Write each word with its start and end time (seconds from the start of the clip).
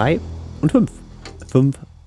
Folge 0.00 0.18
3 0.18 0.20
und 0.62 0.72
5. 0.72 0.90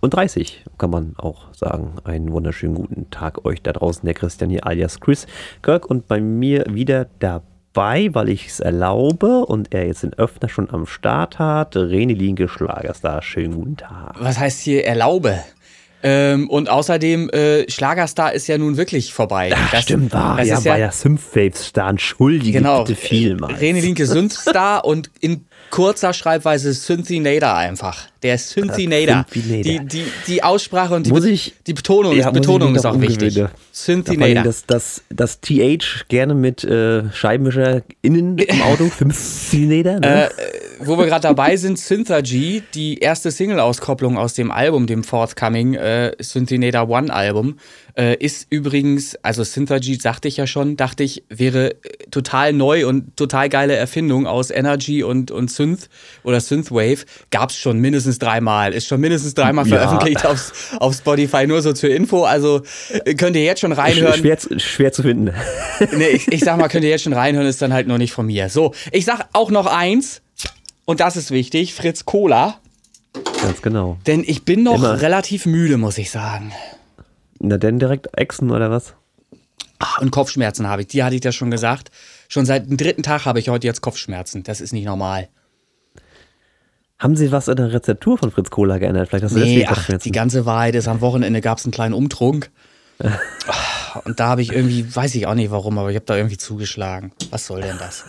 35 0.01 0.65
kann 0.79 0.89
man 0.89 1.13
auch 1.17 1.53
sagen. 1.53 1.93
Einen 2.03 2.31
wunderschönen 2.31 2.73
guten 2.73 3.11
Tag 3.11 3.45
euch 3.45 3.61
da 3.61 3.71
draußen, 3.71 4.03
der 4.03 4.15
Christian 4.15 4.49
hier 4.49 4.65
alias 4.65 4.99
Chris 4.99 5.27
Kirk 5.61 5.85
und 5.85 6.07
bei 6.07 6.19
mir 6.19 6.65
wieder 6.69 7.05
dabei, 7.19 8.09
weil 8.13 8.29
ich 8.29 8.47
es 8.47 8.59
erlaube 8.59 9.45
und 9.45 9.75
er 9.75 9.85
jetzt 9.85 10.01
den 10.01 10.13
Öffner 10.15 10.49
schon 10.49 10.71
am 10.71 10.87
Start 10.87 11.37
hat. 11.37 11.75
René 11.75 12.15
Linke, 12.15 12.47
Schlagerstar, 12.47 13.21
schönen 13.21 13.53
guten 13.53 13.77
Tag. 13.77 14.15
Was 14.19 14.39
heißt 14.39 14.61
hier 14.61 14.85
erlaube? 14.85 15.39
Ähm, 16.05 16.49
und 16.49 16.69
außerdem, 16.69 17.29
äh, 17.29 17.71
Schlagerstar 17.71 18.33
ist 18.33 18.47
ja 18.47 18.57
nun 18.57 18.75
wirklich 18.75 19.13
vorbei. 19.13 19.51
Ach, 19.55 19.71
das, 19.71 19.83
stimmt, 19.83 20.11
war, 20.11 20.35
das 20.35 20.47
ja, 20.47 20.65
war 20.65 20.77
ja 20.77 20.91
Synthwave-Star, 20.91 21.89
entschuldige 21.89 22.59
genau, 22.59 22.83
bitte 22.83 22.99
vielmals. 22.99 23.59
René 23.61 23.79
Linke 23.79 24.05
Synthstar 24.05 24.83
und 24.85 25.09
in 25.21 25.45
kurzer 25.69 26.13
Schreibweise 26.13 26.73
Synthinator 26.73 27.55
einfach. 27.55 28.09
Der 28.21 28.37
Synthinator. 28.37 29.25
Die, 29.33 29.79
die, 29.85 30.03
die 30.27 30.43
Aussprache 30.43 30.93
und 30.93 31.07
die, 31.07 31.09
muss 31.09 31.23
ich, 31.23 31.53
die 31.65 31.73
Betonung, 31.73 32.15
ja, 32.15 32.29
Betonung 32.31 32.75
ist 32.75 32.85
auch 32.85 32.99
wichtig. 32.99 33.41
Synthinator. 33.71 34.43
Das, 34.43 34.65
das, 34.65 35.03
das 35.09 35.39
TH 35.39 36.05
gerne 36.09 36.35
mit 36.35 36.65
äh, 36.65 37.09
Scheibenwischer 37.13 37.81
innen 38.01 38.37
im 38.37 38.61
Auto. 38.61 38.91
Synthinator, 39.09 39.99
ne? 40.01 40.25
Äh, 40.25 40.29
wo 40.79 40.97
wir 40.97 41.05
gerade 41.05 41.21
dabei 41.21 41.57
sind, 41.57 41.79
Synthergy, 41.79 42.63
die 42.73 42.99
erste 42.99 43.31
Single-Auskopplung 43.31 44.17
aus 44.17 44.33
dem 44.33 44.51
Album, 44.51 44.87
dem 44.87 45.03
Forthcoming 45.03 45.75
äh, 45.75 46.11
Synthinator 46.19 46.89
One 46.89 47.13
Album, 47.13 47.57
äh, 47.95 48.15
ist 48.15 48.47
übrigens, 48.49 49.15
also 49.21 49.43
Synthergy 49.43 49.95
sagte 49.95 50.27
ich 50.27 50.37
ja 50.37 50.47
schon, 50.47 50.77
dachte 50.77 51.03
ich, 51.03 51.23
wäre 51.29 51.71
äh, 51.71 51.75
total 52.09 52.53
neu 52.53 52.87
und 52.87 53.15
total 53.17 53.49
geile 53.49 53.75
Erfindung 53.75 54.25
aus 54.25 54.49
Energy 54.49 55.03
und, 55.03 55.29
und 55.29 55.51
Synth 55.51 55.89
oder 56.23 56.39
Synthwave. 56.39 57.05
Gab 57.29 57.51
es 57.51 57.57
schon 57.57 57.79
mindestens 57.79 58.17
dreimal, 58.17 58.73
ist 58.73 58.87
schon 58.87 58.99
mindestens 58.99 59.35
dreimal 59.35 59.67
ja. 59.67 59.77
veröffentlicht 59.77 60.25
auf, 60.25 60.75
auf 60.79 60.95
Spotify, 60.95 61.45
nur 61.45 61.61
so 61.61 61.73
zur 61.73 61.91
Info. 61.91 62.23
Also 62.23 62.63
äh, 63.05 63.13
könnt 63.13 63.35
ihr 63.35 63.43
jetzt 63.43 63.61
schon 63.61 63.71
reinhören. 63.71 64.15
Schwer, 64.15 64.37
schwer 64.57 64.91
zu 64.91 65.03
finden. 65.03 65.31
nee, 65.95 66.07
ich, 66.07 66.31
ich 66.31 66.41
sag 66.41 66.57
mal, 66.57 66.69
könnt 66.69 66.83
ihr 66.83 66.89
jetzt 66.89 67.03
schon 67.03 67.13
reinhören, 67.13 67.47
ist 67.47 67.61
dann 67.61 67.73
halt 67.73 67.87
noch 67.87 67.99
nicht 67.99 68.13
von 68.13 68.25
mir. 68.25 68.49
So, 68.49 68.73
ich 68.91 69.05
sag 69.05 69.27
auch 69.33 69.51
noch 69.51 69.67
eins, 69.67 70.22
und 70.85 70.99
das 70.99 71.15
ist 71.15 71.31
wichtig, 71.31 71.73
Fritz 71.73 72.05
Cola. 72.05 72.59
Ganz 73.41 73.61
genau. 73.61 73.97
Denn 74.07 74.23
ich 74.25 74.43
bin 74.43 74.63
noch 74.63 74.75
Immer. 74.75 75.01
relativ 75.01 75.45
müde, 75.45 75.77
muss 75.77 75.97
ich 75.97 76.11
sagen. 76.11 76.51
Na 77.39 77.57
denn 77.57 77.79
direkt 77.79 78.07
Echsen 78.17 78.51
oder 78.51 78.71
was? 78.71 78.93
Ach, 79.79 79.99
und 79.99 80.11
Kopfschmerzen 80.11 80.67
habe 80.67 80.83
ich. 80.83 80.87
Die 80.87 81.03
hatte 81.03 81.15
ich 81.15 81.23
ja 81.23 81.31
schon 81.31 81.51
gesagt. 81.51 81.91
Schon 82.29 82.45
seit 82.45 82.69
dem 82.69 82.77
dritten 82.77 83.03
Tag 83.03 83.25
habe 83.25 83.39
ich 83.39 83.49
heute 83.49 83.67
jetzt 83.67 83.81
Kopfschmerzen. 83.81 84.43
Das 84.43 84.61
ist 84.61 84.71
nicht 84.71 84.85
normal. 84.85 85.27
Haben 86.99 87.17
Sie 87.17 87.33
was 87.33 87.49
in 87.49 87.57
der 87.57 87.73
Rezeptur 87.73 88.17
von 88.17 88.31
Fritz 88.31 88.49
Cola 88.49 88.77
geändert? 88.77 89.09
Vielleicht 89.09 89.25
hast 89.25 89.35
du 89.35 89.39
nee, 89.39 89.65
ach, 89.67 89.89
die 89.97 90.11
ganze 90.11 90.45
Wahrheit 90.45 90.73
ist, 90.75 90.87
am 90.87 91.01
Wochenende 91.01 91.41
gab 91.41 91.57
es 91.57 91.65
einen 91.65 91.73
kleinen 91.73 91.93
Umtrunk. 91.93 92.49
und 94.05 94.19
da 94.21 94.27
habe 94.27 94.41
ich 94.41 94.53
irgendwie, 94.53 94.95
weiß 94.95 95.13
ich 95.15 95.27
auch 95.27 95.33
nicht 95.33 95.51
warum, 95.51 95.77
aber 95.77 95.89
ich 95.89 95.95
habe 95.95 96.05
da 96.05 96.15
irgendwie 96.15 96.37
zugeschlagen. 96.37 97.11
Was 97.29 97.47
soll 97.47 97.61
denn 97.61 97.77
das? 97.77 98.05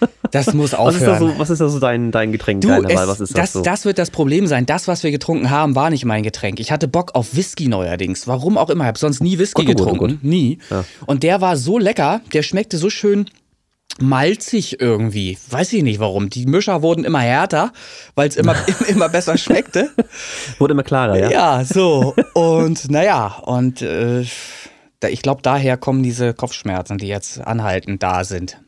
Das 0.32 0.52
muss 0.54 0.74
aufhören. 0.74 0.94
Was 0.94 0.96
ist 0.96 1.06
da 1.06 1.18
so, 1.18 1.38
was 1.38 1.50
ist 1.50 1.60
da 1.60 1.68
so 1.68 1.78
dein, 1.78 2.10
dein 2.10 2.32
Getränk? 2.32 2.62
Du, 2.62 2.70
es, 2.70 2.96
was 2.96 3.20
ist 3.20 3.38
das, 3.38 3.40
das, 3.40 3.52
so? 3.52 3.62
das 3.62 3.84
wird 3.84 3.98
das 3.98 4.10
Problem 4.10 4.46
sein. 4.46 4.66
Das, 4.66 4.88
was 4.88 5.02
wir 5.04 5.10
getrunken 5.10 5.50
haben, 5.50 5.76
war 5.76 5.90
nicht 5.90 6.04
mein 6.04 6.22
Getränk. 6.22 6.58
Ich 6.58 6.72
hatte 6.72 6.88
Bock 6.88 7.14
auf 7.14 7.36
Whisky 7.36 7.68
neuerdings. 7.68 8.26
Warum 8.26 8.58
auch 8.58 8.70
immer. 8.70 8.84
Ich 8.84 8.88
habe 8.88 8.98
sonst 8.98 9.22
nie 9.22 9.38
Whisky 9.38 9.64
gut, 9.64 9.76
getrunken. 9.76 9.98
Gut, 9.98 10.10
gut. 10.22 10.24
Nie. 10.24 10.58
Ja. 10.70 10.84
Und 11.06 11.22
der 11.22 11.40
war 11.40 11.56
so 11.56 11.78
lecker. 11.78 12.22
Der 12.32 12.42
schmeckte 12.42 12.78
so 12.78 12.90
schön 12.90 13.26
malzig 14.00 14.80
irgendwie. 14.80 15.36
Weiß 15.50 15.72
ich 15.74 15.82
nicht 15.82 16.00
warum. 16.00 16.30
Die 16.30 16.46
Mischer 16.46 16.80
wurden 16.80 17.04
immer 17.04 17.20
härter, 17.20 17.72
weil 18.14 18.28
es 18.28 18.36
immer, 18.36 18.56
immer 18.88 19.08
besser 19.10 19.36
schmeckte. 19.36 19.90
Wurde 20.58 20.72
immer 20.72 20.82
klarer, 20.82 21.18
ja? 21.18 21.30
Ja, 21.30 21.64
so. 21.64 22.14
Und 22.32 22.90
naja, 22.90 23.38
und 23.42 23.82
äh, 23.82 24.24
ich 25.08 25.22
glaube, 25.22 25.42
daher 25.42 25.76
kommen 25.76 26.02
diese 26.02 26.32
Kopfschmerzen, 26.32 26.96
die 26.96 27.08
jetzt 27.08 27.40
anhaltend 27.40 28.02
da 28.02 28.24
sind. 28.24 28.61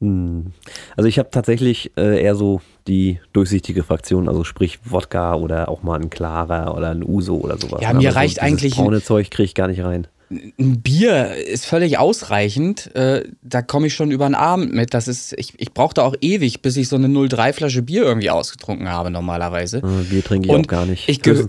Also 0.00 1.08
ich 1.08 1.18
habe 1.18 1.30
tatsächlich 1.30 1.92
äh, 1.96 2.22
eher 2.22 2.34
so 2.34 2.62
die 2.86 3.20
durchsichtige 3.34 3.82
Fraktion, 3.82 4.28
also 4.28 4.44
sprich 4.44 4.78
Wodka 4.84 5.34
oder 5.34 5.68
auch 5.68 5.82
mal 5.82 6.00
ein 6.00 6.08
klarer 6.08 6.74
oder 6.74 6.90
ein 6.90 7.04
Uso 7.06 7.36
oder 7.36 7.58
sowas. 7.58 7.82
Ja, 7.82 7.92
mir 7.92 8.08
also 8.08 8.18
reicht 8.18 8.36
so 8.36 8.42
eigentlich. 8.42 8.76
braune 8.76 9.02
Zeug 9.02 9.30
kriege 9.30 9.44
ich 9.44 9.54
gar 9.54 9.68
nicht 9.68 9.82
rein 9.84 10.06
ein 10.30 10.80
Bier 10.80 11.34
ist 11.34 11.66
völlig 11.66 11.98
ausreichend. 11.98 12.94
Äh, 12.94 13.24
da 13.42 13.62
komme 13.62 13.88
ich 13.88 13.94
schon 13.94 14.12
über 14.12 14.26
einen 14.26 14.36
Abend 14.36 14.72
mit. 14.72 14.94
Das 14.94 15.08
ist, 15.08 15.34
ich, 15.36 15.54
ich 15.58 15.74
brauchte 15.74 16.04
auch 16.04 16.14
ewig, 16.20 16.62
bis 16.62 16.76
ich 16.76 16.88
so 16.88 16.94
eine 16.94 17.08
0,3 17.08 17.82
Bier 17.82 18.04
irgendwie 18.04 18.30
ausgetrunken 18.30 18.88
habe, 18.88 19.10
normalerweise. 19.10 19.80
Bier 20.08 20.22
trinke 20.22 20.46
ich 20.46 20.54
Und 20.54 20.66
auch 20.66 20.68
gar 20.68 20.86
nicht. 20.86 21.08
Ich, 21.08 21.22
geh 21.22 21.34
so 21.34 21.46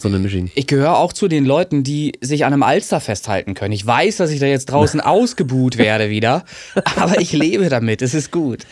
ich 0.56 0.68
gehöre 0.68 0.98
auch 0.98 1.14
zu 1.14 1.28
den 1.28 1.46
Leuten, 1.46 1.84
die 1.84 2.14
sich 2.22 2.44
an 2.44 2.54
einem 2.54 2.64
Alster 2.64 3.00
festhalten 3.00 3.54
können. 3.54 3.74
Ich 3.74 3.86
weiß, 3.86 4.18
dass 4.18 4.32
ich 4.32 4.40
da 4.40 4.48
jetzt 4.48 4.66
draußen 4.66 5.00
ausgebuht 5.02 5.78
werde 5.78 6.10
wieder, 6.10 6.44
aber 6.96 7.22
ich 7.22 7.34
lebe 7.34 7.70
damit. 7.70 8.02
Es 8.02 8.16
ist 8.16 8.32
gut. 8.32 8.66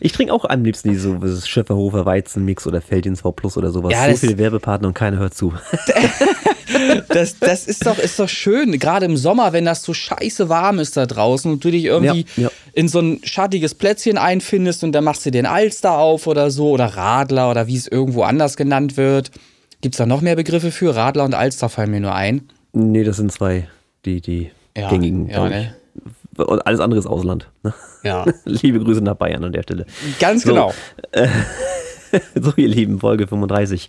Ich 0.00 0.12
trinke 0.12 0.32
auch 0.32 0.44
am 0.44 0.64
liebsten 0.64 0.90
diese 0.90 1.18
so 1.20 1.46
Schäferhofer 1.46 2.06
Weizenmix 2.06 2.66
oder 2.66 2.80
Feldins 2.80 3.20
V 3.20 3.32
Plus 3.32 3.58
oder 3.58 3.70
sowas. 3.70 3.92
Ja, 3.92 4.08
so 4.10 4.16
viele 4.16 4.38
Werbepartner 4.38 4.88
und 4.88 4.94
keiner 4.94 5.18
hört 5.18 5.34
zu. 5.34 5.52
das, 7.08 7.38
das 7.38 7.66
ist 7.66 7.86
doch, 7.86 7.98
ist 7.98 8.18
doch 8.18 8.28
schön, 8.28 8.78
gerade 8.78 9.06
im 9.06 9.16
Sommer, 9.16 9.52
wenn 9.52 9.64
das 9.64 9.82
so 9.82 9.94
scheiße 9.94 10.48
warm 10.48 10.78
ist 10.78 10.96
da 10.96 11.06
draußen 11.06 11.50
und 11.50 11.64
du 11.64 11.70
dich 11.70 11.84
irgendwie 11.84 12.26
ja, 12.36 12.44
ja. 12.44 12.50
in 12.72 12.88
so 12.88 13.00
ein 13.00 13.20
schattiges 13.24 13.74
Plätzchen 13.74 14.18
einfindest 14.18 14.84
und 14.84 14.92
dann 14.92 15.04
machst 15.04 15.24
du 15.26 15.30
den 15.30 15.46
Alster 15.46 15.98
auf 15.98 16.26
oder 16.26 16.50
so 16.50 16.70
oder 16.70 16.86
Radler 16.86 17.50
oder 17.50 17.66
wie 17.66 17.76
es 17.76 17.86
irgendwo 17.86 18.22
anders 18.22 18.56
genannt 18.56 18.96
wird. 18.96 19.30
Gibt 19.80 19.94
es 19.94 19.98
da 19.98 20.06
noch 20.06 20.20
mehr 20.20 20.36
Begriffe 20.36 20.70
für? 20.70 20.94
Radler 20.94 21.24
und 21.24 21.34
Alster 21.34 21.68
fallen 21.68 21.90
mir 21.90 22.00
nur 22.00 22.14
ein. 22.14 22.48
Nee, 22.72 23.04
das 23.04 23.16
sind 23.16 23.32
zwei, 23.32 23.68
die, 24.04 24.20
die 24.20 24.50
ja, 24.76 24.88
gängigen. 24.88 25.28
Ja, 25.28 25.48
ne? 25.48 25.74
Und 26.36 26.66
alles 26.66 26.80
andere 26.80 26.98
ist 26.98 27.06
Ausland. 27.06 27.48
Ne? 27.62 27.74
Ja. 28.04 28.24
Liebe 28.44 28.80
Grüße 28.80 29.02
nach 29.02 29.16
Bayern 29.16 29.44
an 29.44 29.52
der 29.52 29.62
Stelle. 29.62 29.86
Ganz 30.18 30.44
so, 30.44 30.50
genau. 30.50 30.72
Äh, 31.12 31.28
so, 32.34 32.52
ihr 32.56 32.68
Lieben, 32.68 33.00
Folge 33.00 33.26
35. 33.26 33.88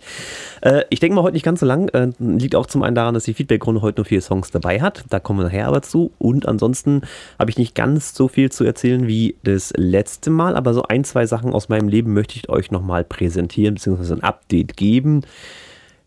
Äh, 0.62 0.84
ich 0.90 1.00
denke 1.00 1.16
mal, 1.16 1.22
heute 1.22 1.34
nicht 1.34 1.44
ganz 1.44 1.60
so 1.60 1.66
lang. 1.66 1.88
Äh, 1.90 2.12
liegt 2.18 2.54
auch 2.54 2.66
zum 2.66 2.82
einen 2.82 2.94
daran, 2.94 3.14
dass 3.14 3.24
die 3.24 3.34
Feedback-Runde 3.34 3.82
heute 3.82 4.00
nur 4.00 4.04
vier 4.06 4.20
Songs 4.20 4.50
dabei 4.50 4.80
hat. 4.80 5.04
Da 5.10 5.20
kommen 5.20 5.40
wir 5.40 5.44
nachher 5.44 5.68
aber 5.68 5.82
zu. 5.82 6.12
Und 6.18 6.46
ansonsten 6.48 7.02
habe 7.38 7.50
ich 7.50 7.58
nicht 7.58 7.74
ganz 7.74 8.14
so 8.14 8.28
viel 8.28 8.50
zu 8.50 8.64
erzählen 8.64 9.06
wie 9.06 9.36
das 9.42 9.72
letzte 9.76 10.30
Mal. 10.30 10.56
Aber 10.56 10.74
so 10.74 10.82
ein, 10.82 11.04
zwei 11.04 11.26
Sachen 11.26 11.52
aus 11.52 11.68
meinem 11.68 11.88
Leben 11.88 12.14
möchte 12.14 12.36
ich 12.36 12.48
euch 12.48 12.70
nochmal 12.70 13.04
präsentieren, 13.04 13.74
beziehungsweise 13.74 14.14
ein 14.14 14.22
Update 14.22 14.76
geben. 14.76 15.22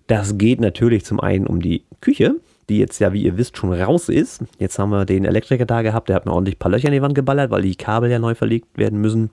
Das 0.07 0.37
geht 0.37 0.59
natürlich 0.59 1.05
zum 1.05 1.19
einen 1.19 1.45
um 1.45 1.61
die 1.61 1.83
Küche 2.01 2.35
die 2.69 2.79
jetzt 2.79 2.99
ja, 2.99 3.13
wie 3.13 3.23
ihr 3.23 3.37
wisst, 3.37 3.55
schon 3.55 3.71
raus 3.71 4.09
ist. 4.09 4.43
Jetzt 4.59 4.77
haben 4.77 4.89
wir 4.89 5.05
den 5.05 5.23
Elektriker 5.23 5.65
da 5.65 5.83
gehabt, 5.83 6.09
der 6.09 6.17
hat 6.17 6.25
mir 6.25 6.33
ordentlich 6.33 6.55
ein 6.55 6.59
paar 6.59 6.69
Löcher 6.69 6.87
in 6.87 6.93
die 6.93 7.01
Wand 7.01 7.15
geballert, 7.15 7.49
weil 7.49 7.61
die 7.61 7.75
Kabel 7.75 8.11
ja 8.11 8.19
neu 8.19 8.35
verlegt 8.35 8.77
werden 8.77 8.99
müssen. 8.99 9.29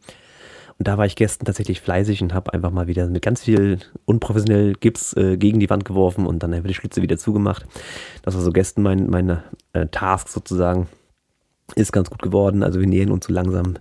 Und 0.78 0.88
da 0.88 0.98
war 0.98 1.06
ich 1.06 1.16
gestern 1.16 1.44
tatsächlich 1.44 1.80
fleißig 1.80 2.22
und 2.22 2.34
habe 2.34 2.52
einfach 2.52 2.70
mal 2.70 2.86
wieder 2.86 3.06
mit 3.06 3.22
ganz 3.22 3.42
viel 3.42 3.78
unprofessionell 4.06 4.74
Gips 4.74 5.12
äh, 5.16 5.36
gegen 5.36 5.60
die 5.60 5.70
Wand 5.70 5.84
geworfen 5.84 6.26
und 6.26 6.42
dann 6.42 6.52
einfach 6.52 6.68
die 6.68 6.74
Schlitze 6.74 7.00
wieder 7.00 7.16
zugemacht. 7.16 7.64
Das 8.22 8.34
war 8.34 8.42
so 8.42 8.50
gestern 8.50 8.82
mein, 8.82 9.08
meine 9.08 9.44
äh, 9.72 9.86
Task 9.86 10.28
sozusagen. 10.28 10.88
Ist 11.76 11.92
ganz 11.92 12.10
gut 12.10 12.20
geworden. 12.20 12.62
Also 12.62 12.80
wir 12.80 12.86
nähern 12.86 13.10
uns 13.10 13.26
so 13.26 13.32
langsam 13.32 13.74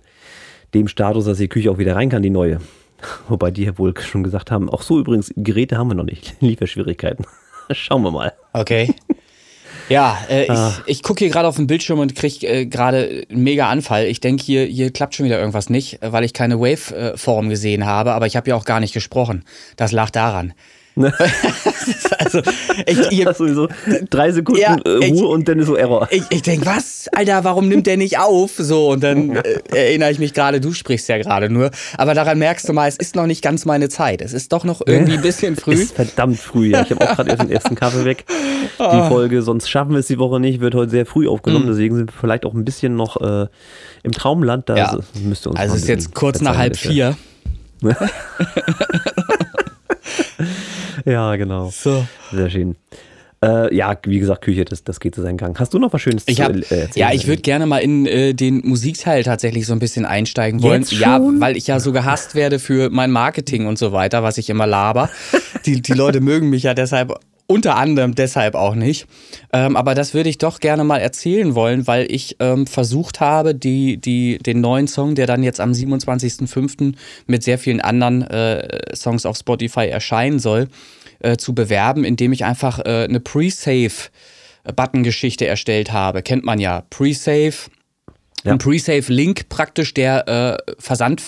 dem 0.72 0.88
Status, 0.88 1.24
dass 1.24 1.38
die 1.38 1.48
Küche 1.48 1.70
auch 1.70 1.78
wieder 1.78 1.96
rein 1.96 2.08
kann, 2.08 2.22
die 2.22 2.30
neue. 2.30 2.60
Wobei 3.28 3.50
die 3.50 3.64
ja 3.64 3.76
wohl 3.76 3.96
schon 3.98 4.22
gesagt 4.22 4.50
haben, 4.50 4.70
auch 4.70 4.82
so 4.82 4.98
übrigens, 4.98 5.32
Geräte 5.36 5.76
haben 5.78 5.88
wir 5.88 5.94
noch 5.94 6.04
nicht. 6.04 6.36
Lieferschwierigkeiten. 6.40 7.26
Schauen 7.70 8.02
wir 8.02 8.10
mal. 8.10 8.32
Okay. 8.52 8.94
Ja, 9.88 10.18
äh, 10.28 10.48
ah. 10.48 10.74
ich, 10.86 10.96
ich 10.98 11.02
gucke 11.02 11.24
hier 11.24 11.30
gerade 11.30 11.48
auf 11.48 11.56
den 11.56 11.66
Bildschirm 11.66 11.98
und 11.98 12.14
kriege 12.14 12.46
äh, 12.46 12.66
gerade 12.66 13.26
einen 13.30 13.42
mega 13.42 13.68
Anfall. 13.68 14.06
Ich 14.06 14.20
denke, 14.20 14.42
hier, 14.42 14.64
hier 14.64 14.90
klappt 14.90 15.14
schon 15.14 15.26
wieder 15.26 15.38
irgendwas 15.38 15.68
nicht, 15.68 15.98
weil 16.00 16.24
ich 16.24 16.32
keine 16.32 16.58
Waveform 16.58 17.48
gesehen 17.48 17.84
habe, 17.86 18.12
aber 18.12 18.26
ich 18.26 18.36
habe 18.36 18.48
ja 18.48 18.56
auch 18.56 18.64
gar 18.64 18.80
nicht 18.80 18.94
gesprochen. 18.94 19.44
Das 19.76 19.92
lag 19.92 20.10
daran. 20.10 20.54
Ne? 20.96 21.12
also, 22.18 22.40
ich, 22.86 23.10
ihr, 23.10 23.24
das 23.24 23.38
sowieso 23.38 23.68
drei 24.10 24.30
Sekunden 24.30 24.60
ja, 24.60 24.76
äh, 24.84 24.88
Ruhe 24.88 25.04
ich, 25.06 25.22
und 25.22 25.48
dann 25.48 25.58
ist 25.58 25.66
so 25.66 25.74
Error. 25.74 26.06
Ich, 26.10 26.22
ich 26.30 26.42
denke, 26.42 26.66
was? 26.66 27.08
Alter, 27.12 27.42
warum 27.42 27.68
nimmt 27.68 27.88
der 27.88 27.96
nicht 27.96 28.18
auf? 28.18 28.52
So, 28.58 28.92
und 28.92 29.02
dann 29.02 29.34
äh, 29.34 29.60
erinnere 29.70 30.12
ich 30.12 30.20
mich 30.20 30.34
gerade, 30.34 30.60
du 30.60 30.72
sprichst 30.72 31.08
ja 31.08 31.18
gerade 31.18 31.50
nur. 31.50 31.72
Aber 31.98 32.14
daran 32.14 32.38
merkst 32.38 32.68
du 32.68 32.72
mal, 32.72 32.88
es 32.88 32.96
ist 32.96 33.16
noch 33.16 33.26
nicht 33.26 33.42
ganz 33.42 33.64
meine 33.64 33.88
Zeit. 33.88 34.22
Es 34.22 34.32
ist 34.32 34.52
doch 34.52 34.62
noch 34.62 34.82
irgendwie 34.86 35.14
ein 35.14 35.22
bisschen 35.22 35.56
früh. 35.56 35.74
Es 35.74 35.80
ist 35.80 35.96
verdammt 35.96 36.38
früh, 36.38 36.70
ja. 36.70 36.82
Ich 36.82 36.90
habe 36.92 37.10
auch 37.10 37.16
gerade 37.16 37.30
erst 37.30 37.42
den 37.42 37.50
ersten 37.50 37.74
Kaffee 37.74 38.04
weg. 38.04 38.24
Die 38.28 38.82
ah. 38.82 39.08
Folge, 39.08 39.42
sonst 39.42 39.68
schaffen 39.68 39.92
wir 39.92 39.98
es 39.98 40.06
die 40.06 40.18
Woche 40.18 40.38
nicht, 40.38 40.60
wird 40.60 40.76
heute 40.76 40.90
sehr 40.90 41.06
früh 41.06 41.26
aufgenommen. 41.26 41.64
Mhm. 41.66 41.70
Deswegen 41.70 41.96
sind 41.96 42.12
wir 42.12 42.20
vielleicht 42.20 42.44
auch 42.46 42.54
ein 42.54 42.64
bisschen 42.64 42.94
noch 42.94 43.20
äh, 43.20 43.48
im 44.04 44.12
Traumland. 44.12 44.68
Da 44.68 44.76
ja. 44.76 44.98
müsste 45.24 45.50
uns 45.50 45.58
also 45.58 45.74
es 45.74 45.82
ist 45.82 45.88
jetzt 45.88 46.14
kurz 46.14 46.40
nach 46.40 46.56
halb 46.56 46.76
vier. 46.76 47.16
ja, 51.04 51.36
genau. 51.36 51.70
So. 51.70 52.06
Sehr 52.32 52.50
schön. 52.50 52.76
Äh, 53.44 53.74
ja, 53.74 53.96
wie 54.06 54.18
gesagt, 54.18 54.42
Küche, 54.42 54.64
das, 54.64 54.84
das 54.84 55.00
geht 55.00 55.14
zu 55.14 55.20
seinen 55.20 55.36
Gang. 55.36 55.58
Hast 55.58 55.74
du 55.74 55.78
noch 55.78 55.92
was 55.92 56.00
Schönes 56.00 56.24
ich 56.26 56.40
hab, 56.40 56.52
zu 56.52 56.58
äh, 56.58 56.80
erzählen? 56.80 56.90
Ja, 56.94 57.12
ich 57.12 57.26
würde 57.26 57.42
gerne 57.42 57.66
mal 57.66 57.78
in 57.78 58.06
äh, 58.06 58.32
den 58.32 58.62
Musikteil 58.64 59.22
tatsächlich 59.22 59.66
so 59.66 59.74
ein 59.74 59.80
bisschen 59.80 60.06
einsteigen 60.06 60.62
wollen. 60.62 60.84
Ja, 60.88 61.20
weil 61.20 61.56
ich 61.56 61.66
ja 61.66 61.78
so 61.78 61.92
gehasst 61.92 62.34
werde 62.34 62.58
für 62.58 62.88
mein 62.88 63.10
Marketing 63.10 63.66
und 63.66 63.78
so 63.78 63.92
weiter, 63.92 64.22
was 64.22 64.38
ich 64.38 64.48
immer 64.48 64.66
laber. 64.66 65.10
die, 65.66 65.82
die 65.82 65.92
Leute 65.92 66.20
mögen 66.20 66.48
mich 66.48 66.62
ja 66.62 66.72
deshalb 66.72 67.18
unter 67.46 67.76
anderem 67.76 68.14
deshalb 68.14 68.54
auch 68.54 68.74
nicht. 68.74 69.06
Ähm, 69.52 69.76
aber 69.76 69.94
das 69.94 70.14
würde 70.14 70.30
ich 70.30 70.38
doch 70.38 70.60
gerne 70.60 70.84
mal 70.84 70.96
erzählen 70.98 71.54
wollen, 71.54 71.86
weil 71.86 72.10
ich 72.10 72.36
ähm, 72.40 72.66
versucht 72.66 73.20
habe, 73.20 73.54
die, 73.54 73.98
die, 73.98 74.38
den 74.38 74.62
neuen 74.62 74.88
Song, 74.88 75.14
der 75.14 75.26
dann 75.26 75.42
jetzt 75.42 75.60
am 75.60 75.72
27.05. 75.72 76.94
mit 77.26 77.42
sehr 77.42 77.58
vielen 77.58 77.82
anderen 77.82 78.22
äh, 78.22 78.96
Songs 78.96 79.26
auf 79.26 79.36
Spotify 79.36 79.88
erscheinen 79.88 80.38
soll, 80.38 80.68
äh, 81.20 81.36
zu 81.36 81.54
bewerben, 81.54 82.04
indem 82.04 82.32
ich 82.32 82.46
einfach 82.46 82.78
äh, 82.78 83.04
eine 83.04 83.20
Pre-Save-Button-Geschichte 83.20 85.46
erstellt 85.46 85.92
habe. 85.92 86.22
Kennt 86.22 86.44
man 86.44 86.60
ja. 86.60 86.84
Pre-Save. 86.88 87.52
Ja. 88.44 88.52
Ein 88.52 88.58
Pre-Save-Link 88.58 89.50
praktisch, 89.50 89.92
der 89.94 90.28
äh, 90.28 90.56
Versand 90.78 91.22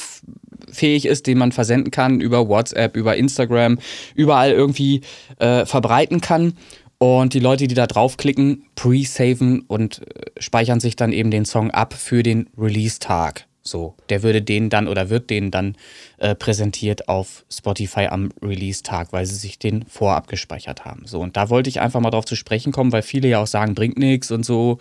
fähig 0.76 1.06
ist, 1.06 1.26
den 1.26 1.38
man 1.38 1.52
versenden 1.52 1.90
kann 1.90 2.20
über 2.20 2.48
WhatsApp, 2.48 2.96
über 2.96 3.16
Instagram, 3.16 3.78
überall 4.14 4.52
irgendwie 4.52 5.00
äh, 5.38 5.66
verbreiten 5.66 6.20
kann. 6.20 6.54
Und 6.98 7.34
die 7.34 7.40
Leute, 7.40 7.66
die 7.66 7.74
da 7.74 7.86
draufklicken, 7.86 8.64
pre-saven 8.74 9.62
und 9.66 10.00
äh, 10.00 10.30
speichern 10.38 10.80
sich 10.80 10.96
dann 10.96 11.12
eben 11.12 11.30
den 11.30 11.44
Song 11.44 11.70
ab 11.70 11.92
für 11.92 12.22
den 12.22 12.48
Release-Tag. 12.56 13.46
So, 13.62 13.94
der 14.08 14.22
würde 14.22 14.42
denen 14.42 14.70
dann 14.70 14.86
oder 14.88 15.10
wird 15.10 15.28
denen 15.28 15.50
dann 15.50 15.76
äh, 16.18 16.34
präsentiert 16.34 17.08
auf 17.08 17.44
Spotify 17.52 18.06
am 18.06 18.30
Release-Tag, 18.40 19.12
weil 19.12 19.26
sie 19.26 19.34
sich 19.34 19.58
den 19.58 19.84
vorab 19.86 20.28
gespeichert 20.28 20.84
haben. 20.84 21.02
So, 21.06 21.20
und 21.20 21.36
da 21.36 21.50
wollte 21.50 21.68
ich 21.68 21.80
einfach 21.80 22.00
mal 22.00 22.10
drauf 22.10 22.24
zu 22.24 22.36
sprechen 22.36 22.72
kommen, 22.72 22.92
weil 22.92 23.02
viele 23.02 23.28
ja 23.28 23.42
auch 23.42 23.46
sagen, 23.46 23.74
bringt 23.74 23.98
nichts 23.98 24.30
und 24.30 24.44
so. 24.46 24.78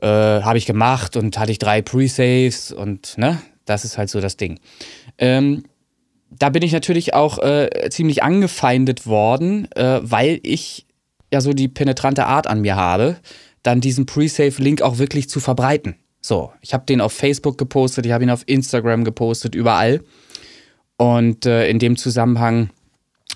Äh, 0.00 0.06
Habe 0.06 0.58
ich 0.58 0.66
gemacht 0.66 1.16
und 1.16 1.38
hatte 1.38 1.52
ich 1.52 1.58
drei 1.58 1.80
Pre-Saves 1.80 2.72
und 2.72 3.16
ne, 3.18 3.40
das 3.64 3.84
ist 3.84 3.98
halt 3.98 4.10
so 4.10 4.20
das 4.20 4.36
Ding. 4.36 4.58
Ähm, 5.18 5.64
da 6.30 6.48
bin 6.48 6.62
ich 6.62 6.72
natürlich 6.72 7.14
auch 7.14 7.38
äh, 7.38 7.88
ziemlich 7.90 8.22
angefeindet 8.22 9.06
worden, 9.06 9.70
äh, 9.72 10.00
weil 10.02 10.40
ich 10.42 10.86
ja 11.32 11.40
so 11.40 11.52
die 11.52 11.68
penetrante 11.68 12.26
Art 12.26 12.46
an 12.46 12.60
mir 12.60 12.76
habe, 12.76 13.16
dann 13.62 13.80
diesen 13.80 14.06
Pre-Save-Link 14.06 14.82
auch 14.82 14.98
wirklich 14.98 15.28
zu 15.28 15.40
verbreiten. 15.40 15.96
So, 16.20 16.52
ich 16.60 16.72
habe 16.72 16.86
den 16.86 17.00
auf 17.00 17.12
Facebook 17.12 17.58
gepostet, 17.58 18.06
ich 18.06 18.12
habe 18.12 18.24
ihn 18.24 18.30
auf 18.30 18.44
Instagram 18.46 19.04
gepostet, 19.04 19.54
überall. 19.54 20.02
Und 20.96 21.46
äh, 21.46 21.68
in 21.68 21.78
dem 21.78 21.96
Zusammenhang, 21.96 22.70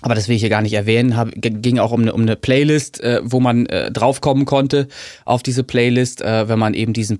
aber 0.01 0.15
das 0.15 0.27
will 0.27 0.35
ich 0.35 0.41
hier 0.41 0.49
gar 0.49 0.61
nicht 0.61 0.73
erwähnen, 0.73 1.17
hab, 1.17 1.29
ging 1.35 1.79
auch 1.79 1.91
um 1.91 2.01
eine, 2.01 2.13
um 2.13 2.21
eine 2.21 2.35
Playlist, 2.35 3.01
äh, 3.01 3.19
wo 3.23 3.39
man 3.39 3.65
äh, 3.65 3.91
draufkommen 3.91 4.45
konnte 4.45 4.87
auf 5.25 5.43
diese 5.43 5.63
Playlist, 5.63 6.21
äh, 6.21 6.47
wenn 6.47 6.59
man 6.59 6.73
eben 6.73 6.93
diesen 6.93 7.19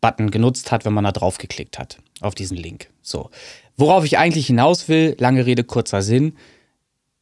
Pre-Save-Button 0.00 0.30
genutzt 0.30 0.72
hat, 0.72 0.84
wenn 0.84 0.92
man 0.92 1.04
da 1.04 1.12
draufgeklickt 1.12 1.78
hat 1.78 1.98
auf 2.20 2.34
diesen 2.34 2.56
Link. 2.56 2.88
So. 3.02 3.30
Worauf 3.76 4.04
ich 4.04 4.18
eigentlich 4.18 4.46
hinaus 4.46 4.88
will, 4.88 5.16
lange 5.18 5.46
Rede, 5.46 5.64
kurzer 5.64 6.02
Sinn. 6.02 6.34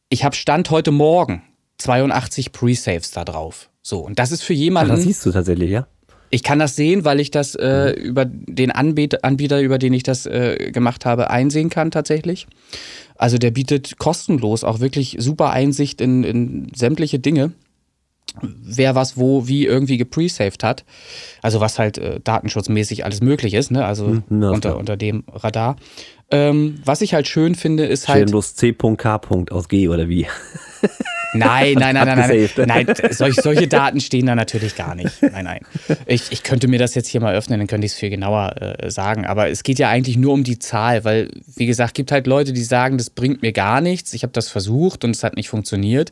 Ich 0.09 0.23
habe 0.23 0.35
Stand 0.35 0.69
heute 0.71 0.91
Morgen 0.91 1.43
82 1.77 2.51
Pre-Saves 2.51 3.11
da 3.11 3.23
drauf. 3.23 3.69
So, 3.81 3.99
und 3.99 4.19
das 4.19 4.31
ist 4.31 4.43
für 4.43 4.53
jemanden. 4.53 4.91
Ach, 4.91 4.95
das 4.95 5.05
siehst 5.05 5.25
du 5.25 5.31
tatsächlich, 5.31 5.69
ja? 5.69 5.87
Ich 6.31 6.43
kann 6.43 6.59
das 6.59 6.75
sehen, 6.75 7.05
weil 7.05 7.19
ich 7.19 7.31
das 7.31 7.55
äh, 7.55 7.95
mhm. 7.97 8.03
über 8.03 8.25
den 8.25 8.71
Anbieter, 8.71 9.19
Anbieter, 9.23 9.61
über 9.61 9.79
den 9.79 9.93
ich 9.93 10.03
das 10.03 10.25
äh, 10.25 10.71
gemacht 10.71 11.05
habe, 11.05 11.29
einsehen 11.29 11.69
kann 11.69 11.89
tatsächlich. 11.91 12.45
Also 13.15 13.37
der 13.37 13.51
bietet 13.51 13.97
kostenlos 13.97 14.63
auch 14.63 14.79
wirklich 14.79 15.17
super 15.19 15.49
Einsicht 15.49 16.01
in, 16.01 16.23
in 16.23 16.71
sämtliche 16.75 17.19
Dinge 17.19 17.53
wer 18.41 18.95
was 18.95 19.17
wo 19.17 19.47
wie 19.47 19.65
irgendwie 19.65 19.97
gepresaved 19.97 20.63
hat. 20.63 20.85
Also 21.41 21.59
was 21.59 21.79
halt 21.79 21.97
äh, 21.97 22.19
datenschutzmäßig 22.23 23.05
alles 23.05 23.21
möglich 23.21 23.53
ist, 23.53 23.71
ne? 23.71 23.85
Also 23.85 24.21
mhm, 24.29 24.43
unter, 24.43 24.77
unter 24.77 24.97
dem 24.97 25.23
Radar. 25.31 25.75
Ähm, 26.31 26.79
was 26.85 27.01
ich 27.01 27.13
halt 27.13 27.27
schön 27.27 27.55
finde, 27.55 27.85
ist 27.85 28.07
halt. 28.07 28.29
bloß 28.29 28.55
C.K. 28.55 29.21
aus 29.49 29.67
G 29.67 29.87
oder 29.87 30.09
wie? 30.09 30.27
Nein, 31.33 31.73
nein, 31.75 31.93
nein, 31.93 32.07
nein, 32.07 32.49
nein. 32.57 32.85
Nein, 32.87 32.95
solch, 33.11 33.35
solche 33.35 33.67
Daten 33.67 33.99
stehen 33.99 34.25
da 34.25 34.35
natürlich 34.35 34.75
gar 34.75 34.95
nicht. 34.95 35.21
Nein, 35.21 35.45
nein. 35.45 35.59
Ich, 36.07 36.31
ich 36.31 36.43
könnte 36.43 36.67
mir 36.67 36.79
das 36.79 36.95
jetzt 36.95 37.07
hier 37.07 37.21
mal 37.21 37.35
öffnen, 37.35 37.59
dann 37.59 37.67
könnte 37.67 37.85
ich 37.85 37.93
es 37.93 37.97
viel 37.97 38.09
genauer 38.09 38.55
äh, 38.59 38.89
sagen. 38.89 39.25
Aber 39.25 39.49
es 39.49 39.63
geht 39.63 39.79
ja 39.79 39.89
eigentlich 39.89 40.17
nur 40.17 40.33
um 40.33 40.43
die 40.43 40.59
Zahl, 40.59 41.03
weil, 41.03 41.29
wie 41.55 41.65
gesagt, 41.65 41.93
gibt 41.93 42.11
halt 42.11 42.25
Leute, 42.25 42.53
die 42.53 42.63
sagen, 42.63 42.97
das 42.97 43.09
bringt 43.09 43.41
mir 43.41 43.51
gar 43.51 43.81
nichts. 43.81 44.13
Ich 44.13 44.23
habe 44.23 44.33
das 44.33 44.49
versucht 44.49 45.03
und 45.03 45.11
es 45.11 45.23
hat 45.23 45.35
nicht 45.35 45.49
funktioniert. 45.49 46.11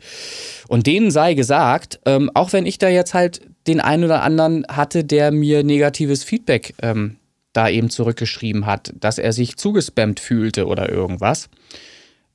Und 0.67 0.85
denen 0.85 1.09
sei 1.09 1.33
gesagt, 1.33 1.99
ähm, 2.05 2.29
auch 2.33 2.53
wenn 2.53 2.65
ich 2.65 2.77
da 2.77 2.87
jetzt 2.87 3.13
halt 3.13 3.41
den 3.65 3.79
einen 3.81 4.03
oder 4.03 4.21
anderen 4.21 4.65
hatte, 4.69 5.03
der 5.03 5.31
mir 5.31 5.63
negatives 5.63 6.23
Feedback 6.23 6.73
ähm, 6.81 7.17
da 7.57 7.67
eben 7.67 7.89
zurückgeschrieben 7.89 8.65
hat, 8.65 8.93
dass 8.99 9.17
er 9.17 9.33
sich 9.33 9.57
zugespammt 9.57 10.19
fühlte 10.19 10.67
oder 10.67 10.89
irgendwas. 10.89 11.49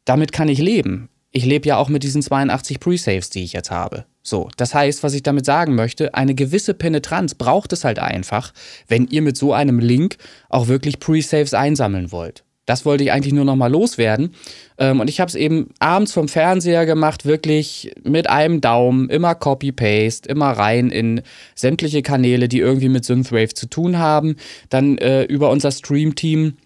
Damit 0.04 0.32
kann 0.32 0.48
ich 0.48 0.58
leben. 0.58 1.08
Ich 1.30 1.44
lebe 1.46 1.68
ja 1.68 1.76
auch 1.76 1.88
mit 1.88 2.02
diesen 2.02 2.20
82 2.20 2.80
Pre-Saves, 2.80 3.30
die 3.30 3.44
ich 3.44 3.52
jetzt 3.52 3.70
habe. 3.70 4.04
So, 4.22 4.50
das 4.56 4.74
heißt, 4.74 5.02
was 5.02 5.14
ich 5.14 5.22
damit 5.22 5.46
sagen 5.46 5.74
möchte, 5.74 6.14
eine 6.14 6.34
gewisse 6.34 6.74
Penetranz 6.74 7.34
braucht 7.34 7.72
es 7.72 7.84
halt 7.84 8.00
einfach, 8.00 8.52
wenn 8.88 9.06
ihr 9.06 9.22
mit 9.22 9.36
so 9.36 9.52
einem 9.52 9.78
Link 9.78 10.16
auch 10.48 10.66
wirklich 10.66 11.00
Pre-Saves 11.00 11.54
einsammeln 11.54 12.12
wollt. 12.12 12.44
Das 12.66 12.84
wollte 12.84 13.02
ich 13.02 13.12
eigentlich 13.12 13.32
nur 13.32 13.44
noch 13.44 13.56
mal 13.56 13.70
loswerden. 13.70 14.34
Ähm, 14.78 15.00
und 15.00 15.08
ich 15.08 15.20
habe 15.20 15.28
es 15.28 15.34
eben 15.34 15.70
abends 15.80 16.12
vom 16.12 16.28
Fernseher 16.28 16.86
gemacht, 16.86 17.24
wirklich 17.24 17.92
mit 18.04 18.30
einem 18.30 18.60
Daumen, 18.60 19.10
immer 19.10 19.34
Copy-Paste, 19.34 20.28
immer 20.28 20.50
rein 20.50 20.90
in 20.90 21.22
sämtliche 21.54 22.02
Kanäle, 22.02 22.48
die 22.48 22.60
irgendwie 22.60 22.88
mit 22.88 23.04
Synthwave 23.04 23.54
zu 23.54 23.66
tun 23.66 23.98
haben. 23.98 24.36
Dann 24.68 24.96
äh, 24.98 25.24
über 25.24 25.50
unser 25.50 25.72
Stream-Team 25.72 26.56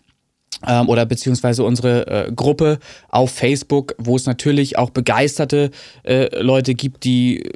ähm, 0.66 0.88
oder 0.88 1.06
beziehungsweise 1.06 1.64
unsere 1.64 2.06
äh, 2.06 2.32
Gruppe 2.32 2.78
auf 3.08 3.30
Facebook, 3.30 3.94
wo 3.98 4.16
es 4.16 4.26
natürlich 4.26 4.78
auch 4.78 4.90
begeisterte 4.90 5.70
äh, 6.04 6.28
Leute 6.40 6.74
gibt, 6.74 7.04
die 7.04 7.50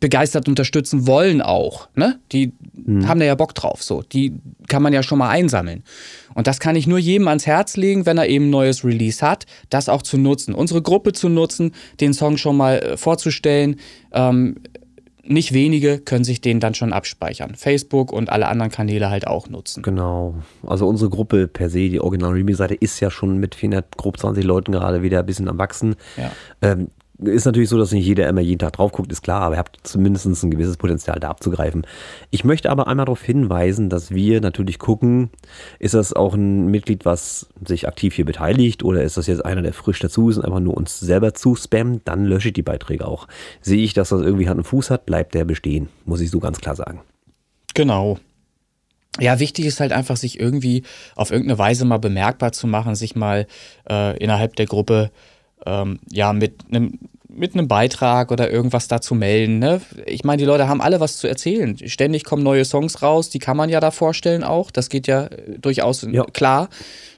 begeistert 0.00 0.48
unterstützen 0.48 1.06
wollen 1.06 1.40
auch. 1.40 1.88
Ne? 1.94 2.18
Die 2.32 2.52
mhm. 2.74 3.06
haben 3.06 3.20
da 3.20 3.26
ja 3.26 3.34
Bock 3.34 3.54
drauf. 3.54 3.82
So, 3.82 4.02
die 4.02 4.34
kann 4.68 4.82
man 4.82 4.92
ja 4.92 5.02
schon 5.02 5.18
mal 5.18 5.28
einsammeln. 5.28 5.84
Und 6.34 6.46
das 6.46 6.60
kann 6.60 6.76
ich 6.76 6.86
nur 6.86 6.98
jedem 6.98 7.28
ans 7.28 7.46
Herz 7.46 7.76
legen, 7.76 8.06
wenn 8.06 8.18
er 8.18 8.28
eben 8.28 8.46
ein 8.46 8.50
neues 8.50 8.84
Release 8.84 9.26
hat, 9.26 9.46
das 9.70 9.88
auch 9.88 10.02
zu 10.02 10.18
nutzen. 10.18 10.54
Unsere 10.54 10.82
Gruppe 10.82 11.12
zu 11.12 11.28
nutzen, 11.28 11.72
den 12.00 12.12
Song 12.12 12.36
schon 12.36 12.56
mal 12.56 12.78
äh, 12.78 12.96
vorzustellen. 12.96 13.76
Ähm, 14.12 14.56
nicht 15.24 15.52
wenige 15.52 15.98
können 15.98 16.24
sich 16.24 16.40
den 16.40 16.58
dann 16.60 16.74
schon 16.74 16.92
abspeichern. 16.92 17.54
Facebook 17.54 18.12
und 18.12 18.30
alle 18.30 18.48
anderen 18.48 18.72
Kanäle 18.72 19.08
halt 19.08 19.26
auch 19.26 19.48
nutzen. 19.48 19.82
Genau. 19.82 20.34
Also 20.66 20.88
unsere 20.88 21.10
Gruppe 21.10 21.46
per 21.46 21.70
se, 21.70 21.88
die 21.88 22.00
Original 22.00 22.32
Remix-Seite, 22.32 22.74
ist 22.74 22.98
ja 23.00 23.10
schon 23.10 23.38
mit 23.38 23.54
400, 23.54 23.96
grob 23.96 24.18
20 24.18 24.44
Leuten 24.44 24.72
gerade 24.72 25.02
wieder 25.02 25.20
ein 25.20 25.26
bisschen 25.26 25.48
am 25.48 25.58
Wachsen. 25.58 25.94
Ja. 26.16 26.32
Ähm, 26.60 26.88
ist 27.24 27.44
natürlich 27.44 27.68
so, 27.68 27.78
dass 27.78 27.92
nicht 27.92 28.06
jeder 28.06 28.28
immer 28.28 28.40
jeden 28.40 28.58
Tag 28.58 28.74
drauf 28.74 28.92
guckt, 28.92 29.10
ist 29.12 29.22
klar, 29.22 29.42
aber 29.42 29.56
ihr 29.56 29.58
habt 29.58 29.80
zumindest 29.82 30.26
ein 30.26 30.50
gewisses 30.50 30.76
Potenzial 30.76 31.18
da 31.20 31.30
abzugreifen. 31.30 31.86
Ich 32.30 32.44
möchte 32.44 32.70
aber 32.70 32.86
einmal 32.86 33.06
darauf 33.06 33.22
hinweisen, 33.22 33.88
dass 33.88 34.10
wir 34.10 34.40
natürlich 34.40 34.78
gucken, 34.78 35.30
ist 35.78 35.94
das 35.94 36.12
auch 36.12 36.34
ein 36.34 36.66
Mitglied, 36.66 37.04
was 37.04 37.48
sich 37.66 37.88
aktiv 37.88 38.14
hier 38.14 38.24
beteiligt 38.24 38.82
oder 38.82 39.02
ist 39.02 39.16
das 39.16 39.26
jetzt 39.26 39.44
einer, 39.44 39.62
der 39.62 39.72
frisch 39.72 40.00
dazu 40.00 40.28
ist 40.28 40.38
und 40.38 40.44
einfach 40.44 40.60
nur 40.60 40.76
uns 40.76 41.00
selber 41.00 41.34
zuspammt, 41.34 42.02
dann 42.06 42.24
lösche 42.24 42.48
ich 42.48 42.54
die 42.54 42.62
Beiträge 42.62 43.06
auch. 43.06 43.28
Sehe 43.60 43.82
ich, 43.82 43.94
dass 43.94 44.10
das 44.10 44.22
irgendwie 44.22 44.48
Hand 44.48 44.58
und 44.58 44.64
Fuß 44.64 44.90
hat, 44.90 45.06
bleibt 45.06 45.34
der 45.34 45.44
bestehen, 45.44 45.88
muss 46.04 46.20
ich 46.20 46.30
so 46.30 46.40
ganz 46.40 46.60
klar 46.60 46.76
sagen. 46.76 47.00
Genau. 47.74 48.18
Ja, 49.20 49.38
wichtig 49.38 49.66
ist 49.66 49.80
halt 49.80 49.92
einfach, 49.92 50.16
sich 50.16 50.40
irgendwie 50.40 50.84
auf 51.16 51.30
irgendeine 51.30 51.58
Weise 51.58 51.84
mal 51.84 51.98
bemerkbar 51.98 52.52
zu 52.52 52.66
machen, 52.66 52.94
sich 52.94 53.14
mal 53.14 53.46
äh, 53.88 54.16
innerhalb 54.16 54.56
der 54.56 54.66
Gruppe 54.66 55.10
ähm, 55.66 55.98
ja 56.10 56.32
mit 56.32 56.64
einem 56.70 56.98
mit 57.34 57.54
einem 57.54 57.68
Beitrag 57.68 58.30
oder 58.30 58.50
irgendwas 58.50 58.88
dazu 58.88 59.14
melden. 59.14 59.58
Ne? 59.58 59.80
Ich 60.06 60.24
meine, 60.24 60.38
die 60.38 60.44
Leute 60.44 60.68
haben 60.68 60.80
alle 60.80 61.00
was 61.00 61.16
zu 61.16 61.26
erzählen. 61.26 61.76
Ständig 61.86 62.24
kommen 62.24 62.42
neue 62.42 62.64
Songs 62.64 63.02
raus, 63.02 63.30
die 63.30 63.38
kann 63.38 63.56
man 63.56 63.70
ja 63.70 63.80
da 63.80 63.90
vorstellen 63.90 64.44
auch. 64.44 64.70
Das 64.70 64.88
geht 64.88 65.06
ja 65.06 65.26
äh, 65.26 65.58
durchaus 65.58 66.06
ja. 66.10 66.24
klar. 66.24 66.68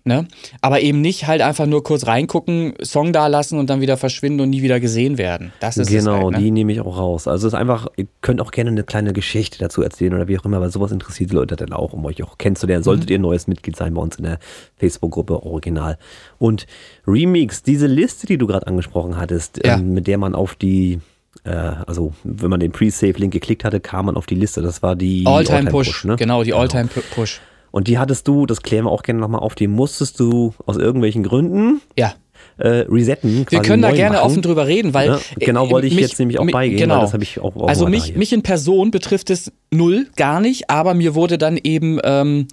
Ne? 0.06 0.28
Aber 0.60 0.82
eben 0.82 1.00
nicht 1.00 1.26
halt 1.26 1.40
einfach 1.40 1.64
nur 1.64 1.82
kurz 1.82 2.06
reingucken, 2.06 2.74
Song 2.82 3.14
da 3.14 3.26
lassen 3.26 3.58
und 3.58 3.70
dann 3.70 3.80
wieder 3.80 3.96
verschwinden 3.96 4.42
und 4.42 4.50
nie 4.50 4.60
wieder 4.60 4.78
gesehen 4.78 5.16
werden. 5.16 5.50
Das 5.60 5.78
ist 5.78 5.88
genau, 5.88 6.24
halt, 6.24 6.32
ne? 6.32 6.38
die 6.40 6.50
nehme 6.50 6.72
ich 6.72 6.80
auch 6.82 6.98
raus. 6.98 7.26
Also 7.26 7.46
es 7.46 7.54
ist 7.54 7.58
einfach, 7.58 7.86
ihr 7.96 8.06
könnt 8.20 8.42
auch 8.42 8.50
gerne 8.50 8.68
eine 8.68 8.84
kleine 8.84 9.14
Geschichte 9.14 9.58
dazu 9.58 9.80
erzählen 9.80 10.12
oder 10.12 10.28
wie 10.28 10.38
auch 10.38 10.44
immer, 10.44 10.60
weil 10.60 10.70
sowas 10.70 10.92
interessiert 10.92 11.30
die 11.30 11.34
Leute 11.34 11.56
dann 11.56 11.72
auch, 11.72 11.94
um 11.94 12.04
euch 12.04 12.22
auch 12.22 12.36
kennenzulernen. 12.36 12.82
Mhm. 12.82 12.84
Solltet 12.84 13.08
ihr 13.08 13.18
ein 13.18 13.22
neues 13.22 13.46
Mitglied 13.46 13.76
sein 13.76 13.94
bei 13.94 14.02
uns 14.02 14.16
in 14.16 14.24
der 14.24 14.40
Facebook-Gruppe 14.76 15.42
Original. 15.42 15.96
Und 16.38 16.66
Remix, 17.06 17.62
diese 17.62 17.86
Liste, 17.86 18.26
die 18.26 18.36
du 18.36 18.46
gerade 18.46 18.66
angesprochen 18.66 19.16
hattest, 19.16 19.64
ja. 19.64 19.76
ähm, 19.76 19.94
mit 19.94 20.03
der 20.04 20.18
man 20.18 20.34
auf 20.34 20.54
die 20.54 21.00
äh, 21.44 21.50
also 21.50 22.12
wenn 22.22 22.50
man 22.50 22.60
den 22.60 22.72
Pre-Save-Link 22.72 23.32
geklickt 23.32 23.64
hatte, 23.64 23.80
kam 23.80 24.06
man 24.06 24.16
auf 24.16 24.26
die 24.26 24.34
Liste. 24.34 24.62
Das 24.62 24.82
war 24.82 24.96
die 24.96 25.24
All-Time-Push, 25.26 26.04
All 26.04 26.10
ne? 26.12 26.16
genau, 26.16 26.42
die 26.42 26.50
genau. 26.50 26.62
All-Time-Push. 26.62 27.40
Und 27.70 27.88
die 27.88 27.98
hattest 27.98 28.28
du, 28.28 28.46
das 28.46 28.62
klären 28.62 28.84
wir 28.84 28.92
auch 28.92 29.02
gerne 29.02 29.20
nochmal 29.20 29.40
auf, 29.40 29.56
die 29.56 29.66
musstest 29.66 30.20
du 30.20 30.54
aus 30.64 30.76
irgendwelchen 30.76 31.24
Gründen 31.24 31.80
ja. 31.98 32.14
äh, 32.56 32.86
resetten. 32.88 33.46
Wir 33.48 33.62
können 33.62 33.82
da 33.82 33.90
gerne 33.90 34.18
machen. 34.18 34.26
offen 34.26 34.42
drüber 34.42 34.68
reden, 34.68 34.94
weil. 34.94 35.08
Ja, 35.08 35.18
genau 35.40 35.70
wollte 35.70 35.88
ich 35.88 35.94
mich, 35.94 36.02
jetzt 36.02 36.20
nämlich 36.20 36.38
auch 36.38 36.46
beigehen, 36.46 36.78
genau. 36.78 37.00
das 37.00 37.12
habe 37.14 37.24
ich 37.24 37.40
auch, 37.40 37.56
auch 37.56 37.66
Also 37.66 37.88
mich, 37.88 38.14
mich 38.14 38.32
in 38.32 38.42
Person 38.42 38.92
betrifft 38.92 39.28
es 39.30 39.50
null, 39.72 40.06
gar 40.14 40.40
nicht, 40.40 40.70
aber 40.70 40.94
mir 40.94 41.16
wurde 41.16 41.36
dann 41.36 41.58
eben 41.60 41.98
ähm, 42.04 42.46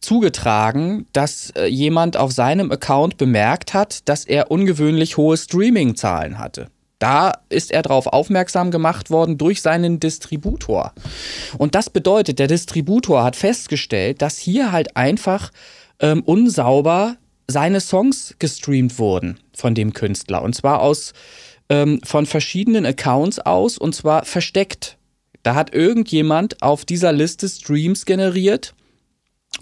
zugetragen, 0.00 1.06
dass 1.12 1.50
äh, 1.50 1.66
jemand 1.66 2.16
auf 2.16 2.32
seinem 2.32 2.72
Account 2.72 3.16
bemerkt 3.16 3.74
hat, 3.74 4.08
dass 4.08 4.24
er 4.24 4.50
ungewöhnlich 4.50 5.16
hohe 5.16 5.36
Streaming-Zahlen 5.36 6.38
hatte. 6.40 6.66
Da 7.04 7.34
ist 7.50 7.70
er 7.70 7.82
darauf 7.82 8.06
aufmerksam 8.06 8.70
gemacht 8.70 9.10
worden 9.10 9.36
durch 9.36 9.60
seinen 9.60 10.00
Distributor. 10.00 10.94
Und 11.58 11.74
das 11.74 11.90
bedeutet, 11.90 12.38
der 12.38 12.46
Distributor 12.46 13.22
hat 13.22 13.36
festgestellt, 13.36 14.22
dass 14.22 14.38
hier 14.38 14.72
halt 14.72 14.96
einfach 14.96 15.50
ähm, 16.00 16.22
unsauber 16.22 17.18
seine 17.46 17.80
Songs 17.80 18.36
gestreamt 18.38 18.98
wurden 18.98 19.38
von 19.54 19.74
dem 19.74 19.92
Künstler. 19.92 20.40
Und 20.40 20.54
zwar 20.54 20.80
aus 20.80 21.12
ähm, 21.68 22.00
von 22.02 22.24
verschiedenen 22.24 22.86
Accounts 22.86 23.38
aus 23.38 23.76
und 23.76 23.94
zwar 23.94 24.24
versteckt. 24.24 24.96
Da 25.42 25.54
hat 25.54 25.74
irgendjemand 25.74 26.62
auf 26.62 26.86
dieser 26.86 27.12
Liste 27.12 27.50
Streams 27.50 28.06
generiert 28.06 28.74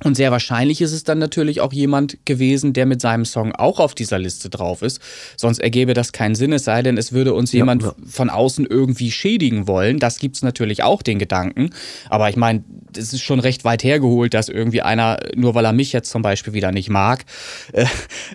und 0.05 0.17
sehr 0.17 0.31
wahrscheinlich 0.31 0.81
ist 0.81 0.93
es 0.93 1.05
dann 1.05 1.19
natürlich 1.19 1.61
auch 1.61 1.73
jemand 1.73 2.19
gewesen, 2.25 2.73
der 2.73 2.87
mit 2.87 3.01
seinem 3.01 3.25
Song 3.25 3.53
auch 3.53 3.81
auf 3.81 3.95
dieser 3.95 4.19
Liste 4.19 4.51
drauf 4.51 4.83
ist. 4.83 5.01
Sonst 5.37 5.59
ergäbe 5.59 5.95
das 5.95 6.13
keinen 6.13 6.35
Sinn, 6.35 6.53
es 6.53 6.65
sei 6.65 6.83
denn, 6.83 6.97
es 6.99 7.13
würde 7.13 7.35
uns 7.35 7.53
ja, 7.53 7.59
jemand 7.59 7.83
ja. 7.83 7.95
von 8.07 8.31
außen 8.31 8.67
irgendwie 8.67 9.11
schädigen 9.11 9.67
wollen. 9.67 9.99
Das 9.99 10.19
gibt 10.19 10.37
es 10.37 10.43
natürlich 10.43 10.83
auch, 10.83 11.03
den 11.03 11.19
Gedanken. 11.19 11.71
Aber 12.09 12.29
ich 12.29 12.37
meine, 12.37 12.65
es 12.97 13.13
ist 13.13 13.23
schon 13.23 13.41
recht 13.41 13.65
weit 13.65 13.85
hergeholt, 13.85 14.35
dass 14.35 14.49
irgendwie 14.49 14.83
einer, 14.83 15.19
nur 15.35 15.55
weil 15.55 15.65
er 15.65 15.73
mich 15.73 15.93
jetzt 15.93 16.11
zum 16.11 16.23
Beispiel 16.23 16.53
wieder 16.53 16.73
nicht 16.73 16.89
mag, 16.89 17.25
äh, 17.73 17.87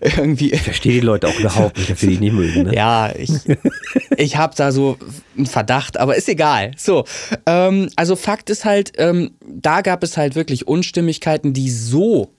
irgendwie. 0.02 0.52
Ich 0.54 0.62
verstehe 0.62 0.94
die 0.94 1.00
Leute 1.00 1.28
auch 1.28 1.40
überhaupt 1.40 1.78
nicht, 1.78 1.90
dass 1.90 2.00
sie 2.00 2.08
dich 2.08 2.20
nicht 2.20 2.34
mögen. 2.34 2.64
Ne? 2.64 2.72
Ja, 2.78 3.14
ich, 3.16 3.32
ich 4.18 4.38
habe 4.38 4.54
da 4.56 4.72
so 4.72 4.98
einen 5.36 5.48
Verdacht, 5.48 5.98
aber 5.98 6.16
ist 6.16 6.30
egal. 6.30 6.72
So, 6.78 7.06
ähm, 7.46 7.90
also 7.96 8.16
Fakt 8.16 8.50
ist 8.50 8.66
halt, 8.66 8.94
ähm, 8.98 9.32
da 9.46 9.82
gab 9.82 10.04
es 10.04 10.16
halt 10.16 10.36
wirklich 10.36 10.68
Unstimmigkeiten, 10.68 11.54
die 11.54 11.72
so 11.72 12.34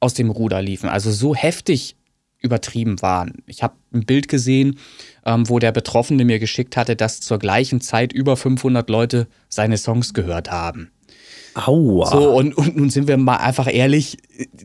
aus 0.00 0.14
dem 0.14 0.30
Ruder 0.30 0.60
liefen, 0.60 0.88
also 0.88 1.10
so 1.10 1.34
heftig 1.34 1.96
übertrieben 2.40 3.00
waren. 3.02 3.42
Ich 3.46 3.62
habe 3.62 3.74
ein 3.92 4.04
Bild 4.04 4.28
gesehen, 4.28 4.78
ähm, 5.24 5.48
wo 5.48 5.58
der 5.58 5.72
Betroffene 5.72 6.24
mir 6.24 6.38
geschickt 6.38 6.76
hatte, 6.76 6.96
dass 6.96 7.20
zur 7.20 7.38
gleichen 7.38 7.80
Zeit 7.80 8.12
über 8.12 8.36
500 8.36 8.88
Leute 8.88 9.26
seine 9.48 9.78
Songs 9.78 10.14
gehört 10.14 10.50
haben. 10.50 10.90
Aua. 11.56 12.06
So, 12.06 12.30
und, 12.30 12.56
und 12.56 12.76
nun 12.76 12.90
sind 12.90 13.08
wir 13.08 13.16
mal 13.16 13.36
einfach 13.36 13.72
ehrlich, 13.72 14.18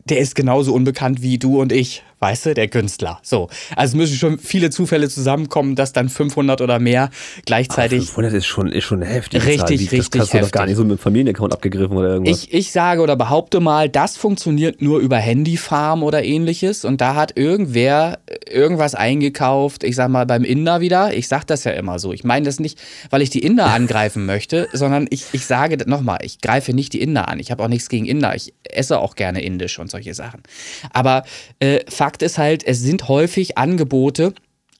der 0.04 0.18
ist 0.18 0.34
genauso 0.34 0.74
unbekannt 0.74 1.22
wie 1.22 1.38
du 1.38 1.60
und 1.60 1.72
ich 1.72 2.02
weißt 2.22 2.46
du, 2.46 2.54
der 2.54 2.68
Künstler. 2.68 3.18
So, 3.22 3.48
also 3.74 3.96
müssen 3.96 4.16
schon 4.16 4.38
viele 4.38 4.70
Zufälle 4.70 5.08
zusammenkommen, 5.08 5.74
dass 5.74 5.92
dann 5.92 6.08
500 6.08 6.60
oder 6.60 6.78
mehr 6.78 7.10
gleichzeitig. 7.46 7.98
Aber 7.98 8.06
500 8.06 8.34
ist 8.34 8.46
schon, 8.46 8.68
ist 8.68 8.84
schon 8.84 9.02
heftig. 9.02 9.44
Richtig. 9.44 9.80
Wie, 9.80 9.96
richtig. 9.96 10.10
Das 10.10 10.20
hast 10.22 10.34
du 10.34 10.38
doch 10.38 10.50
gar 10.52 10.66
nicht 10.66 10.76
so 10.76 10.84
mit 10.84 10.98
dem 10.98 11.02
Familienaccount 11.02 11.52
abgegriffen 11.52 11.96
oder 11.96 12.10
irgendwas. 12.10 12.44
Ich, 12.44 12.54
ich 12.54 12.70
sage 12.70 13.02
oder 13.02 13.16
behaupte 13.16 13.58
mal, 13.58 13.88
das 13.88 14.16
funktioniert 14.16 14.80
nur 14.80 15.00
über 15.00 15.16
Handyfarm 15.16 16.04
oder 16.04 16.22
ähnliches 16.22 16.84
und 16.84 17.00
da 17.00 17.16
hat 17.16 17.36
irgendwer 17.36 18.20
irgendwas 18.48 18.94
eingekauft, 18.94 19.82
ich 19.82 19.96
sag 19.96 20.08
mal 20.08 20.24
beim 20.24 20.44
Inder 20.44 20.80
wieder. 20.80 21.14
Ich 21.14 21.26
sag 21.26 21.44
das 21.48 21.64
ja 21.64 21.72
immer 21.72 21.98
so. 21.98 22.12
Ich 22.12 22.22
meine 22.22 22.44
das 22.44 22.60
nicht, 22.60 22.80
weil 23.10 23.22
ich 23.22 23.30
die 23.30 23.40
Inder 23.40 23.66
angreifen 23.74 24.26
möchte, 24.26 24.68
sondern 24.72 25.08
ich, 25.10 25.24
ich 25.32 25.44
sage 25.44 25.76
nochmal, 25.90 26.18
ich 26.22 26.40
greife 26.40 26.72
nicht 26.72 26.92
die 26.92 27.02
Inder 27.02 27.26
an. 27.28 27.40
Ich 27.40 27.50
habe 27.50 27.64
auch 27.64 27.68
nichts 27.68 27.88
gegen 27.88 28.06
Inder. 28.06 28.36
Ich 28.36 28.54
esse 28.62 29.00
auch 29.00 29.16
gerne 29.16 29.42
indisch 29.42 29.80
und 29.80 29.90
solche 29.90 30.14
Sachen. 30.14 30.44
Aber 30.92 31.24
äh, 31.58 31.80
Fakt 31.88 32.11
Fakt 32.12 32.22
ist 32.22 32.36
halt, 32.36 32.62
es 32.66 32.80
sind 32.80 33.08
häufig 33.08 33.56
Angebote 33.56 34.34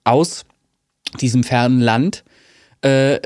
aus 0.04 0.44
diesem 1.18 1.44
fernen 1.44 1.80
Land. 1.80 2.24
Äh, 2.82 3.20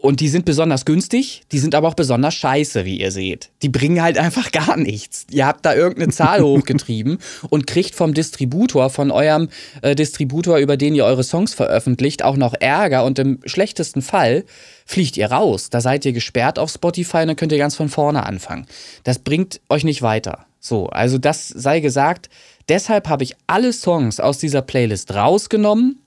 und 0.00 0.20
die 0.20 0.28
sind 0.28 0.44
besonders 0.44 0.84
günstig, 0.84 1.42
die 1.52 1.58
sind 1.58 1.74
aber 1.74 1.88
auch 1.88 1.94
besonders 1.94 2.34
scheiße, 2.34 2.84
wie 2.84 3.00
ihr 3.00 3.12
seht. 3.12 3.50
Die 3.62 3.68
bringen 3.68 4.02
halt 4.02 4.18
einfach 4.18 4.50
gar 4.52 4.76
nichts. 4.76 5.26
Ihr 5.30 5.46
habt 5.46 5.64
da 5.66 5.74
irgendeine 5.74 6.12
Zahl 6.12 6.40
hochgetrieben 6.42 7.18
und 7.50 7.66
kriegt 7.66 7.94
vom 7.94 8.14
Distributor, 8.14 8.90
von 8.90 9.10
eurem 9.10 9.48
äh, 9.82 9.94
Distributor, 9.94 10.58
über 10.58 10.76
den 10.76 10.94
ihr 10.94 11.04
eure 11.04 11.24
Songs 11.24 11.54
veröffentlicht, 11.54 12.24
auch 12.24 12.36
noch 12.36 12.54
Ärger 12.58 13.04
und 13.04 13.18
im 13.18 13.40
schlechtesten 13.44 14.02
Fall 14.02 14.44
fliegt 14.86 15.16
ihr 15.16 15.30
raus. 15.30 15.70
Da 15.70 15.80
seid 15.80 16.04
ihr 16.04 16.12
gesperrt 16.12 16.58
auf 16.58 16.70
Spotify 16.70 17.18
und 17.18 17.28
dann 17.28 17.36
könnt 17.36 17.52
ihr 17.52 17.58
ganz 17.58 17.76
von 17.76 17.88
vorne 17.88 18.24
anfangen. 18.24 18.66
Das 19.04 19.18
bringt 19.18 19.60
euch 19.68 19.84
nicht 19.84 20.02
weiter. 20.02 20.46
So, 20.58 20.88
also 20.88 21.18
das 21.18 21.48
sei 21.48 21.80
gesagt, 21.80 22.28
Deshalb 22.70 23.08
habe 23.08 23.24
ich 23.24 23.34
alle 23.48 23.72
Songs 23.72 24.20
aus 24.20 24.38
dieser 24.38 24.62
Playlist 24.62 25.12
rausgenommen 25.12 25.98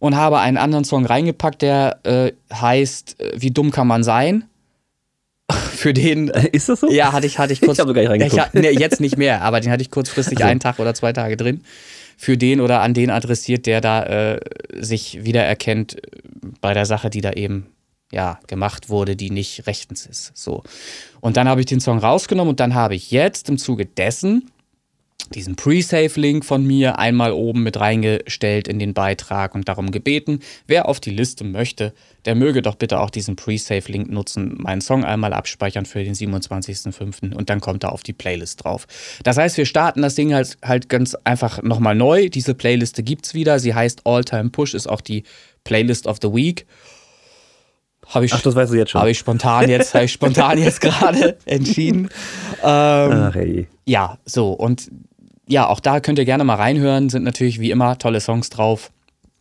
und 0.00 0.16
habe 0.16 0.40
einen 0.40 0.56
anderen 0.56 0.84
Song 0.84 1.06
reingepackt, 1.06 1.62
der 1.62 2.00
äh, 2.02 2.32
heißt 2.52 3.20
äh, 3.20 3.32
Wie 3.36 3.52
dumm 3.52 3.70
kann 3.70 3.86
man 3.86 4.02
sein? 4.02 4.44
Für 5.50 5.94
den. 5.94 6.30
Äh, 6.30 6.48
ist 6.48 6.68
das 6.68 6.80
so? 6.80 6.90
Ja, 6.90 7.12
hatte 7.12 7.26
ich, 7.26 7.38
hatte 7.38 7.52
ich 7.52 7.60
kurz. 7.60 7.78
ich 7.78 7.80
habe 7.80 7.92
gar 7.94 8.02
nicht 8.02 8.10
reingeguckt. 8.10 8.54
Ich, 8.54 8.60
nee, 8.60 8.70
jetzt 8.70 9.00
nicht 9.00 9.16
mehr, 9.16 9.42
aber 9.42 9.60
den 9.60 9.70
hatte 9.70 9.82
ich 9.82 9.90
kurzfristig 9.90 10.38
also. 10.38 10.50
einen 10.50 10.58
Tag 10.58 10.80
oder 10.80 10.94
zwei 10.94 11.12
Tage 11.12 11.36
drin. 11.36 11.62
Für 12.16 12.36
den 12.36 12.60
oder 12.60 12.82
an 12.82 12.92
den 12.92 13.08
adressiert, 13.08 13.66
der 13.66 13.80
da 13.80 14.02
äh, 14.02 14.40
sich 14.74 15.24
wiedererkennt 15.24 15.96
äh, 15.96 16.00
bei 16.60 16.74
der 16.74 16.86
Sache, 16.86 17.10
die 17.10 17.20
da 17.20 17.32
eben 17.32 17.66
ja, 18.12 18.40
gemacht 18.48 18.88
wurde, 18.88 19.14
die 19.14 19.30
nicht 19.30 19.66
rechtens 19.66 20.04
ist. 20.06 20.32
So. 20.34 20.64
Und 21.20 21.36
dann 21.36 21.48
habe 21.48 21.60
ich 21.60 21.66
den 21.66 21.80
Song 21.80 21.98
rausgenommen 21.98 22.50
und 22.50 22.60
dann 22.60 22.74
habe 22.74 22.94
ich 22.94 23.10
jetzt 23.10 23.48
im 23.48 23.56
Zuge 23.56 23.86
dessen 23.86 24.50
diesen 25.34 25.56
Pre-Save-Link 25.56 26.44
von 26.44 26.66
mir 26.66 26.98
einmal 26.98 27.32
oben 27.32 27.62
mit 27.62 27.78
reingestellt 27.78 28.68
in 28.68 28.78
den 28.78 28.94
Beitrag 28.94 29.54
und 29.54 29.68
darum 29.68 29.90
gebeten, 29.90 30.40
wer 30.66 30.88
auf 30.88 31.00
die 31.00 31.10
Liste 31.10 31.44
möchte, 31.44 31.92
der 32.24 32.34
möge 32.34 32.62
doch 32.62 32.74
bitte 32.74 33.00
auch 33.00 33.10
diesen 33.10 33.36
Pre-Save-Link 33.36 34.10
nutzen, 34.10 34.56
meinen 34.58 34.80
Song 34.80 35.04
einmal 35.04 35.32
abspeichern 35.32 35.86
für 35.86 36.02
den 36.02 36.14
27.05. 36.14 37.34
und 37.34 37.48
dann 37.48 37.60
kommt 37.60 37.84
er 37.84 37.92
auf 37.92 38.02
die 38.02 38.12
Playlist 38.12 38.64
drauf. 38.64 38.86
Das 39.22 39.36
heißt, 39.36 39.56
wir 39.56 39.66
starten 39.66 40.02
das 40.02 40.16
Ding 40.16 40.34
halt, 40.34 40.58
halt 40.62 40.88
ganz 40.88 41.14
einfach 41.24 41.62
nochmal 41.62 41.94
neu. 41.94 42.28
Diese 42.28 42.54
Playliste 42.54 43.02
gibt's 43.02 43.32
wieder. 43.34 43.58
Sie 43.58 43.74
heißt 43.74 44.02
All 44.04 44.24
Time 44.24 44.50
Push, 44.50 44.74
ist 44.74 44.88
auch 44.88 45.00
die 45.00 45.22
Playlist 45.64 46.06
of 46.06 46.18
the 46.20 46.32
Week. 46.32 46.66
Habe 48.06 48.24
ich, 48.24 48.32
Ach, 48.32 48.42
das 48.42 48.56
weißt 48.56 48.72
du 48.72 48.76
jetzt 48.76 48.90
schon. 48.90 49.00
Habe 49.00 49.12
ich 49.12 49.18
spontan 49.18 49.70
jetzt, 49.70 49.94
ich 49.94 50.12
spontan 50.12 50.58
jetzt 50.58 50.80
gerade 50.80 51.38
entschieden. 51.44 52.08
Ähm, 52.62 53.12
Ach, 53.12 53.34
hey. 53.34 53.68
Ja, 53.86 54.18
so. 54.24 54.52
Und 54.52 54.90
ja, 55.50 55.66
auch 55.66 55.80
da 55.80 56.00
könnt 56.00 56.18
ihr 56.18 56.24
gerne 56.24 56.44
mal 56.44 56.54
reinhören. 56.54 57.10
Sind 57.10 57.24
natürlich 57.24 57.60
wie 57.60 57.70
immer 57.70 57.98
tolle 57.98 58.20
Songs 58.20 58.50
drauf. 58.50 58.92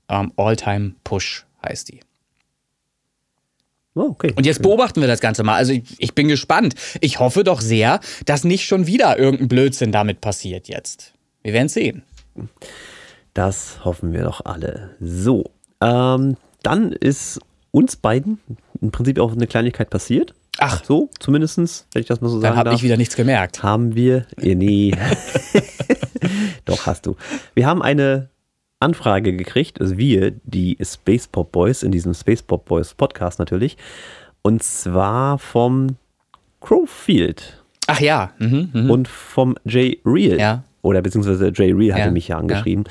Ähm, 0.09 0.33
All-Time 0.35 0.95
Push 1.03 1.45
heißt 1.63 1.89
die. 1.89 2.01
Oh, 3.95 4.09
okay. 4.09 4.33
Und 4.35 4.45
jetzt 4.45 4.61
beobachten 4.61 5.01
wir 5.01 5.07
das 5.07 5.19
Ganze 5.19 5.43
mal. 5.43 5.55
Also 5.55 5.73
ich, 5.73 5.83
ich, 5.97 6.15
bin 6.15 6.27
gespannt. 6.27 6.75
Ich 7.01 7.19
hoffe 7.19 7.43
doch 7.43 7.61
sehr, 7.61 7.99
dass 8.25 8.43
nicht 8.43 8.65
schon 8.65 8.87
wieder 8.87 9.17
irgendein 9.19 9.47
Blödsinn 9.47 9.91
damit 9.91 10.21
passiert 10.21 10.67
jetzt. 10.67 11.13
Wir 11.43 11.53
werden 11.53 11.69
sehen. 11.69 12.03
Das 13.33 13.83
hoffen 13.85 14.13
wir 14.13 14.23
doch 14.23 14.45
alle. 14.45 14.95
So, 14.99 15.51
ähm, 15.81 16.37
dann 16.63 16.91
ist 16.91 17.39
uns 17.71 17.95
beiden 17.95 18.39
im 18.81 18.91
Prinzip 18.91 19.19
auch 19.19 19.31
eine 19.31 19.47
Kleinigkeit 19.47 19.89
passiert. 19.89 20.33
Ach. 20.57 20.83
So, 20.83 21.09
zumindest, 21.19 21.87
wenn 21.93 22.01
ich 22.01 22.07
das 22.07 22.21
mal 22.21 22.29
so 22.29 22.39
sagen 22.39 22.55
Dann 22.55 22.57
habe 22.57 22.73
ich 22.75 22.83
wieder 22.83 22.97
nichts 22.97 23.15
gemerkt. 23.15 23.63
Haben 23.63 23.95
wir, 23.95 24.25
nee. 24.37 24.93
Doch, 26.69 26.85
hast 26.85 27.05
du. 27.05 27.15
Wir 27.53 27.67
haben 27.67 27.81
eine 27.81 28.29
Anfrage 28.79 29.35
gekriegt, 29.35 29.81
also 29.81 29.97
wir, 29.97 30.31
die 30.43 30.77
Space 30.81 31.27
Pop 31.27 31.51
Boys, 31.51 31.83
in 31.83 31.91
diesem 31.91 32.13
Space 32.13 32.41
Pop 32.41 32.65
Boys 32.65 32.93
Podcast 32.93 33.39
natürlich. 33.39 33.77
Und 34.41 34.63
zwar 34.63 35.37
vom 35.37 35.97
Crowfield. 36.61 37.63
Ach 37.87 37.99
ja. 37.99 38.31
Mhm, 38.39 38.69
mh. 38.71 38.91
Und 38.91 39.07
vom 39.07 39.55
Jay 39.65 39.99
Real. 40.05 40.39
Ja. 40.39 40.63
Oder 40.81 41.01
beziehungsweise 41.01 41.51
Jay 41.53 41.73
Real 41.73 41.93
hatte 41.93 42.07
ja. 42.07 42.11
mich 42.11 42.27
ja 42.29 42.37
angeschrieben. 42.37 42.85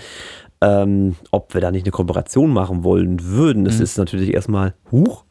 Ja. 0.63 0.83
Ähm, 0.83 1.17
ob 1.31 1.55
wir 1.55 1.61
da 1.61 1.71
nicht 1.71 1.85
eine 1.85 1.93
Kooperation 1.93 2.53
machen 2.53 2.83
wollen 2.85 3.25
würden. 3.25 3.65
Das 3.65 3.77
mhm. 3.77 3.85
ist 3.85 3.97
natürlich 3.97 4.35
erstmal, 4.35 4.75
huch, 4.91 5.25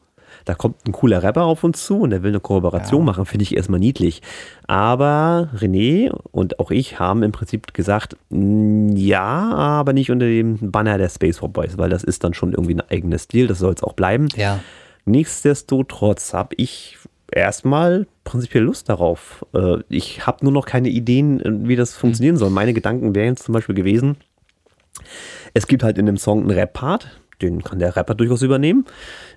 da 0.48 0.56
kommt 0.56 0.88
ein 0.88 0.94
cooler 0.94 1.24
Rapper 1.24 1.44
auf 1.44 1.63
uns 1.66 1.86
zu 1.86 2.00
und 2.00 2.12
der 2.12 2.24
will 2.24 2.32
eine 2.32 2.39
Kooperation 2.39 3.01
ja. 3.01 3.06
machen, 3.06 3.25
finde 3.25 3.44
ich 3.44 3.58
erstmal 3.58 3.82
niedlich. 3.82 4.22
Aber 4.66 5.50
René 5.58 6.10
und 6.32 6.60
auch 6.60 6.72
ich 6.72 7.00
haben 7.00 7.22
im 7.22 7.34
Prinzip 7.34 7.74
gesagt, 7.74 8.16
ja, 8.30 9.51
aber 9.51 9.92
nicht 9.92 10.10
unter 10.10 10.25
dem 10.25 10.72
Banner 10.72 10.98
der 10.98 11.10
Space 11.10 11.39
for 11.39 11.50
Boys, 11.50 11.77
weil 11.77 11.89
das 11.89 12.06
ist 12.06 12.24
dann 12.24 12.34
schon 12.34 12.54
irgendwie 12.54 12.75
ein 12.75 12.82
eigenes 12.82 13.24
Stil, 13.24 13.48
das 13.48 13.60
soll 13.60 13.74
es 13.74 13.84
auch 13.84 13.94
bleiben. 13.94 14.30
Ja. 14.38 14.60
Nichtsdestotrotz 15.04 16.34
habe 16.34 16.56
ich 16.56 16.98
erstmal 17.30 18.08
prinzipiell 18.24 18.63
Lust 18.63 18.88
darauf. 18.88 19.46
Äh, 19.54 19.80
ich 19.89 20.25
habe 20.25 20.46
nur 20.46 20.54
noch 20.54 20.66
keine 20.66 20.88
Ideen, 20.88 21.68
wie 21.68 21.75
das 21.75 21.94
funktionieren 21.94 22.38
soll. 22.38 22.51
Meine 22.51 22.74
Gedanken 22.74 23.16
wären 23.16 23.30
jetzt 23.30 23.44
zum 23.44 23.54
Beispiel 23.54 23.75
gewesen, 23.75 24.16
es 25.54 25.68
gibt 25.68 25.84
halt 25.84 25.98
in 25.98 26.06
dem 26.06 26.18
Song 26.18 26.42
einen 26.42 26.51
Rap-Part, 26.51 27.20
den 27.41 27.63
kann 27.63 27.79
der 27.79 27.96
Rapper 27.96 28.15
durchaus 28.15 28.41
übernehmen. 28.41 28.86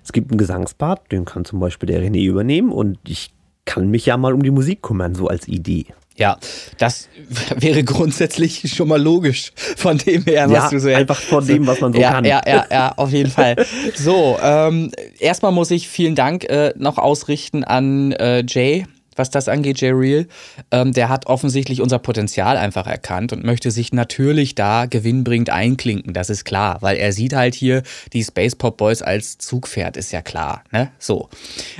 Es 0.03 0.11
gibt 0.11 0.31
einen 0.31 0.37
Gesangspart, 0.37 1.11
den 1.11 1.25
kann 1.25 1.45
zum 1.45 1.59
Beispiel 1.59 1.87
der 1.87 2.01
René 2.01 2.23
übernehmen 2.25 2.71
und 2.71 2.97
ich 3.07 3.31
kann 3.65 3.89
mich 3.89 4.05
ja 4.05 4.17
mal 4.17 4.33
um 4.33 4.43
die 4.43 4.51
Musik 4.51 4.81
kümmern, 4.81 5.15
so 5.15 5.27
als 5.27 5.47
Idee. 5.47 5.85
Ja, 6.17 6.37
das 6.77 7.09
wäre 7.57 7.83
grundsätzlich 7.83 8.73
schon 8.75 8.89
mal 8.89 9.01
logisch 9.01 9.53
von 9.55 9.97
dem 9.97 10.23
her, 10.23 10.49
was 10.49 10.63
ja, 10.63 10.69
du 10.69 10.79
so 10.79 10.89
einfach 10.89 11.19
von 11.19 11.45
dem, 11.47 11.65
was 11.65 11.79
man 11.79 11.93
so 11.93 11.99
ja, 11.99 12.11
kann. 12.11 12.25
Ja, 12.25 12.41
ja, 12.45 12.65
ja, 12.69 12.91
auf 12.97 13.11
jeden 13.11 13.31
Fall. 13.31 13.55
So, 13.95 14.37
ähm, 14.41 14.91
erstmal 15.19 15.51
muss 15.51 15.71
ich 15.71 15.87
vielen 15.87 16.15
Dank 16.15 16.43
äh, 16.45 16.73
noch 16.77 16.97
ausrichten 16.97 17.63
an 17.63 18.11
äh, 18.11 18.43
Jay, 18.47 18.85
was 19.21 19.29
das 19.29 19.47
angeht, 19.47 19.79
Jay 19.79 19.91
Real. 19.91 20.25
Ähm, 20.71 20.93
der 20.93 21.07
hat 21.07 21.27
offensichtlich 21.27 21.79
unser 21.79 21.99
Potenzial 21.99 22.57
einfach 22.57 22.87
erkannt 22.87 23.31
und 23.33 23.43
möchte 23.43 23.69
sich 23.69 23.93
natürlich 23.93 24.55
da 24.55 24.87
gewinnbringend 24.87 25.51
einklinken, 25.51 26.13
das 26.13 26.31
ist 26.31 26.43
klar, 26.43 26.77
weil 26.81 26.97
er 26.97 27.13
sieht 27.13 27.33
halt 27.33 27.53
hier 27.53 27.83
die 28.13 28.23
Space 28.23 28.55
Pop 28.55 28.77
Boys 28.77 29.03
als 29.03 29.37
Zugpferd, 29.37 29.95
ist 29.95 30.11
ja 30.11 30.23
klar, 30.23 30.63
ne? 30.71 30.91
So. 30.97 31.29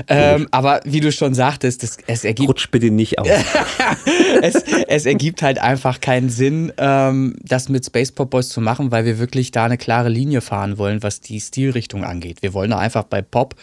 Ähm, 0.07 0.47
aber 0.51 0.81
wie 0.85 0.99
du 0.99 1.11
schon 1.11 1.33
sagtest, 1.33 1.81
das, 1.81 1.97
es 2.05 2.23
ergibt. 2.23 2.49
Rutsch 2.49 2.69
bitte 2.69 2.91
nicht 2.91 3.17
aus. 3.17 3.27
es, 4.43 4.63
es, 4.87 5.05
ergibt 5.07 5.41
halt 5.41 5.57
einfach 5.57 5.99
keinen 5.99 6.29
Sinn, 6.29 6.71
ähm, 6.77 7.35
das 7.41 7.69
mit 7.69 7.83
Space 7.85 8.11
Pop 8.11 8.29
Boys 8.29 8.49
zu 8.49 8.61
machen, 8.61 8.91
weil 8.91 9.05
wir 9.05 9.17
wirklich 9.17 9.49
da 9.49 9.65
eine 9.65 9.79
klare 9.79 10.09
Linie 10.09 10.41
fahren 10.41 10.77
wollen, 10.77 11.01
was 11.01 11.21
die 11.21 11.41
Stilrichtung 11.41 12.03
angeht. 12.03 12.43
Wir 12.43 12.53
wollen 12.53 12.69
da 12.69 12.77
einfach 12.77 13.05
bei 13.05 13.23
Pop, 13.23 13.55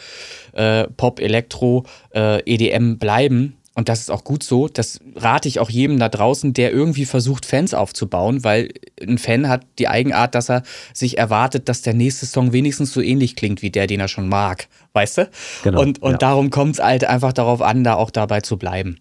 äh, 0.54 0.88
Pop, 0.96 1.20
Elektro, 1.20 1.84
äh, 2.12 2.40
EDM 2.44 2.98
bleiben 2.98 3.54
und 3.78 3.88
das 3.88 4.00
ist 4.00 4.10
auch 4.10 4.24
gut 4.24 4.42
so. 4.42 4.66
Das 4.66 4.98
rate 5.14 5.46
ich 5.46 5.60
auch 5.60 5.70
jedem 5.70 6.00
da 6.00 6.08
draußen, 6.08 6.52
der 6.52 6.72
irgendwie 6.72 7.04
versucht, 7.04 7.46
Fans 7.46 7.74
aufzubauen, 7.74 8.42
weil 8.42 8.70
ein 9.00 9.18
Fan 9.18 9.48
hat 9.48 9.64
die 9.78 9.86
Eigenart, 9.86 10.34
dass 10.34 10.50
er 10.50 10.64
sich 10.92 11.16
erwartet, 11.16 11.68
dass 11.68 11.82
der 11.82 11.94
nächste 11.94 12.26
Song 12.26 12.52
wenigstens 12.52 12.92
so 12.92 13.00
ähnlich 13.00 13.36
klingt 13.36 13.62
wie 13.62 13.70
der, 13.70 13.86
den 13.86 14.00
er 14.00 14.08
schon 14.08 14.28
mag. 14.28 14.66
Weißt 14.94 15.18
du? 15.18 15.30
Genau, 15.62 15.80
und 15.80 16.02
und 16.02 16.10
ja. 16.10 16.18
darum 16.18 16.50
kommt 16.50 16.74
es 16.74 16.82
halt 16.82 17.04
einfach 17.04 17.32
darauf 17.32 17.62
an, 17.62 17.84
da 17.84 17.94
auch 17.94 18.10
dabei 18.10 18.40
zu 18.40 18.56
bleiben. 18.56 18.98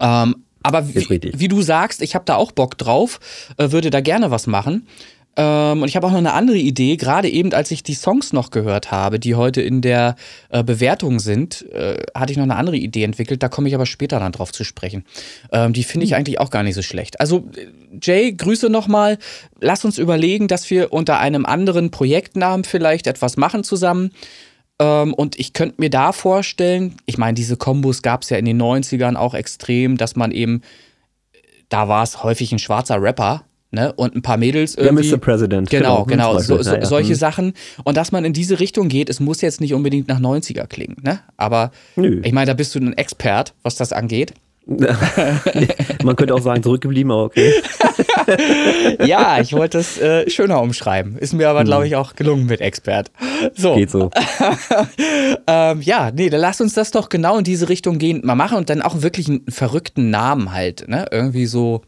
Ähm, 0.00 0.42
aber 0.64 0.88
wie, 0.92 1.30
wie, 1.32 1.46
du 1.46 1.62
sagst, 1.62 2.02
ich 2.02 2.16
habe 2.16 2.24
da 2.24 2.34
auch 2.34 2.50
Bock 2.50 2.76
drauf, 2.76 3.20
äh, 3.58 3.70
würde 3.70 3.90
da 3.90 4.00
gerne 4.00 4.32
was 4.32 4.48
machen. 4.48 4.88
Ähm, 5.36 5.82
und 5.82 5.88
ich 5.88 5.96
habe 5.96 6.06
auch 6.06 6.12
noch 6.12 6.18
eine 6.18 6.32
andere 6.32 6.56
Idee, 6.56 6.96
gerade 6.96 7.28
eben 7.28 7.52
als 7.52 7.70
ich 7.70 7.82
die 7.82 7.94
Songs 7.94 8.32
noch 8.32 8.50
gehört 8.50 8.90
habe, 8.90 9.18
die 9.18 9.34
heute 9.34 9.60
in 9.62 9.80
der 9.80 10.16
äh, 10.50 10.62
Bewertung 10.62 11.18
sind, 11.18 11.68
äh, 11.72 11.96
hatte 12.14 12.32
ich 12.32 12.38
noch 12.38 12.44
eine 12.44 12.56
andere 12.56 12.76
Idee 12.76 13.02
entwickelt, 13.02 13.42
da 13.42 13.48
komme 13.48 13.68
ich 13.68 13.74
aber 13.74 13.86
später 13.86 14.20
dann 14.20 14.32
drauf 14.32 14.52
zu 14.52 14.64
sprechen. 14.64 15.04
Ähm, 15.52 15.72
die 15.72 15.84
finde 15.84 16.04
ich 16.04 16.12
mhm. 16.12 16.18
eigentlich 16.18 16.40
auch 16.40 16.50
gar 16.50 16.62
nicht 16.62 16.74
so 16.74 16.82
schlecht. 16.82 17.20
Also 17.20 17.48
Jay, 18.00 18.32
Grüße 18.32 18.70
nochmal. 18.70 19.18
Lass 19.60 19.84
uns 19.84 19.98
überlegen, 19.98 20.48
dass 20.48 20.70
wir 20.70 20.92
unter 20.92 21.18
einem 21.18 21.46
anderen 21.46 21.90
Projektnamen 21.90 22.64
vielleicht 22.64 23.06
etwas 23.06 23.36
machen 23.36 23.64
zusammen. 23.64 24.10
Ähm, 24.78 25.14
und 25.14 25.38
ich 25.38 25.52
könnte 25.52 25.80
mir 25.80 25.90
da 25.90 26.12
vorstellen, 26.12 26.96
ich 27.06 27.18
meine, 27.18 27.34
diese 27.34 27.56
Kombos 27.56 28.02
gab 28.02 28.22
es 28.22 28.30
ja 28.30 28.36
in 28.36 28.44
den 28.44 28.60
90ern 28.60 29.16
auch 29.16 29.34
extrem, 29.34 29.96
dass 29.96 30.16
man 30.16 30.30
eben, 30.30 30.62
da 31.68 31.88
war 31.88 32.02
es 32.02 32.22
häufig 32.22 32.52
ein 32.52 32.58
schwarzer 32.58 33.00
Rapper, 33.00 33.44
ne? 33.74 33.92
Und 33.92 34.14
ein 34.14 34.22
paar 34.22 34.36
Mädels 34.36 34.74
irgendwie. 34.76 35.06
Ja, 35.06 35.16
Mr. 35.16 35.20
President. 35.20 35.70
Genau, 35.70 36.04
genau. 36.04 36.34
genau 36.34 36.40
so, 36.40 36.62
so, 36.62 36.74
solche 36.82 37.10
ja. 37.10 37.16
Sachen. 37.16 37.52
Und 37.84 37.96
dass 37.96 38.12
man 38.12 38.24
in 38.24 38.32
diese 38.32 38.60
Richtung 38.60 38.88
geht, 38.88 39.10
es 39.10 39.20
muss 39.20 39.40
jetzt 39.40 39.60
nicht 39.60 39.74
unbedingt 39.74 40.08
nach 40.08 40.20
90er 40.20 40.66
klingen, 40.66 40.96
ne? 41.02 41.20
Aber 41.36 41.70
Nö. 41.96 42.20
ich 42.24 42.32
meine, 42.32 42.46
da 42.46 42.54
bist 42.54 42.74
du 42.74 42.80
ein 42.80 42.96
Expert, 42.96 43.54
was 43.62 43.76
das 43.76 43.92
angeht. 43.92 44.34
Man 46.02 46.16
könnte 46.16 46.34
auch 46.34 46.40
sagen, 46.40 46.62
zurückgeblieben, 46.62 47.12
aber 47.12 47.24
okay. 47.24 47.52
ja, 49.04 49.38
ich 49.40 49.52
wollte 49.52 49.78
es 49.78 49.98
äh, 50.00 50.28
schöner 50.30 50.62
umschreiben. 50.62 51.18
Ist 51.18 51.34
mir 51.34 51.50
aber, 51.50 51.60
hm. 51.60 51.66
glaube 51.66 51.86
ich, 51.86 51.96
auch 51.96 52.14
gelungen 52.14 52.46
mit 52.46 52.62
Expert. 52.62 53.10
So. 53.54 53.74
Geht 53.74 53.90
so. 53.90 54.10
ähm, 55.46 55.82
ja, 55.82 56.10
nee, 56.12 56.30
dann 56.30 56.40
lass 56.40 56.62
uns 56.62 56.72
das 56.72 56.90
doch 56.90 57.10
genau 57.10 57.36
in 57.36 57.44
diese 57.44 57.68
Richtung 57.68 57.98
gehen, 57.98 58.22
mal 58.24 58.36
machen 58.36 58.56
und 58.56 58.70
dann 58.70 58.80
auch 58.80 59.02
wirklich 59.02 59.28
einen 59.28 59.44
verrückten 59.48 60.08
Namen 60.08 60.52
halt, 60.52 60.88
ne? 60.88 61.06
Irgendwie 61.10 61.46
so 61.46 61.82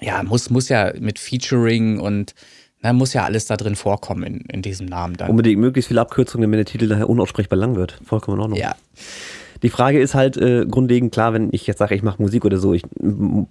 ja, 0.00 0.22
muss, 0.22 0.50
muss 0.50 0.68
ja 0.68 0.92
mit 0.98 1.18
Featuring 1.18 1.98
und 1.98 2.34
na, 2.80 2.92
muss 2.92 3.12
ja 3.12 3.24
alles 3.24 3.46
da 3.46 3.56
drin 3.56 3.76
vorkommen 3.76 4.24
in, 4.24 4.40
in 4.48 4.62
diesem 4.62 4.86
Namen 4.86 5.16
dann. 5.16 5.30
Unbedingt 5.30 5.60
möglichst 5.60 5.88
viele 5.88 6.00
Abkürzungen, 6.00 6.42
damit 6.42 6.58
der 6.58 6.72
Titel 6.72 6.88
daher 6.88 7.08
unaussprechbar 7.08 7.56
lang 7.56 7.76
wird. 7.76 8.00
Vollkommen 8.04 8.38
in 8.38 8.40
Ordnung. 8.42 8.58
Ja. 8.58 8.74
Die 9.62 9.68
Frage 9.68 10.00
ist 10.00 10.14
halt 10.14 10.36
äh, 10.36 10.66
grundlegend 10.68 11.12
klar, 11.12 11.32
wenn 11.32 11.48
ich 11.52 11.66
jetzt 11.66 11.78
sage, 11.78 11.94
ich 11.94 12.02
mache 12.02 12.20
Musik 12.20 12.44
oder 12.44 12.58
so, 12.58 12.74
ich 12.74 12.82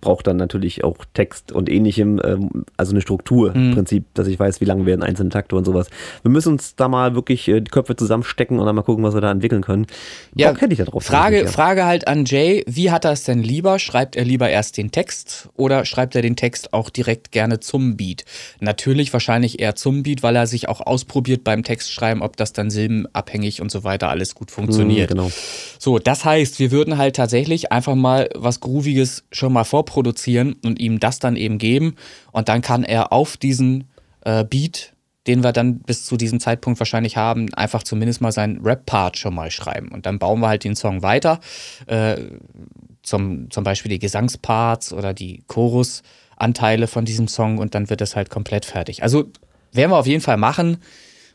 brauche 0.02 0.24
dann 0.24 0.38
natürlich 0.38 0.84
auch 0.84 0.98
Text 1.14 1.52
und 1.52 1.70
ähnlichem, 1.70 2.20
ähm, 2.24 2.66
also 2.76 2.92
eine 2.92 3.02
Struktur 3.02 3.56
im 3.56 3.70
mhm. 3.70 3.74
Prinzip, 3.76 4.06
dass 4.14 4.28
ich 4.28 4.38
weiß, 4.38 4.60
wie 4.62 4.66
lang 4.66 4.86
werden 4.86 5.04
einzelne 5.04 5.30
Takte 5.30 5.56
und 5.56 5.66
sowas. 5.66 5.90
Wir 6.22 6.32
müssen 6.32 6.54
uns 6.54 6.76
da 6.76 6.90
mal 6.90 7.16
wirklich 7.16 7.48
äh, 7.48 7.62
die 7.62 7.72
Köpfe 7.72 7.96
zusammenstecken 7.96 8.60
und 8.60 8.66
dann 8.66 8.76
mal 8.76 8.82
gucken, 8.82 9.04
was 9.04 9.14
wir 9.14 9.22
da 9.22 9.32
entwickeln 9.32 9.62
können. 9.62 9.88
Ja, 10.36 10.54
hätte 10.56 10.74
ich 10.74 10.80
da 10.80 10.86
drauf. 10.86 11.04
Frage, 11.04 11.48
Frage 11.48 11.86
halt 11.86 12.08
an 12.08 12.26
Jay, 12.26 12.64
wie 12.68 12.92
hat 12.92 13.06
er 13.06 13.14
es 13.14 13.24
denn 13.24 13.42
lieber? 13.42 13.80
Schreibt 13.80 14.18
er 14.18 14.26
lieber 14.26 14.50
erst 14.50 14.78
den 14.78 14.92
Text 14.92 15.50
oder 15.56 15.86
schreibt 15.86 16.16
er 16.16 16.22
den 16.22 16.36
Text 16.36 16.74
auch 16.74 16.90
direkt 16.90 17.32
gerne 17.32 17.62
zum 17.62 17.96
Beat? 17.96 18.26
Natürlich 18.60 19.14
wahrscheinlich 19.14 19.62
eher 19.62 19.76
zum 19.76 20.04
Beat, 20.04 20.24
weil 20.24 20.36
er 20.36 20.48
sich 20.48 20.68
auch 20.68 20.82
ausprobiert 20.82 21.46
beim 21.46 21.64
Textschreiben, 21.64 22.22
ob 22.22 22.36
das 22.36 22.52
dann 22.52 22.70
silbenabhängig 22.70 23.62
und 23.62 23.72
so 23.72 23.86
weiter 23.86 24.10
alles 24.10 24.36
gut 24.36 24.52
funktioniert. 24.52 25.10
Mhm, 25.10 25.16
genau. 25.16 25.32
So, 25.80 26.01
das 26.08 26.26
heißt, 26.26 26.60
wir 26.60 26.72
würden 26.72 26.98
halt 26.98 27.16
tatsächlich 27.16 27.72
einfach 27.72 27.96
mal 27.96 28.30
was 28.36 28.60
Grooviges 28.60 29.24
schon 29.32 29.54
mal 29.54 29.64
vorproduzieren 29.64 30.54
und 30.64 30.80
ihm 30.80 31.00
das 31.00 31.20
dann 31.20 31.36
eben 31.36 31.58
geben. 31.58 31.96
Und 32.32 32.50
dann 32.50 32.62
kann 32.62 32.84
er 32.84 33.12
auf 33.12 33.38
diesen 33.38 33.86
äh, 34.22 34.44
Beat, 34.44 34.94
den 35.28 35.44
wir 35.44 35.52
dann 35.52 35.80
bis 35.80 36.06
zu 36.06 36.18
diesem 36.18 36.40
Zeitpunkt 36.40 36.80
wahrscheinlich 36.80 37.18
haben, 37.18 37.54
einfach 37.54 37.84
zumindest 37.84 38.22
mal 38.22 38.32
seinen 38.32 38.62
Rap-Part 38.62 39.18
schon 39.18 39.36
mal 39.36 39.52
schreiben. 39.52 39.90
Und 39.90 40.06
dann 40.06 40.20
bauen 40.20 40.40
wir 40.40 40.48
halt 40.48 40.64
den 40.64 40.76
Song 40.76 41.04
weiter. 41.04 41.40
Äh, 41.88 42.18
zum, 43.04 43.50
zum 43.50 43.64
Beispiel 43.64 43.90
die 43.90 44.00
Gesangsparts 44.00 44.94
oder 44.94 45.14
die 45.14 45.44
Chorus-Anteile 45.48 46.88
von 46.88 47.06
diesem 47.06 47.28
Song 47.28 47.58
und 47.58 47.76
dann 47.76 47.90
wird 47.90 48.02
das 48.02 48.16
halt 48.16 48.30
komplett 48.30 48.66
fertig. 48.66 49.04
Also 49.04 49.26
werden 49.72 49.92
wir 49.92 49.98
auf 49.98 50.08
jeden 50.08 50.22
Fall 50.22 50.38
machen 50.38 50.78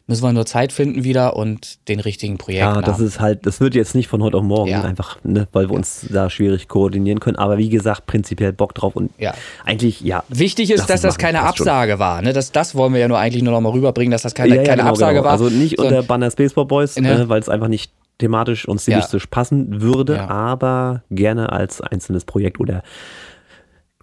müssen 0.06 0.22
wir 0.22 0.32
nur 0.32 0.46
Zeit 0.46 0.72
finden 0.72 1.02
wieder 1.02 1.36
und 1.36 1.88
den 1.88 1.98
richtigen 1.98 2.38
Projekt. 2.38 2.60
Ja, 2.60 2.80
das 2.80 3.00
ist 3.00 3.18
halt, 3.18 3.44
das 3.44 3.60
wird 3.60 3.74
jetzt 3.74 3.94
nicht 3.94 4.06
von 4.06 4.22
heute 4.22 4.36
auf 4.36 4.44
morgen 4.44 4.70
ja. 4.70 4.82
einfach, 4.82 5.18
ne, 5.24 5.48
weil 5.52 5.66
wir 5.66 5.72
ja. 5.72 5.78
uns 5.78 6.06
da 6.10 6.30
schwierig 6.30 6.68
koordinieren 6.68 7.18
können. 7.18 7.36
Aber 7.36 7.58
wie 7.58 7.68
gesagt, 7.68 8.06
prinzipiell 8.06 8.52
Bock 8.52 8.74
drauf 8.74 8.94
und 8.94 9.10
ja. 9.18 9.34
eigentlich, 9.64 10.00
ja. 10.02 10.22
Wichtig 10.28 10.70
ist, 10.70 10.88
dass 10.88 11.00
das 11.00 11.18
keine 11.18 11.42
Absage 11.42 11.92
schon. 11.92 11.98
war. 11.98 12.22
Ne? 12.22 12.32
Das, 12.32 12.52
das 12.52 12.74
wollen 12.76 12.92
wir 12.92 13.00
ja 13.00 13.08
nur 13.08 13.18
eigentlich 13.18 13.42
nur 13.42 13.52
noch 13.52 13.60
mal 13.60 13.72
rüberbringen, 13.72 14.12
dass 14.12 14.22
das 14.22 14.34
keine, 14.34 14.56
keine 14.62 14.76
genau, 14.76 14.90
Absage 14.90 15.14
genau. 15.14 15.24
war. 15.24 15.32
Also 15.32 15.48
nicht 15.48 15.78
unter 15.78 16.02
Banner 16.02 16.30
Spaceball 16.30 16.66
Boys, 16.66 16.96
ne? 16.96 17.22
äh, 17.22 17.28
weil 17.28 17.40
es 17.40 17.48
einfach 17.48 17.68
nicht 17.68 17.90
thematisch 18.18 18.66
und 18.66 18.80
stilistisch 18.80 19.26
passen 19.26 19.82
würde, 19.82 20.28
aber 20.28 21.02
gerne 21.10 21.52
als 21.52 21.80
einzelnes 21.80 22.24
Projekt 22.24 22.60
oder 22.60 22.82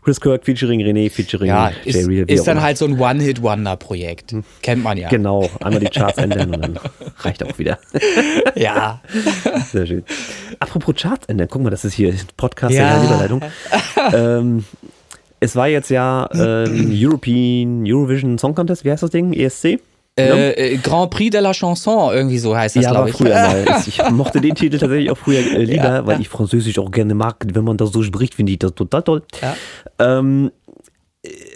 Chris 0.04 0.20
Kirk 0.20 0.46
featuring 0.46 0.82
René 0.82 1.10
featuring 1.10 1.48
ja, 1.48 1.72
ist, 1.86 2.08
Real. 2.08 2.30
Ist 2.30 2.46
dann 2.46 2.62
halt 2.62 2.78
so 2.78 2.86
ein 2.86 3.00
One-Hit-Wonder-Projekt. 3.00 4.32
Hm. 4.32 4.44
Kennt 4.62 4.84
man 4.84 4.98
ja. 4.98 5.10
Genau, 5.10 5.50
einmal 5.62 5.80
die 5.80 5.88
Charts 5.88 6.18
ändern 6.18 6.54
und 6.54 6.62
dann 6.62 6.80
reicht 7.20 7.44
auch 7.44 7.58
wieder. 7.58 7.80
ja. 8.56 9.02
Sehr 9.72 9.88
schön. 9.88 10.04
Apropos 10.60 10.96
Charts 10.96 11.26
ändern, 11.28 11.48
guck 11.50 11.64
mal, 11.64 11.70
das 11.70 11.86
ist 11.86 11.94
hier 11.94 12.14
Podcast 12.38 12.76
ja. 12.76 12.96
in 12.96 13.02
der 13.02 13.10
Überleitung. 13.10 13.42
ähm, 14.14 14.66
es 15.40 15.56
war 15.56 15.68
jetzt 15.68 15.90
ja 15.90 16.30
ähm, 16.34 16.90
European 16.94 17.84
Eurovision 17.86 18.38
Song 18.38 18.56
Contest, 18.56 18.86
wie 18.86 18.92
heißt 18.92 19.04
das 19.04 19.10
Ding? 19.10 19.34
ESC? 19.34 19.80
Äh, 20.16 20.74
äh, 20.74 20.78
Grand 20.78 21.10
Prix 21.10 21.32
de 21.32 21.42
la 21.42 21.54
Chanson, 21.54 22.14
irgendwie 22.14 22.38
so 22.38 22.56
heißt 22.56 22.76
das, 22.76 22.84
ja, 22.84 22.92
glaube 22.92 23.10
ich. 23.10 23.16
Früher 23.16 23.34
mal. 23.34 23.66
Ich 23.88 24.00
mochte 24.12 24.40
den 24.42 24.54
Titel 24.54 24.78
tatsächlich 24.78 25.10
auch 25.10 25.18
früher 25.18 25.40
äh, 25.40 25.64
lieber, 25.64 25.84
ja, 25.84 26.06
weil 26.06 26.16
ja. 26.16 26.22
ich 26.22 26.30
Französisch 26.30 26.78
auch 26.78 26.92
gerne 26.92 27.16
mag. 27.16 27.38
Wenn 27.52 27.64
man 27.64 27.78
das 27.78 27.92
so 27.92 28.04
spricht, 28.04 28.36
finde 28.36 28.52
ich 28.52 28.60
das 28.60 28.76
total 28.76 29.02
toll. 29.02 29.24
Ja. 29.42 29.56
Ähm, 30.00 30.52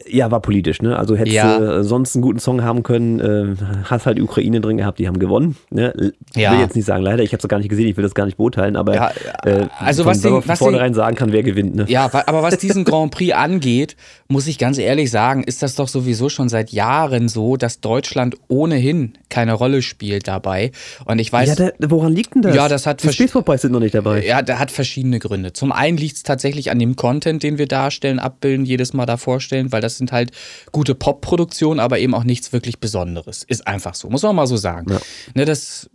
ja, 0.09 0.31
war 0.31 0.41
politisch, 0.41 0.81
ne? 0.81 0.97
Also 0.97 1.15
hättest 1.15 1.35
ja. 1.35 1.57
du 1.57 1.79
äh, 1.79 1.83
sonst 1.83 2.15
einen 2.15 2.21
guten 2.21 2.39
Song 2.39 2.63
haben 2.63 2.83
können, 2.83 3.19
äh, 3.19 3.55
hast 3.85 4.05
halt 4.05 4.17
die 4.17 4.21
Ukraine 4.21 4.61
drin 4.61 4.77
gehabt, 4.77 4.99
die 4.99 5.07
haben 5.07 5.19
gewonnen. 5.19 5.55
Ne? 5.69 6.13
Ja. 6.35 6.51
Will 6.51 6.59
jetzt 6.59 6.75
nicht 6.75 6.85
sagen, 6.85 7.03
leider, 7.03 7.23
ich 7.23 7.33
habe 7.33 7.41
es 7.41 7.47
gar 7.47 7.57
nicht 7.57 7.69
gesehen, 7.69 7.87
ich 7.87 7.97
will 7.97 8.03
das 8.03 8.15
gar 8.15 8.25
nicht 8.25 8.37
beurteilen, 8.37 8.75
aber 8.75 8.95
ja, 8.95 9.11
äh, 9.43 9.67
also 9.79 10.05
was 10.05 10.21
den, 10.21 10.41
von 10.41 10.55
vornherein 10.55 10.93
sagen 10.93 11.15
kann, 11.15 11.31
wer 11.31 11.43
gewinnt. 11.43 11.75
Ne? 11.75 11.85
Ja, 11.87 12.05
aber 12.05 12.43
was 12.43 12.57
diesen 12.57 12.83
Grand 12.85 13.11
Prix 13.11 13.33
angeht, 13.35 13.95
muss 14.27 14.47
ich 14.47 14.57
ganz 14.57 14.77
ehrlich 14.77 15.11
sagen, 15.11 15.43
ist 15.43 15.63
das 15.63 15.75
doch 15.75 15.87
sowieso 15.87 16.29
schon 16.29 16.49
seit 16.49 16.71
Jahren 16.71 17.29
so, 17.29 17.57
dass 17.57 17.79
Deutschland 17.79 18.35
ohnehin 18.47 19.13
keine 19.29 19.53
Rolle 19.53 19.81
spielt 19.81 20.27
dabei. 20.27 20.71
Und 21.05 21.19
ich 21.19 21.31
weiß. 21.31 21.49
Ja, 21.49 21.55
der, 21.55 21.73
woran 21.89 22.13
liegt 22.13 22.35
denn 22.35 22.41
das? 22.41 22.55
Ja, 22.55 22.67
das 22.67 22.85
hat 22.85 23.03
die 23.03 23.11
Spätvorbei 23.11 23.57
sind 23.57 23.71
noch 23.71 23.79
nicht 23.79 23.95
dabei. 23.95 24.25
Ja, 24.25 24.41
der 24.41 24.59
hat 24.59 24.71
verschiedene 24.71 25.19
Gründe. 25.19 25.53
Zum 25.53 25.71
einen 25.71 25.97
liegt 25.97 26.17
es 26.17 26.23
tatsächlich 26.23 26.71
an 26.71 26.79
dem 26.79 26.95
Content, 26.95 27.43
den 27.43 27.57
wir 27.57 27.67
darstellen, 27.67 28.19
abbilden, 28.19 28.65
jedes 28.65 28.93
Mal 28.93 29.05
da 29.05 29.17
vorstellen, 29.17 29.71
weil 29.71 29.81
das 29.81 29.96
sind 29.97 30.11
halt 30.11 30.31
gute 30.71 30.95
Pop-Produktionen, 30.95 31.79
aber 31.79 31.99
eben 31.99 32.13
auch 32.13 32.23
nichts 32.23 32.53
wirklich 32.53 32.79
Besonderes. 32.79 33.43
Ist 33.43 33.67
einfach 33.67 33.95
so, 33.95 34.09
muss 34.09 34.23
man 34.23 34.35
mal 34.35 34.47
so 34.47 34.57
sagen. 34.57 34.91
Ja. 34.91 34.99
Ne, 35.33 35.45
das, 35.45 35.89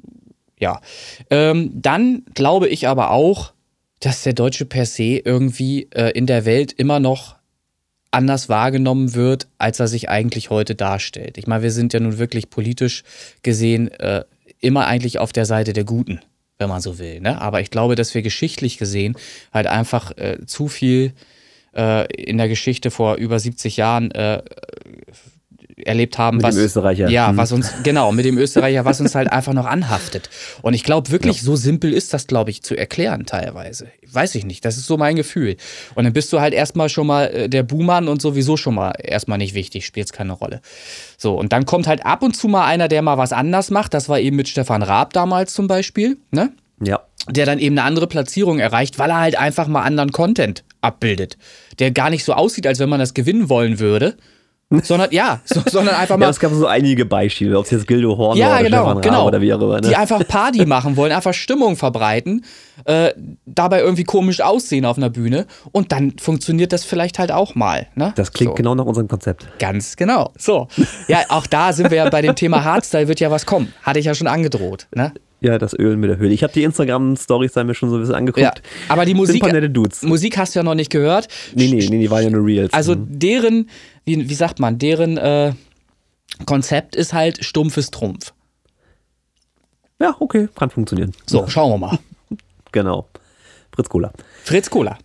ja. 0.59 0.81
Ähm, 1.31 1.71
dann 1.75 2.25
glaube 2.35 2.69
ich 2.69 2.89
aber 2.89 3.11
auch, 3.11 3.53
dass 4.01 4.23
der 4.23 4.33
Deutsche 4.33 4.65
per 4.65 4.87
se 4.87 5.21
irgendwie 5.25 5.89
äh, 5.91 6.11
in 6.11 6.27
der 6.27 6.45
Welt 6.45 6.73
immer 6.73 7.01
noch 7.01 7.37
anders 8.11 8.49
wahrgenommen 8.49 9.15
wird, 9.15 9.49
als 9.59 9.81
er 9.81 9.89
sich 9.89 10.09
eigentlich 10.09 10.51
heute 10.51 10.75
darstellt. 10.75 11.39
Ich 11.39 11.47
meine, 11.47 11.63
wir 11.63 11.71
sind 11.71 11.93
ja 11.93 12.01
nun 12.01 12.19
wirklich 12.19 12.51
politisch 12.51 13.05
gesehen 13.43 13.89
äh, 13.93 14.25
immer 14.61 14.87
eigentlich 14.87 15.19
auf 15.19 15.33
der 15.33 15.47
Seite 15.47 15.73
der 15.73 15.85
Guten, 15.85 16.21
wenn 16.59 16.69
man 16.69 16.81
so 16.81 16.99
will. 16.99 17.21
Ne? 17.21 17.41
Aber 17.41 17.61
ich 17.61 17.71
glaube, 17.71 17.95
dass 17.95 18.15
wir 18.15 18.23
geschichtlich 18.23 18.79
gesehen 18.79 19.17
halt 19.53 19.67
einfach 19.67 20.17
äh, 20.17 20.39
zu 20.47 20.69
viel 20.69 21.15
äh, 21.77 22.07
in 22.15 22.39
der 22.39 22.49
Geschichte 22.49 22.91
vor 22.91 23.17
über 23.17 23.39
70 23.39 23.77
Jahren 23.77 24.11
äh, 24.13 24.43
erlebt 25.85 26.19
haben, 26.19 26.37
mit 26.37 26.47
was 26.47 26.55
dem 26.55 26.65
Österreicher. 26.65 27.09
ja, 27.09 27.29
Hm. 27.31 27.37
was 27.37 27.51
uns 27.51 27.73
genau 27.83 28.13
mit 28.13 28.25
dem 28.25 28.39
Österreicher, 28.39 28.85
was 28.85 29.01
uns 29.01 29.15
halt 29.15 29.33
einfach 29.33 29.53
noch 29.53 29.67
anhaftet. 29.67 30.31
Und 30.61 30.75
ich 30.75 30.85
glaube 30.85 31.11
wirklich, 31.11 31.43
so 31.43 31.57
simpel 31.57 31.93
ist 31.93 32.13
das, 32.15 32.27
glaube 32.27 32.51
ich, 32.51 32.63
zu 32.63 32.77
erklären 32.77 33.27
teilweise. 33.27 33.89
Weiß 34.11 34.35
ich 34.35 34.45
nicht. 34.45 34.65
Das 34.65 34.77
ist 34.77 34.87
so 34.87 34.97
mein 34.97 35.17
Gefühl. 35.17 35.57
Und 35.95 36.05
dann 36.05 36.13
bist 36.13 36.33
du 36.33 36.41
halt 36.41 36.55
erstmal 36.55 36.89
schon 36.89 37.07
mal 37.07 37.25
äh, 37.29 37.49
der 37.49 37.63
Buhmann 37.63 38.07
und 38.09 38.21
sowieso 38.23 38.57
schon 38.57 38.75
mal 38.75 38.93
erstmal 39.03 39.39
nicht 39.39 39.55
wichtig, 39.55 39.87
spielt 39.87 40.13
keine 40.13 40.35
Rolle. 40.35 40.61
So 41.17 41.35
und 41.37 41.53
dann 41.53 41.65
kommt 41.65 41.87
halt 41.87 42.05
ab 42.07 42.23
und 42.23 42.37
zu 42.37 42.49
mal 42.49 42.67
einer, 42.67 42.87
der 42.89 43.03
mal 43.03 43.19
was 43.19 43.33
anders 43.33 43.71
macht. 43.71 43.95
Das 43.95 44.09
war 44.09 44.21
eben 44.21 44.37
mit 44.37 44.49
Stefan 44.49 44.83
Raab 44.83 45.13
damals 45.15 45.55
zum 45.55 45.67
Beispiel, 45.67 46.19
ne? 46.31 46.53
Ja. 46.85 47.01
der 47.31 47.47
dann 47.47 47.59
eben 47.61 47.79
eine 47.79 47.87
andere 47.87 48.09
Platzierung 48.09 48.59
erreicht, 48.59 48.99
weil 48.99 49.11
er 49.11 49.21
halt 49.21 49.39
einfach 49.39 49.69
mal 49.69 49.83
anderen 49.83 50.11
Content 50.13 50.65
abbildet, 50.83 51.39
der 51.79 51.91
gar 51.91 52.11
nicht 52.11 52.25
so 52.25 52.35
aussieht, 52.35 52.67
als 52.67 52.79
wenn 52.79 52.89
man 52.89 53.01
das 53.01 53.15
gewinnen 53.15 53.49
wollen 53.49 53.79
würde, 53.79 54.17
sondern 54.83 55.11
ja, 55.13 55.41
so, 55.45 55.61
sondern 55.67 55.95
einfach 55.95 56.15
Ja, 56.15 56.19
mal 56.19 56.31
es 56.31 56.41
gab 56.41 56.53
so 56.53 56.67
einige 56.67 57.05
Beispiele, 57.05 57.59
ob 57.59 57.67
es 57.67 57.71
jetzt 57.71 57.87
Gildo 57.87 58.17
Horn 58.17 58.39
ja, 58.39 58.55
oder 58.55 58.63
genau, 58.63 58.85
Stefan 58.85 59.03
genau. 59.03 59.27
oder 59.27 59.41
wie 59.41 59.53
auch 59.53 59.61
immer. 59.61 59.81
Die 59.81 59.91
Ne? 59.91 59.99
einfach 59.99 60.27
Party 60.27 60.65
machen 60.67 60.97
wollen, 60.97 61.13
einfach 61.13 61.35
Stimmung 61.35 61.77
verbreiten, 61.77 62.45
äh, 62.87 63.13
dabei 63.45 63.81
irgendwie 63.81 64.05
komisch 64.05 64.41
aussehen 64.41 64.87
auf 64.87 64.97
einer 64.97 65.11
Bühne 65.11 65.47
und 65.73 65.93
dann 65.93 66.15
funktioniert 66.19 66.73
das 66.73 66.85
vielleicht 66.85 67.19
halt 67.19 67.33
auch 67.33 67.55
mal. 67.55 67.89
Ne? 67.97 68.13
Das 68.17 68.33
klingt 68.33 68.53
so. 68.53 68.55
genau 68.55 68.75
nach 68.75 68.87
unserem 68.87 69.09
Konzept. 69.09 69.47
Ganz 69.59 69.97
genau. 69.97 70.33
So. 70.39 70.69
Ja, 71.09 71.19
auch 71.29 71.47
da 71.47 71.73
sind 71.73 71.91
wir 71.91 71.99
ja 71.99 72.09
bei 72.09 72.23
dem 72.23 72.35
Thema 72.35 72.65
Hardstyle 72.65 73.09
wird 73.09 73.21
ja 73.21 73.31
was 73.31 73.45
kommen. 73.45 73.75
Hatte 73.83 73.99
ich 73.99 74.07
ja 74.07 74.15
schon 74.15 74.27
angedroht. 74.27 74.87
Ne? 74.95 75.13
Ja, 75.43 75.59
das 75.59 75.75
Ölen 75.77 75.99
mit 76.01 76.09
der 76.09 76.19
Höhle. 76.19 76.33
Ich 76.33 76.43
habe 76.45 76.53
die 76.53 76.63
Instagram-Stories 76.63 77.53
da 77.53 77.65
mir 77.65 77.75
schon 77.75 77.91
so 77.91 77.97
ein 77.97 78.01
bisschen 78.01 78.15
angeguckt. 78.15 78.43
Ja. 78.45 78.53
Aber 78.89 79.05
die 79.05 79.15
Musik, 79.15 79.43
paar 79.43 79.53
nette 79.53 79.69
Dudes. 79.71 80.03
Musik 80.03 80.39
hast 80.39 80.55
du 80.55 80.61
ja 80.61 80.63
noch 80.63 80.75
nicht 80.77 80.91
gehört. 80.91 81.27
Nee, 81.55 81.69
nee, 81.69 81.87
nee, 81.91 81.99
die 81.99 82.11
waren 82.11 82.23
ja 82.23 82.31
nur 82.31 82.45
Reels. 82.47 82.73
Also 82.73 82.95
Mhm. 82.95 83.19
deren, 83.19 83.71
wie, 84.05 84.29
wie 84.29 84.35
sagt 84.35 84.61
man, 84.61 84.79
deren 84.79 85.17
äh, 85.19 85.53
Konzept 86.47 86.95
ist 86.97 87.13
halt 87.13 87.45
stumpfes 87.45 87.91
Trumpf. 87.91 88.33
ja, 90.01 90.15
okay, 90.21 90.49
kann 90.55 90.71
funktionieren. 90.71 91.13
So, 91.27 91.47
schauen 91.49 91.71
wir 91.73 91.79
mal. 91.79 91.99
Genau. 92.73 93.09
Fritz 93.75 93.89
Cola. 93.91 94.13
Fritz 94.45 94.71
Cola. 94.71 94.97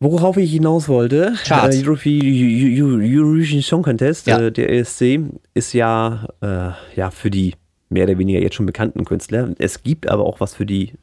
Worauf 0.00 0.36
ich 0.38 0.50
hinaus 0.50 0.88
wollte, 0.88 1.34
Charts. 1.44 1.76
äh, 1.76 1.84
Eurovision 1.86 3.62
Song 3.62 3.82
Contest, 3.82 4.26
Ja. 4.26 4.40
äh, 4.40 4.50
der 4.50 4.70
ESC, 4.72 5.20
ist 5.54 5.72
ja, 5.72 6.26
äh, 6.40 6.70
ja 6.96 7.10
für 7.10 7.30
die 7.30 7.54
mehr 7.90 8.04
oder 8.04 8.18
weniger 8.18 8.40
jetzt 8.40 8.54
schon 8.54 8.66
bekannten 8.66 9.04
Künstler. 9.04 9.50
Es 9.58 9.82
gibt 9.82 10.08
aber 10.08 10.24
auch 10.24 10.40
was 10.40 10.54
für 10.54 10.64
die, 10.64 10.94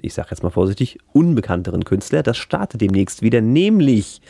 ich 0.00 0.14
sage 0.14 0.28
jetzt 0.30 0.42
mal 0.42 0.50
vorsichtig, 0.50 0.98
unbekannteren 1.12 1.84
Künstler. 1.84 2.22
Das 2.22 2.38
startet 2.38 2.80
demnächst 2.80 3.20
wieder, 3.20 3.40
nämlich 3.40 4.22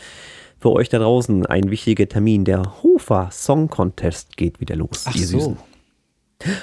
für 0.58 0.72
euch 0.72 0.88
da 0.88 0.98
draußen 0.98 1.46
ein 1.46 1.70
wichtiger 1.70 2.08
Termin. 2.08 2.44
Der 2.44 2.82
Hofer 2.82 3.28
Song 3.30 3.68
Contest 3.68 4.36
geht 4.36 4.60
wieder 4.60 4.74
los. 4.74 5.04
Ach 5.06 5.14
ihr 5.14 5.26
so. 5.26 5.38
Süßen. 5.38 5.56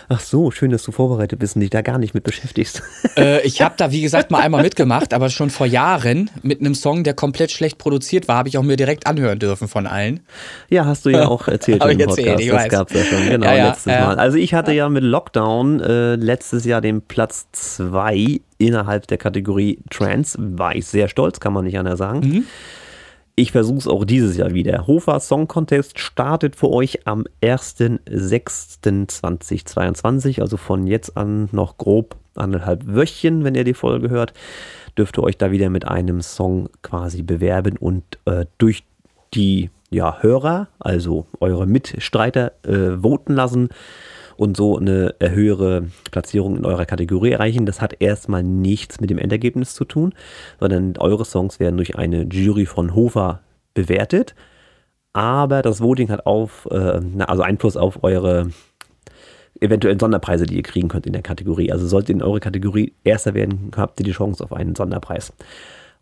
Ach 0.07 0.19
so, 0.19 0.51
schön, 0.51 0.69
dass 0.69 0.83
du 0.83 0.91
vorbereitet 0.91 1.39
bist 1.39 1.55
und 1.55 1.62
dich 1.62 1.71
da 1.71 1.81
gar 1.81 1.97
nicht 1.97 2.13
mit 2.13 2.23
beschäftigst. 2.23 2.83
Äh, 3.17 3.45
ich 3.45 3.62
habe 3.62 3.75
da, 3.77 3.91
wie 3.91 4.01
gesagt, 4.01 4.31
mal 4.31 4.39
einmal 4.39 4.63
mitgemacht, 4.63 5.13
aber 5.13 5.29
schon 5.29 5.49
vor 5.49 5.65
Jahren 5.67 6.29
mit 6.41 6.62
einem 6.62 6.75
Song, 6.75 7.03
der 7.03 7.13
komplett 7.13 7.51
schlecht 7.51 7.77
produziert 7.77 8.27
war, 8.27 8.38
habe 8.38 8.49
ich 8.49 8.57
auch 8.57 8.63
mir 8.63 8.75
direkt 8.75 9.07
anhören 9.07 9.39
dürfen 9.39 9.67
von 9.67 9.88
allen. 9.88 10.21
Ja, 10.69 10.86
hast 10.86 11.05
du 11.05 11.09
ja 11.09 11.27
auch 11.27 11.47
erzählt 11.47 11.83
im 11.89 11.99
erzählt, 11.99 12.27
Podcast. 12.27 12.41
ich 12.41 12.49
das 12.49 12.63
weiß. 12.63 12.69
gab's 12.69 12.93
ja 12.93 13.03
schon, 13.03 13.29
genau, 13.29 13.45
Ja, 13.45 13.55
ja, 13.55 13.67
letztes 13.69 13.93
ja. 13.93 14.05
Mal. 14.05 14.19
Also 14.19 14.38
ich 14.38 14.53
hatte 14.53 14.71
ja 14.73 14.89
mit 14.89 15.03
Lockdown 15.03 15.79
äh, 15.81 16.15
letztes 16.15 16.65
Jahr 16.65 16.81
den 16.81 17.01
Platz 17.01 17.47
2 17.51 18.41
innerhalb 18.57 19.07
der 19.07 19.17
Kategorie 19.17 19.79
Trans. 19.89 20.38
War 20.39 20.75
ich 20.75 20.86
sehr 20.86 21.07
stolz, 21.07 21.39
kann 21.39 21.53
man 21.53 21.65
nicht 21.65 21.77
anders 21.77 21.99
sagen. 21.99 22.19
Mhm. 22.19 22.43
Ich 23.36 23.52
versuche 23.52 23.80
es 23.80 23.88
auch 23.88 24.06
dieses 24.06 24.38
Jahr 24.38 24.54
wieder. 24.54 24.86
Hofer 24.86 25.19
Song 25.19 25.48
Contest 25.48 25.98
startet 25.98 26.56
für 26.56 26.69
euch 26.69 27.08
am 27.08 27.26
1.6.2022, 27.41 30.39
also 30.39 30.56
von 30.56 30.86
jetzt 30.86 31.17
an 31.17 31.50
noch 31.52 31.78
grob 31.78 32.15
anderthalb 32.36 32.84
Wöchchen, 32.86 33.43
wenn 33.43 33.56
ihr 33.56 33.63
die 33.63 33.74
Folge 33.74 34.12
hört, 34.12 34.34
dürft 34.98 35.17
ihr 35.17 35.24
euch 35.24 35.39
da 35.39 35.50
wieder 35.50 35.72
mit 35.72 35.88
einem 35.88 36.22
Song 36.22 36.69
quasi 36.84 37.24
bewerben 37.24 37.76
und 37.78 38.04
äh, 38.26 38.46
durch 38.60 38.84
die 39.34 39.72
ja, 39.89 40.22
Hörer, 40.22 40.67
also 40.78 41.26
eure 41.39 41.65
Mitstreiter, 41.65 42.52
äh, 42.63 43.02
voten 43.02 43.34
lassen 43.34 43.69
und 44.38 44.58
so 44.58 44.78
eine 44.78 45.15
äh, 45.19 45.30
höhere 45.30 45.88
Platzierung 46.12 46.58
in 46.58 46.65
eurer 46.65 46.86
Kategorie 46.86 47.32
erreichen. 47.32 47.65
Das 47.65 47.82
hat 47.82 48.02
erstmal 48.02 48.43
nichts 48.43 49.00
mit 49.00 49.10
dem 49.10 49.17
Endergebnis 49.17 49.74
zu 49.74 49.86
tun, 49.86 50.13
sondern 50.60 50.98
eure 50.98 51.26
Songs 51.26 51.60
werden 51.60 51.78
durch 51.78 51.98
eine 51.98 52.24
Jury 52.24 52.65
von 52.65 52.96
Hofer 52.96 53.41
bewertet. 53.74 54.36
Aber 55.13 55.62
das 55.62 55.82
Voting 55.82 56.10
hat 56.10 56.26
auf, 56.26 56.67
äh, 56.72 57.02
also 57.19 57.43
Einfluss 57.43 57.78
auf 57.78 58.04
eure 58.04 58.50
eventuellen 59.60 60.00
Sonderpreise, 60.00 60.46
die 60.46 60.58
ihr 60.58 60.63
kriegen 60.63 60.89
könnt 60.89 61.06
in 61.06 61.13
der 61.13 61.22
Kategorie. 61.22 61.72
Also 61.72 61.88
solltet 61.88 62.10
ihr 62.10 62.15
in 62.15 62.24
eurer 62.24 62.39
Kategorie 62.39 62.93
Erster 63.04 63.34
werden, 63.34 63.72
habt 63.76 64.00
ihr 64.00 64.04
die 64.04 64.12
Chance 64.12 64.43
auf 64.43 64.52
einen 64.52 64.76
Sonderpreis. 64.76 65.34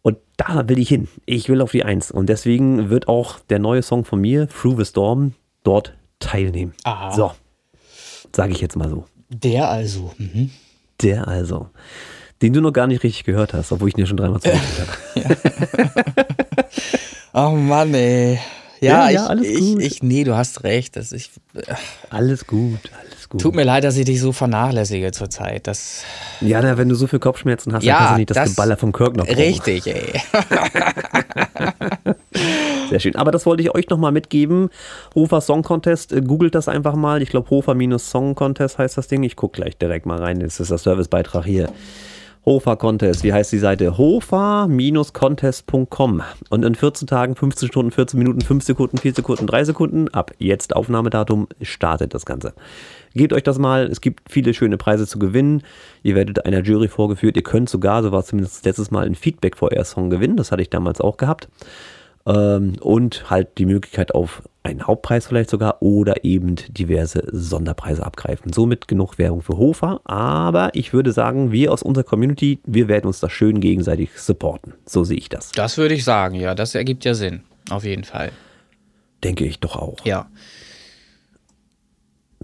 Und 0.02 0.18
da 0.38 0.68
will 0.68 0.80
ich 0.80 0.90
hin. 0.90 1.08
Ich 1.26 1.48
will 1.48 1.62
auf 1.62 1.72
die 1.72 1.84
Eins. 1.84 2.10
Und 2.10 2.28
deswegen 2.28 2.90
wird 2.90 3.08
auch 3.08 3.40
der 3.40 3.60
neue 3.60 3.84
Song 3.84 4.04
von 4.04 4.20
mir, 4.20 4.48
Through 4.48 4.78
the 4.78 4.86
Storm, 4.86 5.34
dort 5.64 5.94
teilnehmen. 6.20 6.74
Aha. 6.84 7.12
So, 7.12 7.32
sage 8.36 8.54
ich 8.54 8.62
jetzt 8.62 8.76
mal 8.76 8.90
so. 8.90 9.06
Der 9.30 9.70
also. 9.70 10.12
Mhm. 10.18 10.50
Der 11.02 11.28
also, 11.28 11.70
den 12.42 12.54
du 12.54 12.62
noch 12.62 12.74
gar 12.74 12.88
nicht 12.88 13.04
richtig 13.04 13.24
gehört 13.24 13.54
hast, 13.54 13.72
obwohl 13.72 13.90
ich 13.90 13.96
ihn 13.98 14.02
ja 14.02 14.06
schon 14.08 14.18
dreimal 14.18 14.40
zugeschickt 14.42 14.82
habe. 15.16 15.36
Oh 17.34 17.52
Mann, 17.52 17.94
ey. 17.94 18.40
Ja, 18.82 19.10
Ja, 19.10 19.10
ja, 19.10 19.24
ich, 19.24 19.30
alles 19.30 19.48
ich, 19.48 19.60
gut. 19.60 19.82
ich, 19.82 20.04
nee, 20.04 20.24
du 20.26 20.36
hast 20.36 20.64
recht. 20.66 20.98
Das 20.98 21.12
ich, 21.14 21.30
Alles 22.10 22.46
gut, 22.46 22.80
alles 23.00 23.30
gut. 23.30 23.40
tut 23.40 23.56
mir 23.56 23.64
leid, 23.64 23.84
dass 23.86 23.96
ich 23.96 24.04
dich 24.06 24.20
so 24.20 24.34
vernachlässige 24.34 25.12
zurzeit. 25.14 25.66
Das, 25.66 26.04
ja, 26.42 26.62
na, 26.62 26.78
wenn 26.78 26.90
du 26.90 26.96
so 26.96 27.08
viel 27.08 27.20
Kopfschmerzen 27.20 27.74
hast, 27.74 27.84
Ja, 27.86 27.94
dann 27.94 28.00
kannst 28.00 28.14
du 28.14 28.18
nicht 28.20 28.30
das, 28.32 28.38
das- 28.38 28.50
Geballer 28.50 28.76
vom 28.76 28.92
Kirk 28.92 29.16
noch 29.16 29.28
richtig, 29.28 29.88
ey. 29.88 30.20
Sehr 32.92 33.00
schön. 33.00 33.16
Aber 33.16 33.32
das 33.32 33.46
wollte 33.46 33.64
ich 33.64 33.74
euch 33.74 33.90
nochmal 33.90 34.12
mitgeben. 34.12 34.68
Hofer 35.16 35.40
Song 35.40 35.64
Contest, 35.64 36.12
äh, 36.12 36.20
googelt 36.20 36.56
das 36.56 36.68
einfach 36.68 36.94
mal. 36.94 37.22
Ich 37.22 37.30
glaube, 37.30 37.50
Hofer-Song 37.50 38.36
Contest 38.36 38.80
heißt 38.80 38.98
das 38.98 39.08
Ding. 39.08 39.24
Ich 39.24 39.38
gucke 39.38 39.62
gleich 39.62 39.78
direkt 39.78 40.06
mal 40.06 40.20
rein. 40.20 40.42
Das 40.42 40.60
ist 40.60 40.72
der 40.72 40.78
Servicebeitrag 40.78 41.46
hier. 41.46 41.70
Hofer 42.46 42.76
Contest, 42.76 43.24
wie 43.24 43.32
heißt 43.32 43.54
die 43.54 43.60
Seite? 43.60 43.98
hofer-contest.com. 43.98 46.22
Und 46.50 46.66
in 46.66 46.76
14 46.76 47.08
Tagen, 47.08 47.38
15 47.38 47.70
Stunden, 47.70 47.92
14 47.92 48.18
Minuten, 48.18 48.42
5 48.42 48.62
Sekunden, 48.62 48.98
4 48.98 49.14
Sekunden, 49.14 49.48
3 49.48 49.64
Sekunden, 49.64 50.10
ab 50.10 50.34
jetzt 50.38 50.76
Aufnahmedatum, 50.76 51.48
startet 51.62 52.14
das 52.14 52.26
Ganze. 52.26 52.52
Gebt 53.14 53.32
euch 53.32 53.44
das 53.44 53.58
mal, 53.58 53.86
es 53.86 54.02
gibt 54.02 54.30
viele 54.30 54.54
schöne 54.54 54.76
Preise 54.76 55.08
zu 55.08 55.18
gewinnen. 55.18 55.64
Ihr 56.04 56.16
werdet 56.16 56.46
einer 56.46 56.62
Jury 56.62 56.90
vorgeführt. 56.90 57.38
Ihr 57.38 57.44
könnt 57.44 57.70
sogar, 57.70 58.04
so 58.04 58.12
war 58.12 58.20
es 58.20 58.26
zumindest 58.26 58.66
letztes 58.66 58.92
Mal, 58.92 59.06
ein 59.06 59.16
Feedback 59.16 59.56
vor 59.56 59.70
Song 59.86 60.10
gewinnen. 60.10 60.36
Das 60.36 60.52
hatte 60.52 60.62
ich 60.62 60.70
damals 60.70 61.00
auch 61.00 61.16
gehabt. 61.16 61.48
Ähm, 62.26 62.76
und 62.82 63.30
halt 63.30 63.58
die 63.58 63.66
Möglichkeit 63.66 64.14
auf 64.14 64.44
einen 64.64 64.86
Hauptpreis 64.86 65.26
vielleicht 65.26 65.50
sogar 65.50 65.82
oder 65.82 66.24
eben 66.24 66.56
diverse 66.70 67.24
Sonderpreise 67.32 68.06
abgreifen. 68.06 68.54
Somit 68.54 68.88
genug 68.88 69.18
Werbung 69.18 69.42
für 69.42 69.58
Hofer. 69.58 70.02
Aber 70.04 70.70
ich 70.74 70.94
würde 70.94 71.12
sagen, 71.12 71.52
wir 71.52 71.72
aus 71.72 71.82
unserer 71.82 72.04
Community, 72.04 72.60
wir 72.66 72.88
werden 72.88 73.08
uns 73.08 73.20
da 73.20 73.30
schön 73.30 73.60
gegenseitig 73.60 74.12
supporten. 74.16 74.74
So 74.86 75.04
sehe 75.04 75.18
ich 75.18 75.30
das. 75.30 75.52
Das 75.52 75.78
würde 75.78 75.96
ich 75.96 76.04
sagen, 76.04 76.36
ja. 76.36 76.54
Das 76.54 76.76
ergibt 76.76 77.06
ja 77.06 77.16
Sinn. 77.16 77.42
Auf 77.70 77.84
jeden 77.84 78.04
Fall. 78.04 78.32
Denke 79.24 79.46
ich 79.46 79.60
doch 79.60 79.76
auch. 79.76 79.98
Ja. 80.06 80.30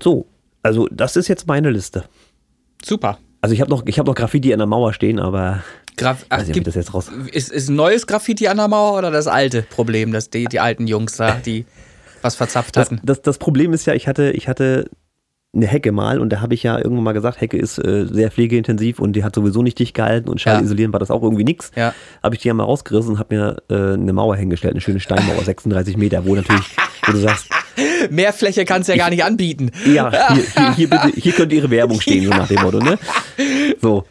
So, 0.02 0.28
also 0.64 0.88
das 0.92 1.16
ist 1.16 1.28
jetzt 1.28 1.48
meine 1.48 1.70
Liste. 1.70 2.06
Super. 2.84 3.20
Also 3.42 3.54
ich 3.54 3.62
habe 3.62 3.70
noch, 3.70 3.86
ich 3.86 4.00
hab 4.00 4.08
noch 4.08 4.16
Graffiti 4.16 4.54
an 4.54 4.60
der 4.60 4.68
Mauer 4.68 4.94
stehen, 4.94 5.20
aber 5.20 5.64
Graf 5.98 6.26
Ach, 6.30 6.40
weiß 6.40 6.48
nicht, 6.48 6.58
ich 6.58 6.64
das 6.64 6.76
jetzt 6.76 6.94
raus... 6.94 7.12
ist, 7.32 7.52
ist 7.52 7.70
ein 7.70 7.76
neues 7.76 8.08
Graffiti 8.08 8.48
an 8.48 8.58
der 8.58 8.68
Mauer 8.68 8.98
oder 8.98 9.12
das 9.12 9.28
alte 9.28 9.64
Problem, 9.64 10.12
dass 10.12 10.30
die, 10.30 10.46
die 10.46 10.60
alten 10.60 10.88
Jungs 10.88 11.18
da, 11.18 11.34
die 11.36 11.66
was 12.22 12.36
verzapft 12.36 12.76
Das, 12.78 12.86
hatten? 12.92 13.02
das, 13.04 13.22
das 13.22 13.38
Problem 13.38 13.74
ist 13.74 13.86
ja, 13.86 13.94
ich 13.94 14.08
hatte, 14.08 14.32
ich 14.32 14.48
hatte 14.48 14.90
eine 15.56 15.66
Hecke 15.66 15.92
mal 15.92 16.20
und 16.20 16.30
da 16.32 16.42
habe 16.42 16.54
ich 16.54 16.62
ja 16.64 16.78
irgendwann 16.78 17.04
mal 17.04 17.14
gesagt, 17.14 17.42
Hecke 17.42 17.58
ist 17.58 17.80
äh, 17.80 18.06
sehr 18.06 18.30
pflegeintensiv 18.32 19.00
und 19.00 19.14
die 19.14 19.24
hat 19.24 19.34
sowieso 19.34 19.64
nicht 19.64 19.80
dicht 19.80 19.94
gehalten 19.96 20.30
und 20.30 20.40
Schall 20.42 20.56
Ja. 20.58 20.62
isolieren 20.62 20.94
war 20.94 21.00
das 21.00 21.10
auch 21.10 21.24
irgendwie 21.24 21.44
nix. 21.46 21.72
Ja. 21.76 21.94
Habe 22.22 22.36
ich 22.36 22.42
die 22.42 22.48
ja 22.50 22.54
mal 22.54 22.64
rausgerissen 22.64 23.14
und 23.14 23.20
habe 23.20 23.36
mir 23.36 23.58
äh, 23.70 23.94
eine 23.94 24.14
Mauer 24.14 24.36
hingestellt, 24.36 24.74
eine 24.74 24.82
schöne 24.82 25.00
Steinmauer, 25.00 25.42
36 25.44 25.98
Meter, 25.98 26.26
wo 26.26 26.36
natürlich, 26.36 26.76
wo 27.08 27.12
du 27.14 27.20
sagst, 27.20 27.48
Mehr 28.10 28.34
Fläche 28.34 28.66
kannst 28.66 28.90
du 28.90 28.94
ja 28.94 28.98
gar 28.98 29.10
nicht 29.10 29.24
anbieten. 29.24 29.72
ja, 29.86 30.10
hier, 30.34 30.44
hier, 30.44 30.76
hier, 30.76 30.90
bitte, 30.90 31.08
hier 31.10 31.32
könnte 31.34 31.56
ihre 31.56 31.70
Werbung 31.70 32.02
stehen, 32.02 32.26
so 32.26 32.30
nach 32.32 32.48
dem 32.48 32.62
Motto, 32.62 32.80
ne? 32.80 32.98
So. 33.82 34.06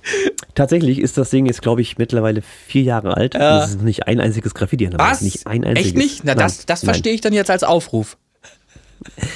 Tatsächlich 0.55 1.01
ist 1.01 1.19
das 1.19 1.31
Ding 1.31 1.47
jetzt, 1.47 1.63
glaube 1.63 1.83
ich, 1.83 1.99
mittlerweile 1.99 2.43
vier 2.43 2.83
Jahre 2.83 3.17
alt. 3.17 3.35
Ja. 3.35 3.63
Es 3.65 3.71
ist 3.71 3.83
nicht 3.83 4.07
ein 4.07 4.21
einziges 4.21 4.55
Graffiti 4.55 4.87
an 4.87 4.93
der 4.93 5.01
Wand. 5.01 5.11
Was? 5.11 5.21
Nicht 5.21 5.47
ein 5.47 5.65
einziges. 5.65 5.89
Echt 5.89 5.97
nicht? 5.97 6.25
Na, 6.25 6.35
das, 6.35 6.59
Nein, 6.59 6.65
das 6.67 6.83
nein. 6.83 6.95
verstehe 6.95 7.13
ich 7.13 7.21
dann 7.21 7.33
jetzt 7.33 7.51
als 7.51 7.65
Aufruf. 7.65 8.17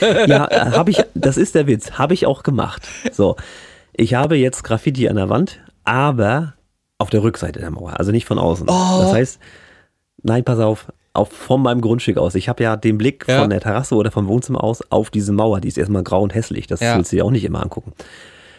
Ja, 0.00 0.48
habe 0.72 0.90
ich, 0.90 1.02
das 1.14 1.36
ist 1.36 1.54
der 1.54 1.66
Witz, 1.66 1.92
habe 1.92 2.14
ich 2.14 2.26
auch 2.26 2.42
gemacht. 2.42 2.88
So, 3.12 3.36
ich 3.92 4.14
habe 4.14 4.36
jetzt 4.36 4.64
Graffiti 4.64 5.08
an 5.08 5.16
der 5.16 5.28
Wand, 5.28 5.60
aber 5.84 6.54
auf 6.98 7.10
der 7.10 7.22
Rückseite 7.22 7.60
der 7.60 7.70
Mauer, 7.70 7.98
also 7.98 8.10
nicht 8.10 8.24
von 8.26 8.38
außen. 8.38 8.66
Oh. 8.68 9.02
Das 9.02 9.12
heißt, 9.12 9.38
nein, 10.22 10.44
pass 10.44 10.58
auf, 10.58 10.86
auf, 11.12 11.30
von 11.32 11.62
meinem 11.62 11.80
Grundstück 11.80 12.16
aus. 12.18 12.34
Ich 12.34 12.48
habe 12.48 12.62
ja 12.62 12.76
den 12.76 12.96
Blick 12.98 13.24
Ja. 13.28 13.40
von 13.40 13.50
der 13.50 13.60
Terrasse 13.60 13.94
oder 13.96 14.10
vom 14.10 14.28
Wohnzimmer 14.28 14.62
aus 14.62 14.80
auf 14.90 15.10
diese 15.10 15.32
Mauer. 15.32 15.60
Die 15.60 15.68
ist 15.68 15.76
erstmal 15.78 16.02
grau 16.04 16.22
und 16.22 16.34
hässlich. 16.34 16.66
Das 16.66 16.80
Ja. 16.80 16.96
willst 16.96 17.12
du 17.12 17.16
dir 17.16 17.24
auch 17.24 17.30
nicht 17.30 17.44
immer 17.44 17.62
angucken. 17.62 17.92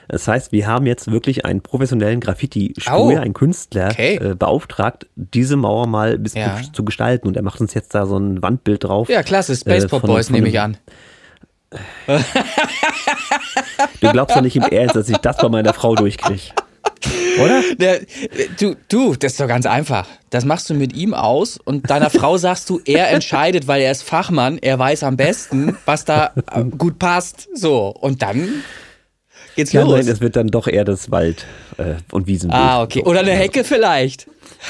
Das 0.09 0.27
heißt, 0.27 0.51
wir 0.51 0.67
haben 0.67 0.85
jetzt 0.85 1.09
wirklich 1.09 1.45
einen 1.45 1.61
professionellen 1.61 2.19
Graffiti-Sprüher, 2.19 2.97
Oh. 2.97 3.07
einen 3.17 3.33
Künstler 3.33 3.87
Okay. 3.91 4.15
äh, 4.17 4.35
beauftragt, 4.35 5.07
diese 5.15 5.55
Mauer 5.55 5.87
mal 5.87 6.13
ein 6.15 6.23
bisschen 6.23 6.41
Ja. 6.41 6.59
zu, 6.73 6.83
gestalten. 6.83 7.27
Und 7.29 7.37
er 7.37 7.43
macht 7.43 7.61
uns 7.61 7.73
jetzt 7.73 7.95
da 7.95 8.05
so 8.05 8.17
ein 8.17 8.41
Wandbild 8.41 8.83
drauf. 8.83 9.07
Ja, 9.07 9.23
klasse, 9.23 9.55
Space 9.55 9.85
Äh, 9.85 9.87
Pop 9.87 10.01
Boys 10.01 10.29
nehme 10.29 10.49
ich 10.49 10.59
an. 10.59 10.75
Du 14.01 14.11
glaubst 14.11 14.35
doch 14.35 14.41
nicht 14.41 14.57
im 14.57 14.63
Ernst, 14.71 14.95
dass 14.97 15.07
ich 15.07 15.17
das 15.17 15.37
bei 15.37 15.47
meiner 15.47 15.73
Frau 15.73 15.95
durchkriege. 15.95 16.41
Oder? 17.43 17.61
Der, 17.77 17.99
du, 18.59 18.75
du, 18.89 19.15
das 19.15 19.33
ist 19.33 19.39
doch 19.39 19.47
ganz 19.47 19.65
einfach. 19.65 20.07
Das 20.29 20.45
machst 20.45 20.69
du 20.69 20.73
mit 20.73 20.93
ihm 20.95 21.13
aus 21.13 21.57
und 21.63 21.89
deiner 21.89 22.09
Frau 22.09 22.37
sagst 22.37 22.69
du, 22.69 22.79
er 22.85 23.09
entscheidet, 23.09 23.67
weil 23.67 23.81
er 23.81 23.91
ist 23.91 24.03
Fachmann, 24.03 24.57
er 24.59 24.77
weiß 24.79 25.03
am 25.03 25.17
besten, 25.17 25.77
was 25.85 26.05
da 26.05 26.31
äh, 26.53 26.63
gut 26.63 26.99
passt. 26.99 27.49
So, 27.53 27.87
und 27.87 28.21
dann 28.21 28.63
geht's 29.55 29.71
Ja, 29.73 29.83
los. 29.83 29.93
nein, 29.93 30.07
es 30.07 30.21
wird 30.21 30.35
dann 30.35 30.47
doch 30.47 30.67
eher 30.67 30.85
das 30.85 31.11
Wald- 31.11 31.45
äh, 31.77 31.95
und 32.11 32.27
Wiesenbild. 32.27 32.61
ah, 32.61 32.81
okay. 32.83 33.03
Oder 33.03 33.19
eine 33.21 33.31
Hecke 33.31 33.63
vielleicht. 33.63 34.27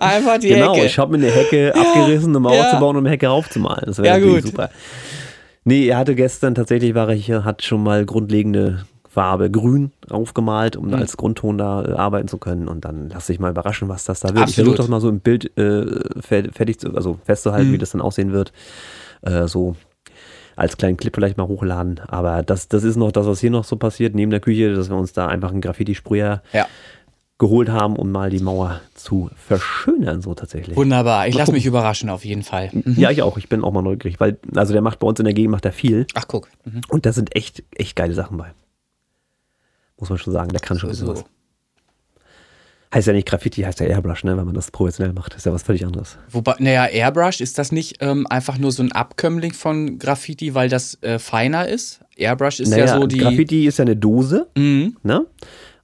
Einfach 0.00 0.38
die 0.38 0.48
Genau, 0.48 0.74
Hecke. 0.74 0.86
ich 0.86 0.98
habe 0.98 1.16
mir 1.16 1.24
eine 1.26 1.34
Hecke 1.34 1.72
abgerissen, 1.74 2.30
eine 2.30 2.40
Mauer 2.40 2.54
Ja. 2.56 2.70
zu 2.70 2.78
bauen 2.78 2.96
und 2.96 3.04
eine 3.06 3.10
Hecke 3.10 3.28
raufzumalen. 3.28 3.84
Das 3.86 3.98
wäre 3.98 4.06
Ja, 4.08 4.14
natürlich 4.18 4.42
gut. 4.44 4.50
super. 4.52 4.70
Nee, 5.64 5.88
er 5.88 5.98
hatte 5.98 6.14
gestern 6.14 6.54
tatsächlich, 6.54 6.94
war 6.94 7.08
er 7.08 7.14
hier, 7.14 7.44
hat 7.44 7.62
schon 7.62 7.82
mal 7.82 8.04
grundlegende 8.04 8.84
Farbe 9.16 9.50
grün 9.50 9.92
aufgemalt, 10.10 10.76
um 10.76 10.92
als 10.92 11.16
Grundton 11.16 11.56
da 11.56 11.82
äh, 11.86 11.92
arbeiten 11.92 12.28
zu 12.28 12.36
können. 12.36 12.68
Und 12.68 12.84
dann 12.84 13.08
lass 13.08 13.28
dich 13.28 13.38
mal 13.40 13.50
überraschen, 13.50 13.88
was 13.88 14.04
das 14.04 14.20
da 14.20 14.28
wird. 14.28 14.36
Ich 14.36 14.42
Absolut. 14.42 14.56
versuche 14.72 14.76
das 14.76 14.88
mal 14.88 15.00
so 15.00 15.08
im 15.08 15.20
Bild 15.20 15.56
äh, 15.56 15.86
fer- 16.20 16.52
fertig 16.52 16.78
zu, 16.80 16.94
also 16.94 17.18
festzuhalten, 17.24 17.68
Hm. 17.68 17.72
wie 17.72 17.78
das 17.78 17.90
dann 17.92 18.02
aussehen 18.02 18.32
wird. 18.32 18.52
Äh, 19.22 19.46
so 19.48 19.74
als 20.54 20.76
kleinen 20.76 20.98
Clip 20.98 21.14
vielleicht 21.14 21.38
mal 21.38 21.48
hochladen. 21.48 21.98
Aber 22.08 22.42
das, 22.42 22.68
das 22.68 22.84
ist 22.84 22.96
noch 22.96 23.10
das, 23.10 23.26
was 23.26 23.40
hier 23.40 23.50
noch 23.50 23.64
so 23.64 23.76
passiert, 23.76 24.14
neben 24.14 24.30
der 24.30 24.40
Küche, 24.40 24.74
dass 24.74 24.90
wir 24.90 24.96
uns 24.96 25.14
da 25.14 25.28
einfach 25.28 25.50
einen 25.50 25.62
Graffiti-Sprüher 25.62 26.42
ja, 26.52 26.66
geholt 27.38 27.70
haben, 27.70 27.96
um 27.96 28.12
mal 28.12 28.28
die 28.28 28.40
Mauer 28.40 28.82
zu 28.94 29.30
verschönern, 29.36 30.20
so 30.20 30.34
tatsächlich. 30.34 30.76
wunderbar. 30.76 31.26
Ich 31.26 31.34
lasse 31.34 31.52
mich 31.52 31.64
überraschen 31.64 32.10
auf 32.10 32.24
jeden 32.26 32.42
Fall. 32.42 32.68
Mhm. 32.72 32.94
Ja, 32.98 33.10
ich 33.10 33.22
auch. 33.22 33.38
Ich 33.38 33.48
bin 33.48 33.64
auch 33.64 33.72
mal 33.72 33.80
neugierig, 33.82 34.20
weil, 34.20 34.36
also 34.54 34.74
der 34.74 34.82
macht 34.82 34.98
bei 34.98 35.06
uns 35.06 35.18
in 35.20 35.24
der 35.24 35.34
Gegend 35.34 35.52
macht 35.52 35.64
er 35.64 35.72
viel 35.72 36.06
Ach, 36.14 36.26
guck. 36.28 36.48
Mhm. 36.66 36.82
und 36.90 37.06
da 37.06 37.12
sind 37.12 37.34
echt, 37.34 37.62
echt 37.74 37.96
geile 37.96 38.12
Sachen 38.12 38.36
bei. 38.36 38.52
Muss 39.98 40.10
man 40.10 40.18
schon 40.18 40.32
sagen, 40.32 40.50
der 40.50 40.60
kann 40.60 40.78
schon 40.78 40.92
So. 40.92 41.08
was. 41.08 41.24
Heißt 42.94 43.08
ja 43.08 43.12
nicht 43.12 43.26
Graffiti, 43.28 43.62
heißt 43.62 43.80
ja 43.80 43.86
Airbrush, 43.86 44.22
ne, 44.24 44.36
wenn 44.36 44.46
man 44.46 44.54
das 44.54 44.70
professionell 44.70 45.12
macht. 45.12 45.34
Ist 45.34 45.44
ja 45.44 45.52
was 45.52 45.64
völlig 45.64 45.84
anderes. 45.84 46.18
Wobei, 46.30 46.54
naja, 46.60 46.84
Airbrush, 46.86 47.40
ist 47.40 47.58
das 47.58 47.72
nicht 47.72 47.96
ähm, 48.00 48.26
einfach 48.28 48.58
nur 48.58 48.70
so 48.70 48.82
ein 48.82 48.92
Abkömmling 48.92 49.52
von 49.52 49.98
Graffiti, 49.98 50.54
weil 50.54 50.68
das 50.68 50.96
äh, 51.02 51.18
feiner 51.18 51.68
ist? 51.68 52.00
Airbrush 52.16 52.60
ist 52.60 52.72
ja 52.74 52.86
so 52.98 53.06
die. 53.06 53.18
Graffiti 53.18 53.66
ist 53.66 53.78
ja 53.78 53.84
eine 53.84 53.96
Dose, 53.96 54.46
Mhm. 54.56 54.96
ne? 55.02 55.26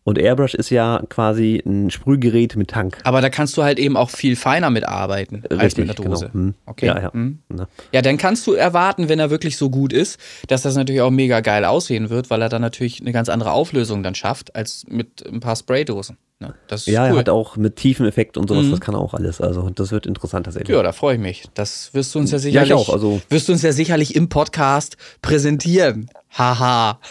Und 0.04 0.18
Airbrush 0.18 0.54
ist 0.54 0.70
ja 0.70 1.02
quasi 1.08 1.62
ein 1.64 1.90
Sprühgerät 1.90 2.56
mit 2.56 2.70
Tank. 2.70 2.98
Aber 3.04 3.20
da 3.20 3.30
kannst 3.30 3.56
du 3.56 3.62
halt 3.62 3.78
eben 3.78 3.96
auch 3.96 4.10
viel 4.10 4.34
feiner 4.34 4.70
mitarbeiten 4.70 5.44
als 5.48 5.76
mit 5.76 5.84
einer 5.84 5.94
Dose. 5.94 6.30
genau. 6.32 6.46
Hm. 6.46 6.54
Okay. 6.66 6.86
Ja, 6.86 7.00
ja. 7.00 7.10
Ne? 7.14 7.68
Ja, 7.92 8.02
dann 8.02 8.18
kannst 8.18 8.46
du 8.46 8.52
erwarten, 8.52 9.08
wenn 9.08 9.20
er 9.20 9.30
wirklich 9.30 9.56
so 9.56 9.70
gut 9.70 9.92
ist, 9.92 10.18
dass 10.48 10.62
das 10.62 10.74
natürlich 10.74 11.02
auch 11.02 11.10
mega 11.10 11.40
geil 11.40 11.64
aussehen 11.64 12.10
wird, 12.10 12.30
weil 12.30 12.42
er 12.42 12.48
dann 12.48 12.62
natürlich 12.62 13.00
eine 13.00 13.12
ganz 13.12 13.28
andere 13.28 13.52
Auflösung 13.52 14.02
dann 14.02 14.14
schafft, 14.14 14.56
als 14.56 14.84
mit 14.88 15.24
ein 15.26 15.40
paar 15.40 15.54
Spraydosen. 15.54 16.16
Ne? 16.42 16.54
Ja, 16.84 17.04
cool. 17.04 17.10
er 17.12 17.16
hat 17.16 17.28
auch 17.28 17.56
mit 17.56 17.76
Tiefeneffekt 17.76 18.36
und 18.36 18.48
sowas, 18.48 18.66
das 18.70 18.80
kann 18.80 18.94
er 18.94 19.00
auch 19.00 19.14
alles. 19.14 19.40
Also 19.40 19.70
das 19.70 19.90
wird 19.92 20.06
interessant 20.06 20.44
tatsächlich. 20.46 20.74
ja, 20.76 20.82
da 20.82 20.92
freue 20.92 21.14
ich 21.14 21.20
mich. 21.20 21.44
Das 21.54 21.94
wirst 21.94 22.14
du 22.14 22.18
uns 22.18 22.30
ja 22.30 22.36
Ja, 22.36 22.40
sicherlich, 22.42 22.68
ich 22.70 22.74
auch, 22.74 22.88
also- 22.92 23.20
wirst 23.30 23.48
du 23.48 23.52
uns 23.52 23.62
ja 23.62 23.72
sicherlich 23.72 24.14
im 24.14 24.28
Podcast 24.28 24.96
präsentieren. 25.22 26.10
Haha. 26.36 26.98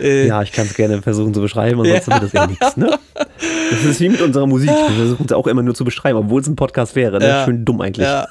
Äh, 0.00 0.26
Ja, 0.26 0.40
ich 0.42 0.52
kann 0.52 0.64
es 0.66 0.74
gerne 0.74 1.02
versuchen 1.02 1.34
zu 1.34 1.40
beschreiben, 1.42 1.78
ansonsten 1.80 2.12
wird 2.12 2.22
das 2.22 2.34
eh 2.34 2.46
nichts. 2.46 2.76
Ne? 2.78 2.98
Das 3.70 3.84
ist 3.84 4.00
wie 4.00 4.08
mit 4.08 4.22
unserer 4.22 4.46
Musik. 4.46 4.70
Wir 4.70 4.96
versuchen 4.96 5.26
es 5.26 5.32
auch 5.32 5.46
immer 5.46 5.62
nur 5.62 5.74
zu 5.74 5.84
beschreiben, 5.84 6.18
obwohl 6.18 6.40
es 6.40 6.46
ein 6.48 6.56
Podcast 6.56 6.96
wäre. 6.96 7.18
Ne? 7.18 7.28
Ja. 7.28 7.44
Schön 7.44 7.64
dumm 7.66 7.82
eigentlich. 7.82 8.06
Ja. 8.06 8.26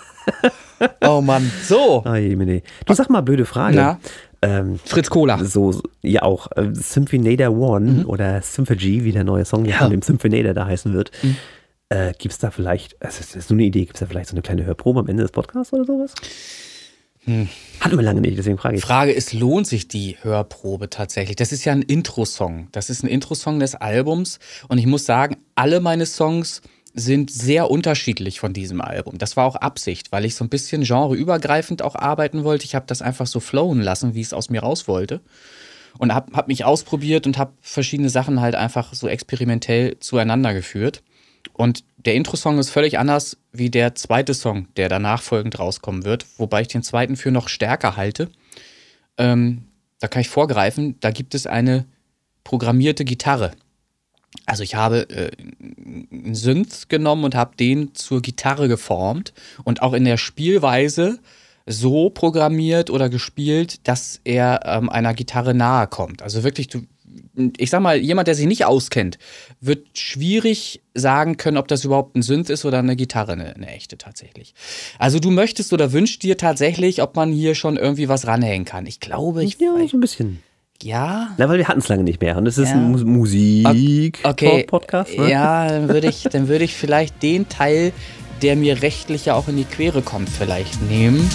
Oh 1.05 1.21
Mann. 1.21 1.51
So, 1.63 2.01
Ah. 2.05 2.15
Du 2.17 2.93
sag 2.93 3.09
mal, 3.11 3.21
blöde 3.21 3.45
Frage. 3.45 3.75
Na? 3.75 3.99
Ähm, 4.45 4.79
Fritz 4.83 5.09
Kohler. 5.09 5.43
so, 5.43 5.81
ja 6.01 6.21
auch, 6.23 6.51
äh, 6.55 6.69
Symphinator 6.73 7.55
One 7.55 8.05
oder 8.05 8.41
Symphogy, 8.41 9.03
wie 9.03 9.11
der 9.11 9.23
neue 9.23 9.45
Song 9.45 9.65
ja. 9.65 9.77
Von 9.77 9.91
dem 9.91 10.01
Symphinator 10.01 10.53
da 10.53 10.65
heißen 10.65 10.93
wird. 10.93 11.11
Äh, 11.89 12.13
Gibt 12.17 12.33
es 12.33 12.39
da 12.39 12.51
vielleicht, 12.51 13.01
also 13.01 13.19
das 13.19 13.35
ist 13.35 13.49
nur 13.49 13.57
eine 13.57 13.65
Idee, 13.65 13.81
gibt 13.81 13.95
es 13.95 13.99
da 13.99 14.05
vielleicht 14.05 14.29
so 14.29 14.33
eine 14.33 14.41
kleine 14.41 14.65
Hörprobe 14.65 14.99
am 14.99 15.07
Ende 15.07 15.23
des 15.23 15.31
Podcasts 15.31 15.73
oder 15.73 15.85
sowas? 15.85 16.13
Hatten 17.79 17.97
wir 17.97 18.03
lange 18.03 18.21
nicht, 18.21 18.37
deswegen 18.37 18.59
frage 18.59 18.77
ich. 18.77 18.83
Frage 18.83 19.11
ist, 19.11 19.33
lohnt 19.33 19.65
sich 19.65 19.87
die 19.87 20.15
Hörprobe 20.21 20.91
tatsächlich? 20.91 21.35
Das 21.35 21.51
ist 21.51 21.65
ja 21.65 21.71
ein 21.73 21.81
Intro-Song. 21.81 22.67
Das 22.71 22.91
ist 22.91 23.03
ein 23.03 23.07
Intro-Song 23.07 23.59
des 23.59 23.73
Albums. 23.73 24.37
Und 24.67 24.77
ich 24.77 24.85
muss 24.85 25.05
sagen, 25.05 25.37
alle 25.55 25.79
meine 25.79 26.05
Songs 26.05 26.61
sind 26.95 27.29
sehr 27.29 27.69
unterschiedlich 27.69 28.39
von 28.39 28.53
diesem 28.53 28.79
Album. 28.79 29.17
Das 29.17 29.35
war 29.35 29.45
auch 29.45 29.57
Absicht, 29.57 30.13
weil 30.13 30.23
ich 30.23 30.35
so 30.35 30.45
ein 30.45 30.49
bisschen 30.49 30.83
genreübergreifend 30.83 31.81
auch 31.81 31.95
arbeiten 31.95 32.45
wollte. 32.45 32.63
Ich 32.63 32.73
habe 32.73 32.85
das 32.87 33.01
einfach 33.01 33.27
so 33.27 33.41
flowen 33.41 33.81
lassen, 33.81 34.15
wie 34.15 34.21
es 34.21 34.33
aus 34.33 34.49
mir 34.49 34.61
raus 34.61 34.87
wollte. 34.87 35.19
Und 35.97 36.13
habe 36.13 36.33
hab 36.33 36.47
mich 36.47 36.63
ausprobiert 36.63 37.27
und 37.27 37.37
habe 37.37 37.53
verschiedene 37.61 38.09
Sachen 38.09 38.39
halt 38.39 38.55
einfach 38.55 38.93
so 38.93 39.07
experimentell 39.07 39.99
zueinander 39.99 40.53
geführt. 40.53 41.03
Und 41.53 41.83
der 41.97 42.15
Intro-Song 42.15 42.59
ist 42.59 42.69
völlig 42.69 42.97
anders 42.97 43.37
wie 43.51 43.69
der 43.69 43.95
zweite 43.95 44.33
Song, 44.33 44.67
der 44.77 44.89
danach 44.89 45.21
folgend 45.21 45.59
rauskommen 45.59 46.05
wird, 46.05 46.25
wobei 46.37 46.61
ich 46.61 46.67
den 46.69 46.83
zweiten 46.83 47.17
für 47.17 47.31
noch 47.31 47.49
stärker 47.49 47.97
halte. 47.97 48.29
Ähm, 49.17 49.65
da 49.99 50.07
kann 50.07 50.21
ich 50.21 50.29
vorgreifen, 50.29 50.99
da 50.99 51.11
gibt 51.11 51.35
es 51.35 51.47
eine 51.47 51.85
programmierte 52.43 53.05
Gitarre. 53.05 53.51
Also 54.45 54.63
ich 54.63 54.75
habe 54.75 55.09
äh, 55.09 55.31
einen 56.11 56.35
Synth 56.35 56.89
genommen 56.89 57.23
und 57.23 57.35
habe 57.35 57.55
den 57.55 57.93
zur 57.95 58.21
Gitarre 58.21 58.67
geformt 58.67 59.33
und 59.63 59.81
auch 59.81 59.93
in 59.93 60.05
der 60.05 60.17
Spielweise 60.17 61.19
so 61.65 62.09
programmiert 62.09 62.89
oder 62.89 63.09
gespielt, 63.09 63.87
dass 63.87 64.21
er 64.23 64.61
ähm, 64.65 64.89
einer 64.89 65.13
Gitarre 65.13 65.53
nahe 65.53 65.87
kommt. 65.87 66.21
Also 66.21 66.43
wirklich, 66.43 66.67
du, 66.67 66.83
ich 67.57 67.69
sag 67.69 67.81
mal, 67.81 67.97
jemand, 67.97 68.27
der 68.27 68.35
sich 68.35 68.45
nicht 68.45 68.65
auskennt, 68.65 69.17
wird 69.61 69.97
schwierig 69.97 70.81
sagen 70.93 71.37
können, 71.37 71.57
ob 71.57 71.67
das 71.67 71.83
überhaupt 71.83 72.15
ein 72.15 72.21
Synth 72.21 72.49
ist 72.49 72.65
oder 72.65 72.79
eine 72.79 72.95
Gitarre, 72.95 73.33
eine, 73.33 73.55
eine 73.55 73.67
echte 73.67 73.97
tatsächlich. 73.97 74.53
Also 74.99 75.19
du 75.19 75.31
möchtest 75.31 75.73
oder 75.73 75.91
wünschst 75.91 76.21
dir 76.23 76.37
tatsächlich, 76.37 77.01
ob 77.01 77.15
man 77.15 77.31
hier 77.31 77.55
schon 77.55 77.77
irgendwie 77.77 78.09
was 78.09 78.27
ranhängen 78.27 78.65
kann. 78.65 78.85
Ich 78.85 78.99
glaube, 78.99 79.43
ich 79.43 79.59
Ja, 79.59 79.75
so 79.87 79.97
ein 79.97 80.01
bisschen. 80.01 80.43
Ja. 80.81 81.29
Na, 81.37 81.49
weil 81.49 81.57
wir 81.57 81.67
hatten 81.67 81.79
es 81.79 81.87
lange 81.87 82.03
nicht 82.03 82.21
mehr. 82.21 82.37
Und 82.37 82.47
es 82.47 82.57
ist 82.57 82.69
Ja. 82.69 82.75
ein 82.75 82.91
Mus 82.91 83.03
Musik 83.03 84.19
Okay. 84.23 84.63
Podcast. 84.67 85.17
Ne? 85.17 85.29
Ja, 85.31 85.67
dann 85.67 85.89
würde 85.89 86.07
ich, 86.07 86.23
dann 86.31 86.47
würde 86.47 86.63
ich 86.65 86.73
vielleicht 86.75 87.21
den 87.23 87.47
Teil, 87.49 87.91
der 88.41 88.55
mir 88.55 88.81
rechtlich 88.81 89.25
ja 89.25 89.33
auch 89.35 89.47
in 89.47 89.57
die 89.57 89.63
Quere 89.65 90.01
kommt, 90.01 90.29
vielleicht 90.29 90.81
nehmen. 90.83 91.27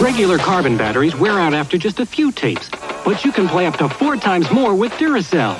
Regular 0.00 0.38
carbon 0.38 0.76
batteries 0.76 1.18
wear 1.20 1.34
out 1.38 1.54
after 1.54 1.76
just 1.78 2.00
a 2.00 2.04
few 2.06 2.30
tapes, 2.32 2.68
but 3.04 3.18
you 3.24 3.30
can 3.32 3.46
play 3.48 3.66
up 3.66 3.76
to 3.78 3.88
four 3.88 4.18
times 4.18 4.50
more 4.50 4.72
with 4.78 4.90
Duracell. 4.98 5.54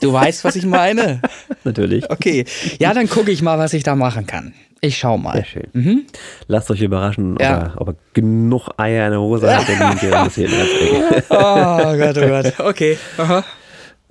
Du 0.00 0.12
weißt, 0.12 0.44
was 0.44 0.54
ich 0.54 0.64
meine? 0.64 1.20
Natürlich. 1.64 2.08
Okay. 2.08 2.44
Ja, 2.78 2.94
dann 2.94 3.08
gucke 3.08 3.32
ich 3.32 3.42
mal, 3.42 3.58
was 3.58 3.72
ich 3.74 3.82
da 3.82 3.96
machen 3.96 4.26
kann. 4.26 4.54
Ich 4.80 4.98
schau 4.98 5.18
mal. 5.18 5.32
Sehr 5.34 5.44
schön. 5.72 6.06
Lasst 6.46 6.70
euch 6.70 6.80
überraschen, 6.82 7.34
ob, 7.34 7.42
Ja. 7.42 7.58
er, 7.58 7.80
ob 7.80 7.88
er 7.88 7.94
genug 8.14 8.68
Eier 8.76 9.06
in 9.06 9.10
der 9.12 9.20
Hose 9.20 9.54
hat, 9.56 9.66
der 9.68 9.88
nimmt 9.88 10.02
dir 10.02 10.10
das 10.10 10.34
hier. 10.34 10.48
Oh 11.30 11.96
Gott, 11.96 12.16
oh 12.18 12.28
Gott. 12.28 12.54
Okay. 12.60 12.98
Aha. 13.16 13.44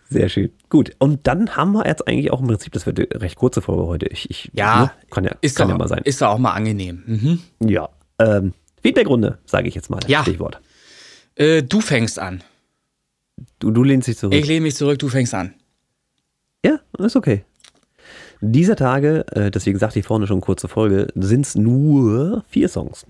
Sehr 0.09 0.29
schön. 0.29 0.51
Gut, 0.69 0.91
und 0.99 1.27
dann 1.27 1.55
haben 1.57 1.73
wir 1.73 1.85
jetzt 1.85 2.07
eigentlich 2.07 2.31
auch 2.31 2.39
im 2.41 2.47
Prinzip, 2.47 2.71
das 2.73 2.85
wird 2.85 2.99
eine 2.99 3.21
recht 3.21 3.35
kurze 3.35 3.61
Folge 3.61 3.83
heute. 3.87 4.07
Ich, 4.07 4.29
ich, 4.29 4.49
Ja, 4.53 4.81
ne? 4.81 4.91
kann 5.11 5.23
ja, 5.25 5.31
Ist 5.41 5.55
kann 5.57 5.67
doch, 5.67 5.73
ja 5.75 5.77
mal 5.79 5.87
sein. 5.87 6.01
Ist 6.05 6.21
doch 6.21 6.29
auch 6.29 6.37
mal 6.37 6.51
angenehm. 6.53 7.03
Mhm. 7.05 7.39
ja. 7.69 7.89
Ähm, 8.19 8.53
Feedbackrunde, 8.81 9.37
sage 9.45 9.67
ich 9.67 9.75
jetzt 9.75 9.89
mal. 9.89 9.99
Ja. 10.07 10.21
Stichwort. 10.21 10.59
Äh, 11.35 11.61
du 11.63 11.81
fängst 11.81 12.19
an. 12.19 12.41
Du, 13.59 13.69
du 13.71 13.83
lehnst 13.83 14.07
dich 14.07 14.17
zurück. 14.17 14.33
Ich 14.33 14.47
lehne 14.47 14.61
mich 14.61 14.75
zurück, 14.75 14.97
du 14.99 15.07
fängst 15.09 15.33
an. 15.33 15.53
Ja, 16.65 16.79
ist 16.99 17.15
okay. 17.15 17.43
Dieser 18.41 18.75
Tage, 18.75 19.25
äh, 19.31 19.49
deswegen 19.49 19.79
sagte 19.79 19.97
ich 19.97 20.05
vorne 20.05 20.27
schon 20.27 20.41
kurze 20.41 20.67
Folge, 20.67 21.07
sind 21.15 21.45
es 21.45 21.55
nur 21.55 22.43
vier 22.49 22.69
Songs. 22.69 23.05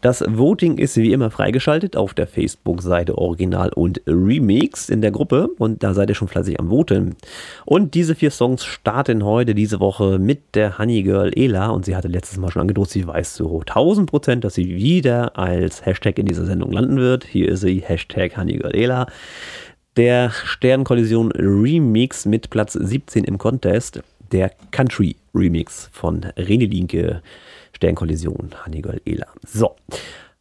Das 0.00 0.22
Voting 0.26 0.78
ist 0.78 0.96
wie 0.96 1.12
immer 1.12 1.30
freigeschaltet 1.30 1.96
auf 1.96 2.14
der 2.14 2.28
Facebook-Seite 2.28 3.18
Original 3.18 3.72
und 3.72 4.00
Remix 4.06 4.88
in 4.88 5.00
der 5.00 5.10
Gruppe 5.10 5.48
und 5.58 5.82
da 5.82 5.92
seid 5.92 6.08
ihr 6.08 6.14
schon 6.14 6.28
fleißig 6.28 6.60
am 6.60 6.70
Voten. 6.70 7.16
Und 7.64 7.94
diese 7.94 8.14
vier 8.14 8.30
Songs 8.30 8.64
starten 8.64 9.24
heute 9.24 9.56
diese 9.56 9.80
Woche 9.80 10.20
mit 10.20 10.54
der 10.54 10.78
Honey 10.78 11.02
Girl 11.02 11.32
Ela 11.34 11.70
und 11.70 11.84
sie 11.84 11.96
hatte 11.96 12.08
letztes 12.08 12.38
Mal 12.38 12.52
schon 12.52 12.62
angedroht, 12.62 12.90
sie 12.90 13.06
weiß 13.06 13.34
zu 13.34 13.60
1000 13.60 14.08
Prozent, 14.08 14.44
dass 14.44 14.54
sie 14.54 14.76
wieder 14.76 15.36
als 15.36 15.84
Hashtag 15.84 16.18
in 16.18 16.26
dieser 16.26 16.46
Sendung 16.46 16.70
landen 16.70 16.98
wird. 16.98 17.24
Hier 17.24 17.48
ist 17.48 17.62
sie, 17.62 17.80
Hashtag 17.80 18.36
Honey 18.36 18.58
Girl 18.58 18.74
Ela. 18.74 19.06
Der 19.96 20.30
Sternkollision 20.30 21.32
Remix 21.32 22.24
mit 22.24 22.48
Platz 22.50 22.74
17 22.74 23.24
im 23.24 23.38
Contest, 23.38 24.02
der 24.32 24.52
Country 24.70 25.16
Remix 25.34 25.88
von 25.92 26.22
René 26.36 26.68
Linke, 26.68 27.22
Sternkollision, 27.72 28.50
Hannigol 28.64 29.00
Ela. 29.04 29.26
So. 29.46 29.76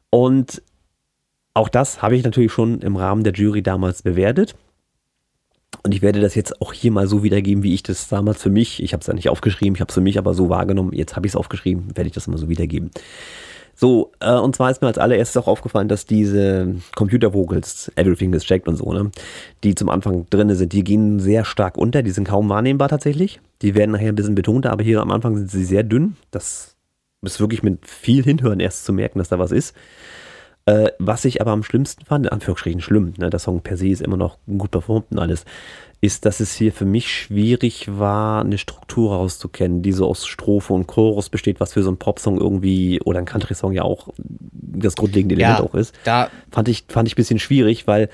Und 0.10 0.62
auch 1.54 1.70
das 1.70 2.02
habe 2.02 2.16
ich 2.16 2.24
natürlich 2.24 2.52
schon 2.52 2.82
im 2.82 2.96
Rahmen 2.96 3.24
der 3.24 3.34
Jury 3.34 3.62
damals 3.62 4.02
bewertet. 4.02 4.56
Und 5.84 5.94
ich 5.94 6.02
werde 6.02 6.20
das 6.20 6.36
jetzt 6.36 6.62
auch 6.62 6.74
hier 6.74 6.92
mal 6.92 7.08
so 7.08 7.24
wiedergeben, 7.24 7.64
wie 7.64 7.74
ich 7.74 7.84
das 7.84 8.08
damals 8.08 8.42
für 8.42 8.50
mich, 8.50 8.84
ich 8.84 8.94
habe 8.94 9.02
es 9.02 9.08
ja 9.08 9.14
nicht 9.14 9.30
aufgeschrieben, 9.30 9.76
ich 9.76 9.82
habe 9.82 9.90
es 9.90 9.96
für 9.96 10.02
mich 10.02 10.18
aber 10.18 10.34
so 10.34 10.50
wahrgenommen, 10.50 10.94
jetzt 10.94 11.16
habe 11.16 11.26
ich 11.26 11.32
es 11.32 11.36
aufgeschrieben, 11.36 11.96
werde 11.96 12.08
ich 12.08 12.14
das 12.14 12.28
mal 12.28 12.38
so 12.38 12.50
wiedergeben. 12.50 12.92
So, 13.76 14.12
äh, 14.20 14.34
und 14.34 14.58
zwar 14.58 14.70
ist 14.72 14.82
mir 14.82 14.90
als 14.90 14.98
allererstes 14.98 15.42
auch 15.42 15.48
aufgefallen, 15.48 15.88
dass 15.88 16.06
diese 16.06 16.76
Computer-Vocals, 16.98 17.94
Everything 17.96 18.34
is 18.34 18.44
Checked 18.44 18.68
und 18.68 18.76
so, 18.76 18.92
ne, 18.92 19.10
die 19.64 19.74
zum 19.74 19.90
Anfang 19.90 20.26
drin 20.30 20.54
sind, 20.54 20.74
die 20.74 20.84
gehen 20.84 21.22
sehr 21.22 21.46
stark 21.46 21.78
unter, 21.78 22.04
die 22.04 22.12
sind 22.12 22.28
kaum 22.28 22.50
wahrnehmbar 22.50 22.90
tatsächlich. 22.90 23.40
Die 23.62 23.76
werden 23.76 23.92
nachher 23.92 24.10
ein 24.10 24.16
bisschen 24.16 24.36
betonter, 24.36 24.72
aber 24.72 24.84
hier 24.84 25.02
am 25.02 25.12
Anfang 25.12 25.38
sind 25.38 25.50
sie 25.50 25.64
sehr 25.64 25.84
dünn. 25.84 26.18
Das 26.30 26.76
ist 27.22 27.40
wirklich 27.40 27.64
mit 27.64 27.88
viel 27.88 28.22
Hinhören 28.22 28.60
erst 28.60 28.84
zu 28.84 28.92
merken, 28.92 29.20
dass 29.20 29.30
da 29.30 29.40
was 29.40 29.52
ist. 29.52 29.74
Äh, 30.70 30.92
was 31.00 31.26
ich 31.26 31.42
aber 31.42 31.52
am 31.52 31.64
schlimmsten 31.64 32.06
fand, 32.06 32.26
in 32.28 32.32
Anführungsstrichen 32.32 32.82
schlimm, 32.82 33.14
ne, 33.18 33.30
der 33.30 33.40
Song 33.40 33.62
per 33.62 33.76
se 33.78 33.88
ist 33.88 34.02
immer 34.02 34.18
noch 34.18 34.38
gut 34.46 34.72
performt 34.72 35.06
und 35.12 35.18
alles, 35.20 35.46
ist, 36.02 36.26
dass 36.26 36.40
es 36.40 36.54
hier 36.54 36.72
für 36.72 36.86
mich 36.86 37.12
schwierig 37.12 37.88
war, 37.98 38.42
eine 38.44 38.58
Struktur 38.58 39.14
rauszukennen, 39.16 39.82
die 39.82 39.92
so 39.94 40.08
aus 40.08 40.28
Strophe 40.28 40.74
und 40.74 40.86
Chorus 40.88 41.30
besteht, 41.30 41.60
was 41.60 41.74
für 41.74 41.82
so 41.84 41.90
einen 41.90 41.98
Popsong 41.98 42.40
irgendwie 42.40 43.02
oder 43.04 43.20
ein 43.20 43.26
Country-Song 43.26 43.72
ja 43.74 43.82
auch 43.82 44.10
das 44.18 44.96
grundlegende 44.96 45.36
Element 45.36 45.60
Ja, 45.60 45.66
auch 45.66 45.74
ist. 45.76 45.94
da- 46.04 46.30
fand 46.52 46.68
ich, 46.70 46.86
fand 46.88 47.08
ich 47.08 47.14
ein 47.14 47.18
bisschen 47.18 47.40
schwierig, 47.40 47.88
weil 47.88 48.10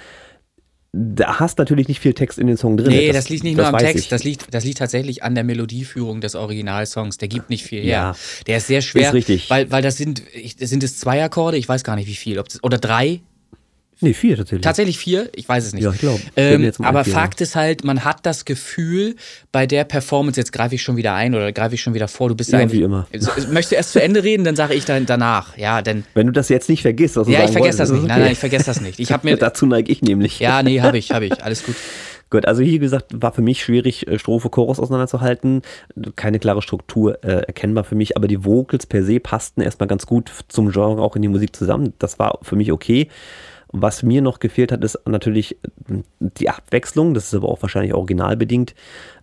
da 0.97 1.39
hast 1.39 1.59
natürlich 1.59 1.89
nicht 1.89 1.99
viel 1.99 2.13
Text 2.13 2.39
in 2.39 2.47
den 2.47 2.55
Song 2.55 2.77
drin. 2.77 2.87
Nee, 2.87 3.11
das, 3.11 3.27
liegt 3.27 3.43
nicht 3.43 3.57
nur 3.57 3.67
am 3.67 3.77
Text, 3.77 4.05
ich. 4.05 4.09
das 4.09 4.23
liegt, 4.23 4.53
das 4.53 4.63
liegt 4.63 4.77
tatsächlich 4.77 5.23
an 5.23 5.35
der 5.35 5.43
Melodieführung 5.43 6.21
des 6.21 6.35
Originalsongs. 6.35 7.17
Der 7.17 7.27
gibt 7.27 7.49
nicht 7.49 7.65
viel 7.65 7.81
her. 7.81 7.91
Ja. 7.91 8.15
Der 8.47 8.57
ist 8.57 8.67
sehr 8.67 8.81
schwer, 8.81 9.09
Ist 9.09 9.13
richtig. 9.13 9.49
weil, 9.49 9.69
weil 9.71 9.81
das 9.81 9.97
sind, 9.97 10.23
das 10.59 10.69
sind 10.69 10.83
es 10.83 10.97
zwei 10.97 11.21
Akkorde, 11.21 11.57
ich 11.57 11.67
weiß 11.67 11.83
gar 11.83 11.97
nicht 11.97 12.07
wie 12.07 12.15
viel, 12.15 12.39
ob 12.39 12.47
das, 12.47 12.63
oder 12.63 12.77
drei, 12.77 13.19
Nee, 14.01 14.13
vier 14.13 14.35
tatsächlich. 14.37 14.61
Tatsächlich 14.61 14.97
vier? 14.97 15.29
Ich 15.35 15.47
weiß 15.47 15.65
es 15.65 15.73
nicht. 15.73 15.83
Ja, 15.83 15.91
ich 15.91 15.99
glaub. 15.99 16.19
Ich 16.19 16.31
Ähm, 16.35 16.71
aber 16.79 17.05
Fakt 17.05 17.39
ist 17.41 17.55
halt, 17.55 17.83
man 17.85 18.03
hat 18.03 18.25
das 18.25 18.43
Gefühl, 18.43 19.15
bei 19.51 19.65
der 19.67 19.85
Performance, 19.85 20.39
jetzt 20.39 20.51
greife 20.51 20.75
ich 20.75 20.81
schon 20.83 20.97
wieder 20.97 21.13
ein 21.13 21.33
oder 21.33 21.51
greife 21.53 21.75
ich 21.75 21.81
schon 21.81 21.93
wieder 21.93 22.07
vor, 22.07 22.27
du 22.29 22.35
bist 22.35 22.51
Ja, 22.51 22.59
eigentlich. 22.59 22.79
wie 22.81 22.83
immer. 22.83 23.07
So, 23.17 23.31
Möchtest 23.51 23.71
du 23.71 23.75
erst 23.75 23.91
zu 23.93 24.01
Ende 24.01 24.23
reden, 24.23 24.43
dann 24.43 24.55
sage 24.55 24.73
ich 24.73 24.85
dann 24.85 25.05
danach. 25.05 25.57
Ja, 25.57 25.81
denn. 25.81 26.03
Wenn 26.13 26.27
du 26.27 26.33
das 26.33 26.49
jetzt 26.49 26.67
nicht 26.69 26.81
vergisst, 26.81 27.15
was 27.15 27.27
du 27.27 27.33
Ja, 27.33 27.45
ich 27.45 27.51
vergesse 27.51 27.77
das 27.77 27.89
nicht. 27.91 28.01
ist 28.01 28.07
Nein, 28.07 28.11
okay. 28.17 28.23
nein, 28.23 28.31
ich 28.33 28.39
vergesse 28.39 28.65
das 28.65 28.81
nicht. 28.81 28.99
Ich 28.99 29.11
habe 29.11 29.27
mir. 29.29 29.37
Dazu 29.37 29.65
neige 29.65 29.91
ich 29.91 30.01
nämlich. 30.01 30.39
Ja, 30.39 30.61
nee, 30.61 30.81
habe 30.81 30.97
ich, 30.97 31.11
habe 31.11 31.25
ich. 31.25 31.41
Alles 31.43 31.63
gut. 31.65 31.75
Gut, 32.31 32.47
also 32.47 32.63
hier 32.63 32.79
gesagt, 32.79 33.11
war 33.21 33.31
für 33.33 33.43
mich 33.43 33.63
schwierig, 33.63 34.07
äh, 34.07 34.17
Strophe, 34.19 34.49
Chorus 34.49 34.79
auseinanderzuhalten. 34.79 35.61
Keine 36.15 36.39
klare 36.39 36.61
Struktur 36.63 37.23
äh, 37.23 37.43
erkennbar 37.45 37.83
für 37.83 37.95
mich, 37.95 38.17
aber 38.17 38.27
die 38.27 38.43
Vocals 38.43 38.87
per 38.87 39.03
se 39.03 39.19
passten 39.19 39.61
erstmal 39.61 39.87
ganz 39.87 40.05
gut 40.07 40.31
zum 40.47 40.71
Genre 40.71 41.01
auch 41.01 41.15
in 41.15 41.21
die 41.21 41.27
Musik 41.27 41.55
zusammen. 41.55 41.93
Das 41.99 42.17
war 42.19 42.39
für 42.41 42.55
mich 42.55 42.71
okay. 42.71 43.09
Was 43.77 44.03
mir 44.03 44.21
noch 44.21 44.39
gefehlt 44.39 44.71
hat, 44.71 44.83
ist 44.85 44.97
natürlich 45.05 45.57
äh, 45.89 46.01
die 46.19 46.49
Abwechslung. 46.49 47.13
Das 47.13 47.25
ist 47.25 47.33
aber 47.33 47.49
auch 47.49 47.61
wahrscheinlich 47.61 47.93
originalbedingt. 47.93 48.73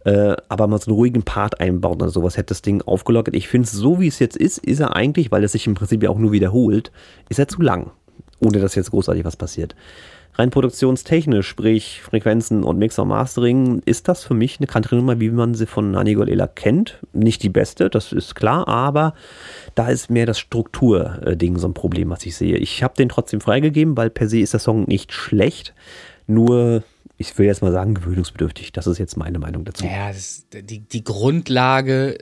Äh, 0.05 0.37
aber 0.49 0.67
mal 0.67 0.79
so 0.79 0.91
einen 0.91 0.97
ruhigen 0.97 1.23
Part 1.23 1.61
einbauen 1.61 2.03
oder 2.03 2.11
sowas 2.11 2.37
hätte 2.37 2.49
das 2.49 2.61
Ding 2.61 2.83
aufgelockert. 2.83 3.35
Ich 3.35 3.49
finde 3.49 3.67
es 3.67 3.73
so, 3.73 3.99
wie 3.99 4.09
es 4.09 4.19
jetzt 4.19 4.37
ist, 4.37 4.59
ist 4.59 4.81
er 4.81 4.95
eigentlich, 4.95 5.33
weil 5.33 5.43
es 5.43 5.53
sich 5.53 5.67
im 5.67 5.75
Prinzip 5.75 6.03
ja 6.03 6.11
auch 6.11 6.19
nur 6.19 6.33
wiederholt, 6.33 6.93
ist 7.31 7.38
er 7.38 7.49
zu 7.49 7.62
lang. 7.62 7.93
Ohne 8.41 8.61
dass 8.61 8.75
jetzt 8.75 8.91
großartig 8.91 9.25
was 9.25 9.37
passiert. 9.37 9.75
Rein 10.35 10.51
produktionstechnisch, 10.51 11.47
sprich 11.47 12.01
Frequenzen 12.01 12.64
und 12.64 12.79
Mixer 12.79 13.05
Mastering, 13.05 13.83
ist 13.85 14.09
das 14.09 14.25
für 14.25 14.33
mich 14.33 14.59
eine 14.59 14.66
Country-Nummer, 14.66 15.21
wie 15.21 15.31
man 15.31 15.55
sie 15.55 15.66
von 15.66 15.90
Nani 15.90 16.14
Golela 16.14 16.47
kennt. 16.47 16.99
Nicht 17.12 17.42
die 17.42 17.51
beste, 17.51 17.90
das 17.90 18.12
ist 18.12 18.35
klar, 18.35 18.66
aber 18.66 19.14
da 19.75 19.88
ist 19.88 20.11
mehr 20.11 20.25
das 20.25 20.38
Strukturding 20.38 21.59
so 21.59 21.68
ein 21.68 21.75
Problem, 21.75 22.09
was 22.09 22.25
ich 22.25 22.35
sehe. 22.35 22.57
Ich 22.57 22.83
habe 22.83 22.95
den 22.97 23.11
trotzdem 23.11 23.42
freigegeben, 23.42 23.97
weil 23.97 24.09
per 24.09 24.29
se 24.29 24.40
ist 24.40 24.55
der 24.55 24.61
Song 24.61 24.85
nicht 24.85 25.12
schlecht, 25.12 25.75
nur, 26.27 26.83
ich 27.18 27.37
will 27.37 27.47
jetzt 27.47 27.61
mal 27.61 27.73
sagen, 27.73 27.95
gewöhnungsbedürftig. 27.95 28.73
Das 28.73 28.87
ist 28.87 28.99
jetzt 28.99 29.18
meine 29.18 29.38
Meinung 29.38 29.66
dazu. 29.66 29.85
Ja, 29.85 30.12
die, 30.53 30.81
die 30.81 31.05
Grundlage, 31.05 32.16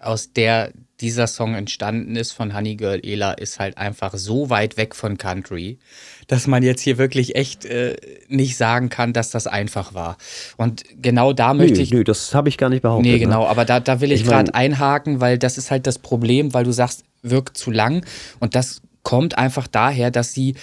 aus 0.00 0.32
der 0.32 0.72
dieser 1.00 1.26
Song 1.26 1.54
entstanden 1.54 2.16
ist 2.16 2.32
von 2.32 2.54
Honey 2.54 2.76
Girl 2.76 3.00
Ela, 3.02 3.32
ist 3.32 3.58
halt 3.58 3.78
einfach 3.78 4.14
so 4.14 4.50
weit 4.50 4.76
weg 4.76 4.94
von 4.94 5.18
Country, 5.18 5.78
dass 6.30 6.46
man 6.46 6.62
jetzt 6.62 6.82
hier 6.82 6.96
wirklich 6.96 7.34
echt 7.34 7.64
äh, 7.64 7.96
nicht 8.28 8.56
sagen 8.56 8.88
kann, 8.88 9.12
dass 9.12 9.30
das 9.30 9.48
einfach 9.48 9.94
war. 9.94 10.16
Und 10.56 10.84
genau 11.02 11.32
da 11.32 11.54
möchte 11.54 11.78
nö, 11.78 11.82
ich. 11.82 11.90
nö, 11.90 12.04
das 12.04 12.36
habe 12.36 12.48
ich 12.48 12.56
gar 12.56 12.68
nicht 12.68 12.82
behauptet. 12.82 13.06
Nee, 13.06 13.14
ne? 13.14 13.18
genau, 13.18 13.46
aber 13.46 13.64
da, 13.64 13.80
da 13.80 14.00
will 14.00 14.12
ich, 14.12 14.20
Ich 14.20 14.26
gerade 14.28 14.54
einhaken, 14.54 15.20
weil 15.20 15.38
das 15.38 15.58
ist 15.58 15.72
halt 15.72 15.88
das 15.88 15.98
Problem, 15.98 16.54
weil 16.54 16.62
du 16.62 16.70
sagst, 16.70 17.02
wirkt 17.22 17.56
zu 17.56 17.72
lang. 17.72 18.06
Und 18.38 18.54
das 18.54 18.80
kommt 19.02 19.38
einfach 19.38 19.66
daher, 19.66 20.12
dass 20.12 20.32
sie 20.32 20.54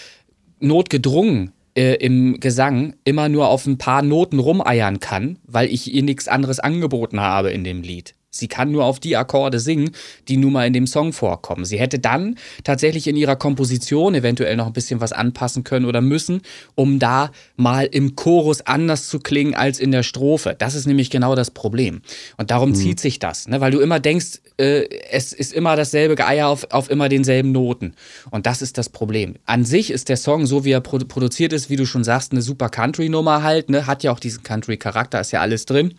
notgedrungen 0.61 1.51
äh, 1.75 1.95
im 1.95 2.39
Gesang 2.39 2.95
immer 3.03 3.27
nur 3.27 3.49
auf 3.49 3.65
ein 3.65 3.77
paar 3.77 4.03
Noten 4.03 4.39
rumeiern 4.39 5.01
kann, 5.01 5.37
weil 5.43 5.67
ich 5.67 5.93
ihr 5.93 6.03
nichts 6.03 6.29
anderes 6.29 6.61
angeboten 6.61 7.19
habe 7.19 7.51
in 7.51 7.65
dem 7.65 7.81
Lied. 7.81 8.15
Sie 8.37 8.47
kann 8.47 8.71
nur 8.71 8.85
auf 8.85 8.99
die 8.99 9.17
Akkorde 9.17 9.59
singen, 9.59 9.91
die 10.27 10.37
nun 10.37 10.53
mal 10.53 10.67
in 10.67 10.73
dem 10.73 10.87
Song 10.87 11.13
vorkommen. 11.13 11.65
Sie 11.65 11.79
hätte 11.79 11.99
dann 11.99 12.35
tatsächlich 12.63 13.07
in 13.07 13.15
ihrer 13.15 13.35
Komposition 13.35 14.15
eventuell 14.15 14.55
noch 14.55 14.67
ein 14.67 14.73
bisschen 14.73 15.01
was 15.01 15.11
anpassen 15.11 15.63
können 15.63 15.85
oder 15.85 16.01
müssen, 16.01 16.41
um 16.75 16.99
da 16.99 17.31
mal 17.55 17.85
im 17.85 18.15
Chorus 18.15 18.61
anders 18.61 19.07
zu 19.07 19.19
klingen 19.19 19.55
als 19.55 19.79
in 19.79 19.91
der 19.91 20.03
Strophe. 20.03 20.55
Das 20.57 20.75
ist 20.75 20.85
nämlich 20.85 21.09
genau 21.09 21.35
das 21.35 21.51
Problem. 21.51 22.01
Und 22.37 22.51
darum 22.51 22.73
zieht 22.75 22.99
sich 22.99 23.19
das, 23.19 23.47
ne? 23.47 23.61
weil 23.61 23.71
du 23.71 23.79
immer 23.79 23.99
denkst, 23.99 24.41
äh, 24.57 24.87
es 25.11 25.33
ist 25.33 25.53
immer 25.53 25.75
dasselbe 25.75 26.15
Geier 26.15 26.47
auf, 26.47 26.71
auf 26.71 26.89
immer 26.89 27.09
denselben 27.09 27.51
Noten. 27.51 27.93
Und 28.31 28.45
das 28.45 28.61
ist 28.61 28.77
das 28.77 28.89
Problem. 28.89 29.35
An 29.45 29.65
sich 29.65 29.91
ist 29.91 30.09
der 30.09 30.17
Song, 30.17 30.45
so 30.45 30.65
wie 30.65 30.71
er 30.71 30.81
produ 30.81 31.05
produziert 31.05 31.53
ist, 31.53 31.69
wie 31.69 31.75
du 31.75 31.85
schon 31.85 32.03
sagst, 32.03 32.31
eine 32.31 32.41
super 32.41 32.69
Country-Nummer 32.69 33.43
halt, 33.43 33.69
ne? 33.69 33.87
hat 33.87 34.03
ja 34.03 34.11
auch 34.11 34.19
diesen 34.19 34.43
Country-Charakter, 34.43 35.19
ist 35.19 35.31
ja 35.31 35.41
alles 35.41 35.65
drin. 35.65 35.93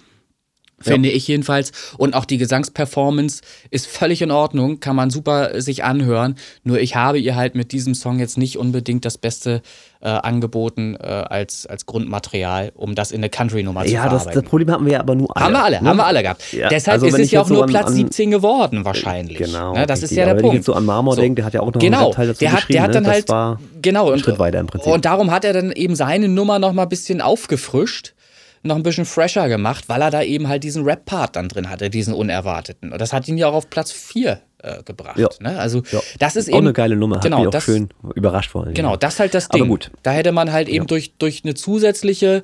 Finde 0.80 1.08
ich 1.10 1.26
jedenfalls. 1.26 1.72
Und 1.96 2.14
auch 2.14 2.24
die 2.24 2.38
Gesangsperformance 2.38 3.40
ist 3.70 3.86
völlig 3.86 4.22
in 4.22 4.30
Ordnung, 4.30 4.78
kann 4.80 4.94
man 4.94 5.10
super 5.10 5.60
sich 5.60 5.82
anhören. 5.84 6.36
Nur 6.62 6.78
ich 6.78 6.94
habe 6.94 7.18
ihr 7.18 7.34
halt 7.34 7.54
mit 7.56 7.72
diesem 7.72 7.94
Song 7.94 8.18
jetzt 8.20 8.38
nicht 8.38 8.56
unbedingt 8.58 9.04
das 9.04 9.18
Beste 9.18 9.60
äh, 10.00 10.08
angeboten 10.08 10.94
äh, 11.00 11.06
als, 11.06 11.66
als 11.66 11.84
Grundmaterial, 11.86 12.70
um 12.76 12.94
das 12.94 13.10
in 13.10 13.18
eine 13.18 13.28
Country-Nummer 13.28 13.84
zu 13.84 13.90
Ja, 13.92 14.04
das, 14.04 14.22
verarbeiten. 14.22 14.42
das 14.42 14.48
Problem 14.50 14.70
hatten 14.70 14.84
wir 14.86 14.92
ja 14.92 15.00
aber 15.00 15.16
nur 15.16 15.36
alle. 15.36 15.44
haben 15.46 15.52
wir 15.52 15.64
alle, 15.64 15.82
ne? 15.82 15.88
haben 15.88 15.96
wir 15.96 16.06
alle 16.06 16.22
gehabt. 16.22 16.52
Ja, 16.52 16.68
Deshalb 16.68 16.94
also 16.94 17.06
ist 17.06 17.14
wenn 17.14 17.20
es 17.22 17.30
ja 17.32 17.40
auch 17.42 17.48
nur 17.48 17.56
so 17.58 17.62
an- 17.64 17.70
Platz 17.70 17.86
an- 17.88 17.94
17 17.94 18.30
geworden 18.30 18.84
wahrscheinlich. 18.84 19.38
Genau. 19.38 19.72
Ne, 19.74 19.86
das 19.86 19.98
ist 19.98 20.02
richtig. 20.04 20.18
ja 20.18 20.24
der 20.26 20.34
wenn 20.36 20.42
Punkt. 20.42 20.54
ich 20.54 20.58
jetzt 20.58 20.66
so 20.66 20.74
an 20.74 20.84
Marmor 20.84 21.16
denke, 21.16 21.36
der 21.36 21.46
hat 21.46 21.54
ja 21.54 21.60
auch 21.60 21.72
noch 21.72 21.80
genau, 21.80 22.04
einen 22.06 22.12
Teil 22.14 22.26
dazu 22.28 22.38
der 22.38 22.52
hat, 22.52 22.68
der 22.68 22.82
hat 22.82 22.88
geschrieben, 22.92 23.04
dann 23.26 23.46
ne? 23.48 23.56
halt 23.58 23.58
genau 23.82 24.10
ein 24.12 24.18
Schritt 24.20 24.38
weiter 24.38 24.60
im 24.60 24.68
Prinzip. 24.68 24.92
Und 24.92 25.04
darum 25.04 25.32
hat 25.32 25.44
er 25.44 25.52
dann 25.52 25.72
eben 25.72 25.96
seine 25.96 26.28
Nummer 26.28 26.60
noch 26.60 26.72
mal 26.72 26.84
ein 26.84 26.88
bisschen 26.88 27.20
aufgefrischt, 27.20 28.14
noch 28.62 28.76
ein 28.76 28.82
bisschen 28.82 29.04
fresher 29.04 29.48
gemacht, 29.48 29.88
weil 29.88 30.02
er 30.02 30.10
da 30.10 30.22
eben 30.22 30.48
halt 30.48 30.64
diesen 30.64 30.84
Rap-Part 30.84 31.36
dann 31.36 31.48
drin 31.48 31.70
hatte, 31.70 31.90
diesen 31.90 32.14
unerwarteten. 32.14 32.92
Und 32.92 33.00
das 33.00 33.12
hat 33.12 33.28
ihn 33.28 33.38
ja 33.38 33.48
auch 33.48 33.54
auf 33.54 33.70
Platz 33.70 33.92
4 33.92 34.40
äh, 34.58 34.82
gebracht. 34.82 35.18
Ja. 35.18 35.28
Ne? 35.40 35.58
Also 35.58 35.82
Ja. 35.90 36.00
das 36.18 36.36
ist 36.36 36.48
auch 36.48 36.56
eben 36.56 36.66
eine 36.66 36.72
geile 36.72 36.96
Nummer, 36.96 37.16
hat 37.16 37.22
genau, 37.24 37.38
mich 37.38 37.48
auch 37.48 37.52
das, 37.52 37.64
schön 37.64 37.88
überrascht 38.14 38.50
vor 38.50 38.64
allem. 38.64 38.74
Genau, 38.74 38.96
das 38.96 39.14
ist 39.14 39.20
halt 39.20 39.34
das 39.34 39.48
Ding. 39.48 39.62
Aber 39.62 39.68
gut. 39.68 39.90
Da 40.02 40.10
hätte 40.10 40.32
man 40.32 40.52
halt 40.52 40.68
eben 40.68 40.86
durch, 40.86 41.14
durch 41.18 41.42
eine 41.44 41.54
zusätzliche, 41.54 42.42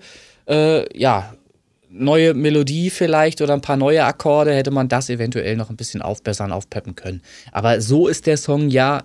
äh, 0.49 0.99
ja, 0.99 1.35
neue 1.97 2.35
Melodie 2.35 2.91
vielleicht 2.91 3.41
oder 3.41 3.55
ein 3.55 3.61
paar 3.61 3.77
neue 3.77 4.05
Akkorde 4.05 4.53
hätte 4.53 4.73
man 4.73 4.89
das 4.89 5.09
eventuell 5.11 5.57
noch 5.57 5.71
ein 5.71 5.77
bisschen 5.77 6.03
aufbessern, 6.03 6.51
aufpeppen 6.51 6.97
können. 6.97 7.23
Aber 7.53 7.81
so 7.81 8.09
ist 8.09 8.27
der 8.27 8.37
Song 8.37 8.69
ja 8.69 9.03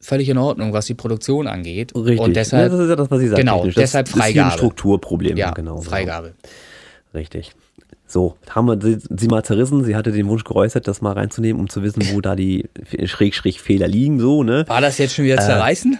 völlig 0.00 0.28
in 0.28 0.38
Ordnung, 0.38 0.72
was 0.72 0.86
die 0.86 0.94
Produktion 0.94 1.46
angeht. 1.46 1.94
Richtig. 1.94 2.20
Und 2.20 2.34
deshalb, 2.36 2.70
ja, 2.72 2.76
das 2.76 2.84
ist 2.84 2.90
ja 2.90 2.96
das, 2.96 3.10
was 3.10 3.20
ich 3.22 3.28
sage. 3.30 3.40
Genau, 3.42 3.64
das 3.66 3.74
deshalb 3.74 4.06
ist 4.08 4.14
hier 4.14 4.22
ein 4.24 4.32
Freigabe. 4.32 4.52
Strukturproblem. 4.52 5.36
ja, 5.36 5.50
genau. 5.50 5.80
Freigabe. 5.80 6.34
Richtig. 7.14 7.52
So, 8.06 8.36
haben 8.48 8.66
wir 8.68 8.80
sie, 8.80 8.98
sie 9.16 9.28
mal 9.28 9.42
zerrissen. 9.44 9.84
Sie 9.84 9.94
hatte 9.94 10.12
den 10.12 10.28
Wunsch 10.28 10.44
geäußert, 10.44 10.88
das 10.88 11.02
mal 11.02 11.12
reinzunehmen, 11.12 11.60
um 11.60 11.68
zu 11.68 11.82
wissen, 11.82 12.02
wo 12.12 12.20
da 12.22 12.36
die 12.36 12.68
Schräg-Schräg-Fehler 13.04 13.86
liegen. 13.86 14.18
So, 14.18 14.42
ne? 14.42 14.64
War 14.66 14.80
das 14.80 14.96
jetzt 14.98 15.14
schon 15.14 15.24
Äh, 15.26 15.32
wieder 15.32 15.40
zerreißen? 15.42 15.98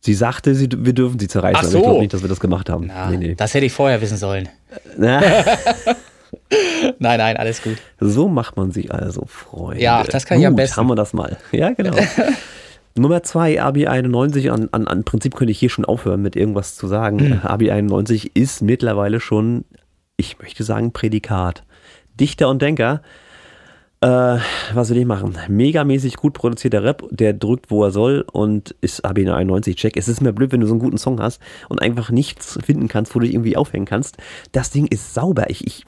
Sie 0.00 0.14
sagte, 0.14 0.54
sie, 0.54 0.68
wir 0.72 0.92
dürfen 0.92 1.18
sie 1.18 1.26
zerreißen, 1.26 1.56
Ach 1.56 1.62
aber 1.62 1.70
so. 1.70 1.78
ich 1.78 1.84
glaube 1.84 2.00
nicht, 2.00 2.14
dass 2.14 2.22
wir 2.22 2.28
das 2.28 2.38
gemacht 2.38 2.70
haben. 2.70 2.86
Na, 2.88 3.10
nee, 3.10 3.16
nee. 3.16 3.34
Das 3.34 3.54
hätte 3.54 3.66
ich 3.66 3.72
vorher 3.72 4.00
wissen 4.00 4.16
sollen. 4.18 4.48
Na, 4.96 5.20
Nein, 6.98 7.18
nein, 7.18 7.36
alles 7.36 7.62
gut. 7.62 7.76
so 7.98 8.28
macht 8.28 8.56
man 8.56 8.70
sich 8.70 8.92
also, 8.92 9.24
Freunde. 9.26 9.82
Ja, 9.82 10.04
das 10.04 10.26
kann 10.26 10.38
ich 10.38 10.46
am 10.46 10.52
Gut, 10.52 10.58
besten. 10.58 10.76
haben 10.76 10.86
wir 10.88 10.94
das 10.94 11.12
mal. 11.12 11.36
Ja, 11.50 11.72
genau. 11.72 11.96
Nummer 12.98 13.22
zwei, 13.22 13.60
Abi 13.60 13.86
91, 13.86 14.50
an, 14.50 14.68
an, 14.72 14.86
an 14.86 15.04
Prinzip 15.04 15.34
könnte 15.34 15.50
ich 15.50 15.58
hier 15.58 15.68
schon 15.68 15.84
aufhören, 15.84 16.22
mit 16.22 16.36
irgendwas 16.36 16.76
zu 16.76 16.86
sagen. 16.86 17.18
Hm. 17.18 17.40
Abi 17.42 17.70
91 17.70 18.36
ist 18.36 18.62
mittlerweile 18.62 19.20
schon, 19.20 19.64
ich 20.16 20.38
möchte 20.38 20.64
sagen, 20.64 20.92
Prädikat. 20.92 21.64
Dichter 22.18 22.48
und 22.48 22.62
Denker. 22.62 23.02
Äh, 24.00 24.38
was 24.74 24.90
will 24.90 24.98
ich 24.98 25.06
machen? 25.06 25.36
Megamäßig 25.48 26.16
gut 26.16 26.34
produzierter 26.34 26.84
Rap, 26.84 27.04
der 27.10 27.32
drückt, 27.32 27.70
wo 27.70 27.84
er 27.84 27.90
soll 27.90 28.24
und 28.30 28.74
ist 28.80 29.04
AB 29.04 29.18
91 29.18 29.76
Check. 29.76 29.96
Es 29.96 30.08
ist 30.08 30.20
mir 30.20 30.32
blöd, 30.32 30.52
wenn 30.52 30.60
du 30.60 30.66
so 30.66 30.74
einen 30.74 30.80
guten 30.80 30.98
Song 30.98 31.20
hast 31.20 31.40
und 31.68 31.82
einfach 31.82 32.10
nichts 32.10 32.58
finden 32.64 32.88
kannst, 32.88 33.14
wo 33.14 33.18
du 33.18 33.26
dich 33.26 33.34
irgendwie 33.34 33.56
aufhängen 33.56 33.86
kannst. 33.86 34.16
Das 34.52 34.70
Ding 34.70 34.86
ist 34.86 35.14
sauber. 35.14 35.50
Ich, 35.50 35.66
ich 35.66 35.84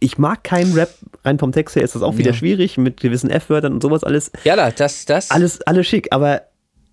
ich 0.00 0.18
mag 0.18 0.44
keinen 0.44 0.72
Rap, 0.74 0.94
rein 1.24 1.38
vom 1.38 1.52
Text 1.52 1.76
her 1.76 1.82
ist 1.82 1.94
das 1.94 2.02
auch 2.02 2.16
wieder 2.16 2.30
Ja. 2.30 2.36
schwierig, 2.36 2.78
mit 2.78 3.00
gewissen 3.00 3.30
F-Wörtern 3.30 3.72
und 3.72 3.82
sowas 3.82 4.04
alles. 4.04 4.30
Ja, 4.44 4.56
da, 4.56 4.70
das, 4.70 5.04
das. 5.06 5.30
Alles, 5.30 5.60
alles 5.62 5.86
schick, 5.86 6.08
aber 6.12 6.42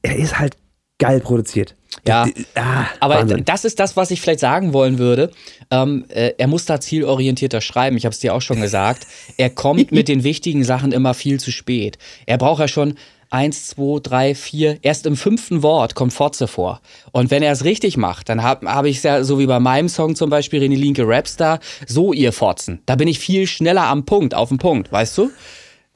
er 0.02 0.16
ist 0.16 0.40
halt 0.40 0.58
geil 0.98 1.20
produziert. 1.20 1.76
Ja. 2.08 2.26
Ah, 2.56 2.86
Aber 3.00 3.16
Wahnsinn. 3.16 3.46
das 3.46 3.64
ist 3.66 3.80
das, 3.80 3.96
was 3.98 4.12
ich 4.12 4.22
vielleicht 4.22 4.40
sagen 4.40 4.74
wollen 4.74 4.98
würde. 4.98 5.32
Ähm, 5.72 6.06
äh, 6.10 6.34
er 6.38 6.48
muss 6.48 6.66
da 6.66 6.80
zielorientierter 6.80 7.62
schreiben. 7.62 7.96
Ich 7.98 8.06
habe 8.06 8.14
es 8.14 8.20
dir 8.20 8.34
auch 8.34 8.42
schon 8.42 8.62
gesagt. 8.62 9.08
Er 9.38 9.50
kommt 9.50 9.92
mit 9.94 10.08
den 10.08 10.24
wichtigen 10.24 10.64
Sachen 10.64 10.92
immer 10.92 11.14
viel 11.14 11.40
zu 11.40 11.52
spät. 11.52 11.98
Er 12.26 12.38
braucht 12.38 12.60
ja 12.60 12.68
schon 12.68 12.96
eins, 13.30 13.68
zwei, 13.68 14.00
drei, 14.02 14.36
vier. 14.36 14.78
Erst 14.82 15.06
im 15.06 15.16
fünften 15.16 15.64
Wort 15.64 15.96
kommt 15.96 16.14
Fotze 16.14 16.48
vor. 16.48 16.82
Und 17.12 17.32
wenn 17.32 17.44
er 17.44 17.52
es 17.52 17.64
richtig 17.64 17.98
macht, 17.98 18.30
dann 18.30 18.44
habe 18.44 18.72
hab 18.74 18.86
ich 18.86 18.98
es 18.98 19.04
ja 19.04 19.24
so 19.24 19.40
wie 19.40 19.46
bei 19.46 19.60
meinem 19.60 19.90
Song 19.90 20.16
zum 20.16 20.30
Beispiel 20.30 20.62
René 20.62 20.76
Linke 20.76 21.04
Rapstar, 21.08 21.60
so 21.88 22.14
ihr 22.14 22.32
Fotzen. 22.32 22.82
Da 22.86 22.96
bin 22.96 23.08
ich 23.08 23.20
viel 23.20 23.48
schneller 23.48 23.84
am 23.84 24.06
Punkt, 24.06 24.34
auf 24.34 24.50
den 24.50 24.58
Punkt, 24.58 24.92
weißt 24.92 25.18
du? 25.18 25.32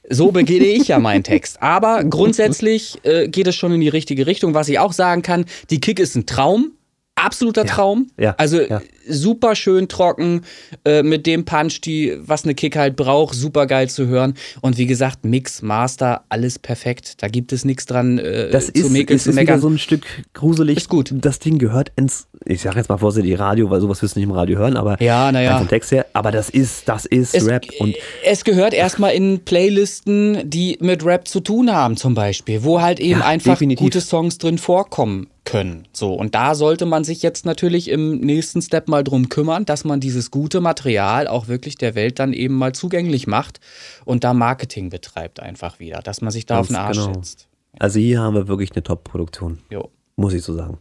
So 0.09 0.31
beginne 0.31 0.65
ich 0.65 0.87
ja 0.87 0.97
meinen 0.97 1.23
Text. 1.23 1.61
Aber 1.61 2.03
grundsätzlich 2.03 2.97
äh, 3.03 3.27
geht 3.27 3.45
es 3.47 3.55
schon 3.55 3.71
in 3.73 3.81
die 3.81 3.89
richtige 3.89 4.25
Richtung. 4.25 4.53
Was 4.55 4.67
ich 4.67 4.79
auch 4.79 4.93
sagen 4.93 5.21
kann, 5.21 5.45
die 5.69 5.79
Kick 5.79 5.99
ist 5.99 6.15
ein 6.15 6.25
Traum. 6.25 6.71
Absoluter 7.15 7.65
Ja, 7.65 7.73
Traum. 7.73 8.07
ja, 8.17 8.33
also 8.37 8.61
ja. 8.61 8.81
Super 9.09 9.55
schön 9.55 9.87
trocken, 9.87 10.41
äh, 10.85 11.03
mit 11.03 11.25
dem 11.25 11.45
Punch, 11.45 11.81
die, 11.81 12.15
was 12.21 12.43
eine 12.43 12.55
Kick 12.55 12.75
halt 12.77 12.95
braucht, 12.95 13.35
super 13.35 13.65
geil 13.67 13.89
zu 13.89 14.07
hören. 14.07 14.35
Und 14.61 14.77
wie 14.77 14.85
gesagt, 14.85 15.25
Mix, 15.25 15.61
Master, 15.61 16.23
alles 16.29 16.59
perfekt. 16.59 17.21
Da 17.21 17.27
gibt 17.27 17.51
es 17.51 17.65
nichts 17.65 17.85
dran 17.85 18.17
äh, 18.19 18.49
das 18.51 18.67
zu 18.67 18.71
ist, 18.73 18.89
mäkeln, 18.91 19.17
ist, 19.17 19.23
zu 19.23 19.29
ist 19.31 19.35
wieder 19.35 19.43
meckern. 19.43 19.61
so 19.61 19.69
ein 19.69 19.77
Stück 19.77 20.05
gruselig. 20.33 20.77
Ist 20.77 20.89
gut. 20.89 21.11
Das 21.13 21.39
Ding 21.39 21.57
gehört 21.57 21.91
ins, 21.95 22.27
ich 22.45 22.61
sag 22.61 22.75
jetzt 22.75 22.89
mal 22.89 22.97
vorsichtig, 22.97 23.37
Radio, 23.39 23.69
weil 23.69 23.81
sowas 23.81 24.01
wirst 24.01 24.15
du 24.15 24.19
nicht 24.19 24.29
im 24.29 24.33
Radio 24.35 24.57
hören, 24.57 24.77
aber 24.77 25.01
Ja, 25.01 25.31
na 25.31 25.41
ja. 25.41 25.51
rein 25.51 25.59
vom 25.59 25.67
Text 25.67 25.91
her, 25.91 26.05
aber 26.13 26.31
das 26.31 26.49
ist, 26.49 26.87
das 26.87 27.05
ist 27.05 27.33
es, 27.35 27.47
Rap 27.47 27.65
und 27.79 27.95
es 28.23 28.43
gehört 28.43 28.73
erstmal 28.73 29.13
in 29.13 29.39
Playlisten, 29.43 30.49
die 30.49 30.77
mit 30.81 31.03
Rap 31.05 31.27
zu 31.27 31.39
tun 31.39 31.71
haben, 31.71 31.97
zum 31.97 32.13
Beispiel, 32.13 32.63
wo 32.63 32.81
halt 32.81 32.99
eben 32.99 33.19
Ja, 33.19 33.25
einfach 33.25 33.53
definitiv. 33.53 33.83
gute 33.83 34.01
Songs 34.01 34.37
drin 34.37 34.57
vorkommen 34.57 35.27
können. 35.45 35.87
So, 35.93 36.13
und 36.13 36.35
da 36.35 36.53
sollte 36.53 36.85
man 36.85 37.03
sich 37.03 37.23
jetzt 37.23 37.45
natürlich 37.45 37.89
im 37.89 38.19
nächsten 38.19 38.61
Step 38.61 38.87
mal 38.87 38.98
drum 39.03 39.29
kümmern, 39.29 39.65
dass 39.65 39.83
man 39.83 39.99
dieses 39.99 40.31
gute 40.31 40.61
Material 40.61 41.27
auch 41.27 41.47
wirklich 41.47 41.75
der 41.75 41.95
Welt 41.95 42.19
dann 42.19 42.33
eben 42.33 42.55
mal 42.55 42.73
zugänglich 42.73 43.27
macht 43.27 43.59
und 44.05 44.23
da 44.23 44.33
Marketing 44.33 44.89
betreibt 44.89 45.39
einfach 45.39 45.79
wieder, 45.79 46.01
dass 46.01 46.21
man 46.21 46.31
sich 46.31 46.45
da 46.45 46.59
auf 46.59 46.67
den 46.67 46.75
Ganz 46.75 46.87
Arsch 46.87 47.05
genau. 47.05 47.13
setzt. 47.13 47.47
also 47.79 47.99
hier 47.99 48.19
haben 48.19 48.35
wir 48.35 48.47
wirklich 48.47 48.71
eine 48.73 48.83
Top-Produktion. 48.83 49.59
Jo. 49.69 49.89
Muss 50.15 50.33
ich 50.33 50.43
so 50.43 50.53
sagen. 50.53 50.79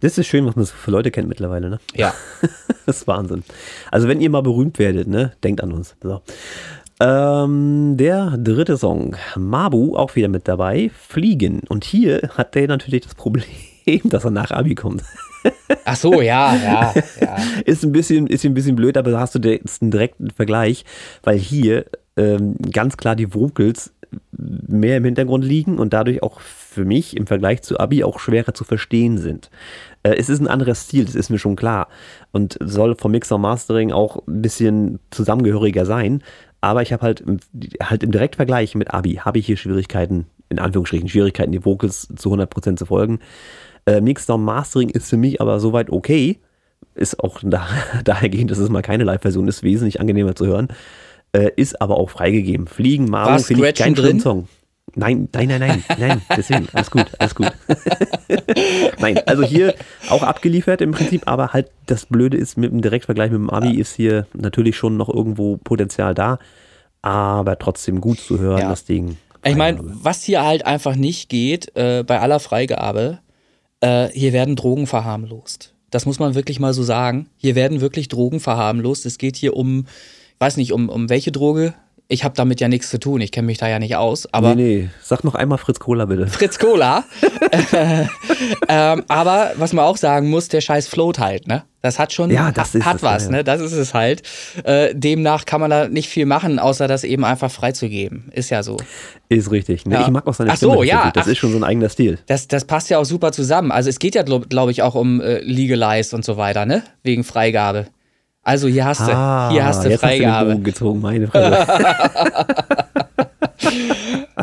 Das 0.00 0.18
ist 0.18 0.26
schön, 0.26 0.44
was 0.44 0.56
man 0.56 0.66
so 0.66 0.74
für 0.74 0.90
Leute 0.90 1.10
kennt 1.10 1.26
mittlerweile, 1.26 1.70
ne? 1.70 1.78
Ja. 1.94 2.14
Das 2.86 2.98
ist 2.98 3.06
Wahnsinn. 3.06 3.44
Also 3.90 4.08
wenn 4.08 4.20
ihr 4.20 4.28
mal 4.28 4.42
berühmt 4.42 4.78
werdet, 4.78 5.08
ne, 5.08 5.32
denkt 5.42 5.62
an 5.62 5.72
uns. 5.72 5.96
So. 6.02 6.20
Ähm, 7.00 7.96
der 7.96 8.36
dritte 8.36 8.76
Song, 8.76 9.16
Mabu, 9.36 9.96
auch 9.96 10.14
wieder 10.16 10.28
mit 10.28 10.46
dabei, 10.46 10.90
Fliegen. 10.94 11.60
Und 11.68 11.84
hier 11.84 12.28
hat 12.34 12.54
der 12.54 12.68
natürlich 12.68 13.04
das 13.04 13.14
Problem, 13.14 13.46
dass 14.04 14.24
er 14.24 14.30
nach 14.30 14.50
Abi 14.50 14.74
kommt. 14.74 15.02
Ach 15.84 15.96
so, 15.96 16.20
ja, 16.20 16.54
ja, 16.56 16.94
ja. 17.20 17.36
Ist 17.64 17.84
ein 17.84 17.92
bisschen, 17.92 18.26
ist 18.26 18.44
ein 18.44 18.54
bisschen 18.54 18.76
blöd, 18.76 18.96
aber 18.96 19.10
da 19.10 19.20
hast 19.20 19.34
du 19.34 19.38
jetzt 19.48 19.82
einen 19.82 19.90
direkten 19.90 20.30
Vergleich, 20.30 20.84
weil 21.22 21.38
hier 21.38 21.84
ähm, 22.16 22.56
ganz 22.72 22.96
klar 22.96 23.16
die 23.16 23.34
Vocals 23.34 23.92
mehr 24.30 24.98
im 24.98 25.04
Hintergrund 25.04 25.44
liegen 25.44 25.78
und 25.78 25.92
dadurch 25.92 26.22
auch 26.22 26.40
für 26.40 26.84
mich 26.84 27.16
im 27.16 27.26
Vergleich 27.26 27.62
zu 27.62 27.80
Abi 27.80 28.04
auch 28.04 28.20
schwerer 28.20 28.54
zu 28.54 28.62
verstehen 28.64 29.18
sind. 29.18 29.50
Äh, 30.04 30.14
es 30.16 30.28
ist 30.28 30.40
ein 30.40 30.46
anderer 30.48 30.74
Stil, 30.76 31.04
das 31.04 31.16
ist 31.16 31.30
mir 31.30 31.38
schon 31.38 31.56
klar 31.56 31.88
und 32.32 32.56
soll 32.62 32.94
vom 32.96 33.10
Mixer 33.10 33.38
Mastering 33.38 33.90
auch 33.92 34.22
ein 34.28 34.40
bisschen 34.42 35.00
zusammengehöriger 35.10 35.84
sein, 35.84 36.22
aber 36.60 36.82
ich 36.82 36.92
habe 36.92 37.02
halt, 37.02 37.20
im- 37.20 37.40
halt 37.82 38.02
im 38.04 38.12
Direktvergleich 38.12 38.74
mit 38.76 38.94
Abi, 38.94 39.14
habe 39.14 39.38
ich 39.40 39.46
hier 39.46 39.56
Schwierigkeiten, 39.56 40.26
in 40.48 40.60
Anführungsstrichen 40.60 41.08
Schwierigkeiten, 41.08 41.50
die 41.52 41.64
Vocals 41.64 42.06
zu 42.16 42.32
100% 42.32 42.76
zu 42.76 42.86
folgen. 42.86 43.18
Äh, 43.86 44.00
Mixdown 44.00 44.42
Mastering 44.44 44.88
ist 44.90 45.10
für 45.10 45.16
mich 45.16 45.40
aber 45.40 45.60
soweit 45.60 45.90
okay. 45.90 46.38
Ist 46.94 47.18
auch 47.20 47.40
da, 47.42 47.66
dahergehend, 48.04 48.50
dass 48.50 48.58
es 48.58 48.68
mal 48.70 48.82
keine 48.82 49.04
Live-Version 49.04 49.48
ist, 49.48 49.62
wesentlich 49.62 50.00
angenehmer 50.00 50.34
zu 50.36 50.46
hören. 50.46 50.68
Äh, 51.32 51.50
ist 51.56 51.80
aber 51.82 51.96
auch 51.96 52.10
freigegeben. 52.10 52.66
Fliegen, 52.68 53.06
Mario, 53.06 53.32
War 53.32 53.38
finde 53.40 53.68
ich 53.68 53.74
keinen 53.74 53.94
drin? 53.96 54.20
Song. 54.20 54.48
Nein, 54.96 55.28
nein, 55.34 55.48
nein, 55.48 55.58
nein, 55.60 55.84
nein, 55.98 56.22
deswegen, 56.36 56.68
alles 56.72 56.88
gut, 56.90 57.06
alles 57.18 57.34
gut. 57.34 57.50
nein, 59.00 59.18
also 59.26 59.42
hier 59.42 59.74
auch 60.08 60.22
abgeliefert 60.22 60.80
im 60.80 60.92
Prinzip, 60.92 61.22
aber 61.26 61.52
halt 61.52 61.70
das 61.86 62.06
Blöde 62.06 62.36
ist, 62.36 62.56
mit 62.56 62.70
dem 62.70 62.80
Direktvergleich 62.80 63.30
mit 63.32 63.40
dem 63.40 63.50
Abi 63.50 63.80
ist 63.80 63.94
hier 63.96 64.26
natürlich 64.34 64.76
schon 64.76 64.96
noch 64.96 65.08
irgendwo 65.08 65.56
Potenzial 65.56 66.14
da, 66.14 66.38
aber 67.02 67.58
trotzdem 67.58 68.00
gut 68.00 68.20
zu 68.20 68.38
hören, 68.38 68.60
Ja. 68.60 68.68
das 68.70 68.84
Ding. 68.84 69.16
Ich 69.44 69.56
meine, 69.56 69.80
was 69.82 70.22
hier 70.22 70.44
halt 70.44 70.64
einfach 70.64 70.94
nicht 70.94 71.28
geht, 71.28 71.74
äh, 71.76 72.04
bei 72.06 72.20
aller 72.20 72.38
Freigabe, 72.38 73.18
äh, 73.84 74.08
hier 74.12 74.32
werden 74.32 74.56
Drogen 74.56 74.86
verharmlost. 74.86 75.74
Das 75.90 76.06
muss 76.06 76.18
man 76.18 76.34
wirklich 76.34 76.58
mal 76.58 76.72
so 76.72 76.82
sagen. 76.82 77.28
Hier 77.36 77.54
werden 77.54 77.80
wirklich 77.80 78.08
Drogen 78.08 78.40
verharmlost. 78.40 79.06
Es 79.06 79.18
geht 79.18 79.36
hier 79.36 79.56
um, 79.56 79.86
ich 80.34 80.40
weiß 80.40 80.56
nicht, 80.56 80.72
um, 80.72 80.88
um 80.88 81.08
welche 81.10 81.30
Droge. 81.30 81.74
Ich 82.14 82.22
habe 82.22 82.36
damit 82.36 82.60
ja 82.60 82.68
nichts 82.68 82.90
zu 82.90 83.00
tun. 83.00 83.20
Ich 83.20 83.32
kenne 83.32 83.46
mich 83.46 83.58
da 83.58 83.66
ja 83.68 83.80
nicht 83.80 83.96
aus. 83.96 84.32
Aber 84.32 84.54
nee, 84.54 84.62
nee, 84.82 84.88
sag 85.02 85.24
noch 85.24 85.34
einmal 85.34 85.58
Fritz 85.58 85.80
Cola 85.80 86.04
bitte. 86.04 86.28
Fritz 86.28 86.60
Cola. 86.60 87.02
ähm, 88.68 89.02
aber 89.08 89.52
was 89.56 89.72
man 89.72 89.84
auch 89.84 89.96
sagen 89.96 90.30
muss, 90.30 90.46
der 90.46 90.60
Scheiß 90.60 90.86
float 90.86 91.18
halt, 91.18 91.48
ne? 91.48 91.64
Das 91.82 91.98
hat 91.98 92.12
schon 92.12 92.30
Ja, 92.30 92.50
das 92.52 92.72
hat 92.74 92.96
es, 92.96 93.02
was, 93.02 93.24
ja, 93.24 93.30
ja. 93.30 93.36
ne? 93.38 93.44
Das 93.44 93.60
ist 93.60 93.72
es 93.72 93.92
halt. 93.94 94.22
Äh, 94.62 94.94
demnach 94.94 95.44
kann 95.44 95.60
man 95.60 95.70
da 95.70 95.88
nicht 95.88 96.08
viel 96.08 96.24
machen, 96.24 96.58
außer 96.58 96.86
das 96.88 97.02
eben 97.04 97.24
einfach 97.24 97.50
freizugeben. 97.50 98.30
Ist 98.32 98.50
ja 98.50 98.62
so. 98.62 98.78
Ist 99.28 99.50
richtig. 99.50 99.84
Ne? 99.84 100.00
Ich 100.00 100.08
mag 100.08 100.26
auch 100.26 100.34
seine 100.34 100.52
Ach 100.52 100.56
so, 100.56 100.70
Stimme. 100.70 100.86
ja, 100.86 101.10
Das 101.10 101.26
ach. 101.26 101.30
ist 101.32 101.38
schon 101.38 101.50
so 101.50 101.58
ein 101.58 101.64
eigener 101.64 101.88
Stil. 101.88 102.18
Das, 102.26 102.48
das 102.48 102.64
passt 102.64 102.88
ja 102.90 102.98
auch 102.98 103.04
super 103.04 103.32
zusammen. 103.32 103.70
Also 103.72 103.90
es 103.90 103.98
geht 103.98 104.14
ja, 104.14 104.22
glaube 104.22 104.46
glaub 104.46 104.70
ich, 104.70 104.82
auch 104.82 104.94
um 104.94 105.20
äh, 105.20 105.40
Legalized 105.40 106.14
und 106.14 106.24
so 106.24 106.36
weiter, 106.36 106.64
ne? 106.64 106.84
Wegen 107.02 107.24
Freigabe. 107.24 107.86
Also 108.44 108.68
hier 108.68 108.84
hast 108.84 109.00
du, 109.00 109.06
hier 109.06 109.16
hast 109.16 109.50
du 109.50 109.50
Ah, 109.50 109.50
jetzt 109.52 109.64
Hast 109.64 109.84
du 109.84 109.88
den 109.88 109.98
Freigabe. 109.98 110.50
Bogen 110.52 110.64
gezogen, 110.64 111.00
meine 111.00 111.26
Fresse. 111.28 111.66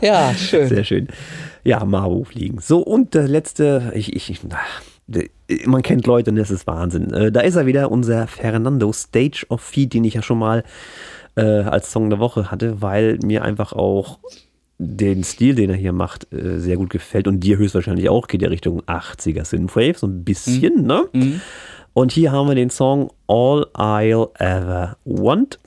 ja, 0.02 0.34
schön. 0.34 0.68
Sehr 0.68 0.84
schön. 0.84 1.08
Ja, 1.64 1.84
Maru 1.86 2.24
fliegen. 2.24 2.60
So, 2.60 2.80
und 2.80 3.14
der 3.14 3.28
letzte, 3.28 3.92
ich, 3.96 4.16
ich, 4.16 4.42
der- 5.08 5.26
man 5.66 5.82
kennt 5.84 6.08
Leute 6.08 6.32
und 6.32 6.38
das 6.38 6.50
ist 6.52 6.66
Wahnsinn. 6.68 7.14
Äh, 7.14 7.32
Da 7.32 7.42
ist 7.42 7.56
er 7.56 7.66
wieder, 7.66 7.92
unser 7.92 8.28
Fernando 8.28 8.92
Stage 8.94 9.46
of 9.50 9.62
Feed, 9.62 9.94
den 9.94 10.04
ich 10.06 10.14
ja 10.16 10.22
schon 10.22 10.40
mal 10.40 10.64
äh, 11.36 11.42
als 11.42 11.92
Song 11.92 12.10
der 12.10 12.20
Woche 12.20 12.50
hatte, 12.50 12.82
weil 12.82 13.20
mir 13.24 13.44
einfach 13.44 13.74
auch 13.74 14.20
den 14.80 15.24
Stil, 15.24 15.54
den 15.54 15.70
er 15.70 15.76
hier 15.76 15.94
macht, 15.94 16.34
äh, 16.34 16.58
sehr 16.60 16.78
gut 16.78 16.90
gefällt 16.90 17.28
und 17.28 17.42
dir 17.42 17.58
höchstwahrscheinlich 17.58 18.10
auch, 18.10 18.28
geht 18.28 18.42
ja 18.42 18.48
Richtung 18.50 18.82
80er 18.84 19.46
Synthwave, 19.46 19.98
so 19.98 20.08
ein 20.08 20.24
bisschen, 20.24 20.86
ne? 20.88 21.04
Und 21.94 22.12
hier 22.12 22.32
haben 22.32 22.48
wir 22.48 22.56
den 22.56 22.70
Song 22.70 23.12
All 23.28 23.68
I'll 23.74 24.30
Ever 24.40 24.98
Want. 25.06 25.60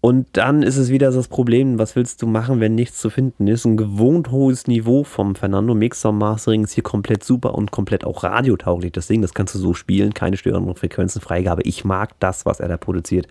Und 0.00 0.26
dann 0.32 0.62
ist 0.62 0.76
es 0.76 0.90
wieder 0.90 1.10
das 1.10 1.28
Problem, 1.28 1.78
was 1.78 1.96
willst 1.96 2.20
du 2.20 2.26
machen, 2.26 2.60
wenn 2.60 2.74
nichts 2.74 2.98
zu 2.98 3.08
finden 3.08 3.48
ist? 3.48 3.64
Ein 3.64 3.78
gewohnt 3.78 4.30
hohes 4.30 4.66
Niveau 4.66 5.02
vom 5.02 5.34
Fernando 5.34 5.74
Mixer 5.74 6.12
Mastering 6.12 6.64
ist 6.64 6.72
hier 6.74 6.82
komplett 6.82 7.24
super 7.24 7.54
und 7.54 7.70
komplett 7.70 8.04
auch 8.04 8.22
radiotauglich. 8.22 8.92
Das 8.92 9.06
Ding, 9.06 9.22
das 9.22 9.32
kannst 9.32 9.54
du 9.54 9.58
so 9.58 9.72
spielen, 9.72 10.12
keine 10.12 10.36
störenden 10.36 10.74
Frequenzen, 10.74 11.22
Freigabe. 11.22 11.62
Ich 11.62 11.86
mag 11.86 12.20
das, 12.20 12.44
was 12.44 12.60
er 12.60 12.68
da 12.68 12.76
produziert. 12.76 13.28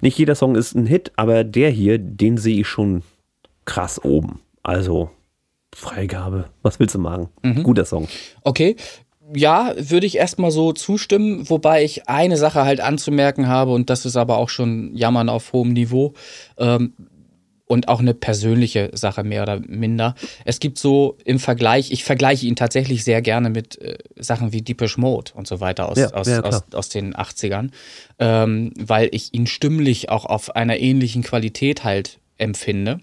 Nicht 0.00 0.16
jeder 0.16 0.36
Song 0.36 0.54
ist 0.54 0.76
ein 0.76 0.86
Hit, 0.86 1.10
aber 1.16 1.42
der 1.42 1.70
hier, 1.70 1.98
den 1.98 2.36
sehe 2.36 2.60
ich 2.60 2.68
schon 2.68 3.02
krass 3.64 4.04
oben. 4.04 4.38
Also 4.62 5.10
Freigabe, 5.74 6.44
was 6.62 6.78
willst 6.78 6.94
du 6.94 7.00
machen? 7.00 7.30
Guter 7.64 7.84
Song. 7.84 8.06
Okay. 8.42 8.76
Ja, 9.34 9.74
würde 9.76 10.06
ich 10.06 10.16
erstmal 10.16 10.50
so 10.50 10.72
zustimmen, 10.72 11.48
wobei 11.48 11.84
ich 11.84 12.08
eine 12.08 12.36
Sache 12.36 12.64
halt 12.64 12.80
anzumerken 12.80 13.48
habe, 13.48 13.72
und 13.72 13.90
das 13.90 14.04
ist 14.04 14.16
aber 14.16 14.38
auch 14.38 14.48
schon 14.48 14.94
Jammern 14.94 15.28
auf 15.28 15.52
hohem 15.52 15.72
Niveau. 15.72 16.14
Ähm, 16.58 16.94
und 17.72 17.88
auch 17.88 18.00
eine 18.00 18.12
persönliche 18.12 18.90
Sache 18.92 19.24
mehr 19.24 19.42
oder 19.42 19.58
minder. 19.66 20.14
Es 20.44 20.60
gibt 20.60 20.76
so 20.76 21.16
im 21.24 21.38
Vergleich, 21.38 21.90
ich 21.90 22.04
vergleiche 22.04 22.46
ihn 22.46 22.54
tatsächlich 22.54 23.02
sehr 23.02 23.22
gerne 23.22 23.48
mit 23.48 23.80
äh, 23.80 23.96
Sachen 24.16 24.52
wie 24.52 24.60
Deepish 24.60 24.98
Mode 24.98 25.32
und 25.34 25.46
so 25.46 25.58
weiter 25.60 25.88
aus, 25.88 25.96
Ja, 25.96 26.12
aus, 26.12 26.26
ja, 26.26 26.42
aus, 26.42 26.64
aus 26.74 26.90
den 26.90 27.14
80ern, 27.14 27.70
ähm, 28.18 28.74
weil 28.78 29.08
ich 29.12 29.32
ihn 29.32 29.46
stimmlich 29.46 30.10
auch 30.10 30.26
auf 30.26 30.54
einer 30.54 30.78
ähnlichen 30.78 31.22
Qualität 31.22 31.82
halt 31.82 32.18
empfinde. 32.36 33.00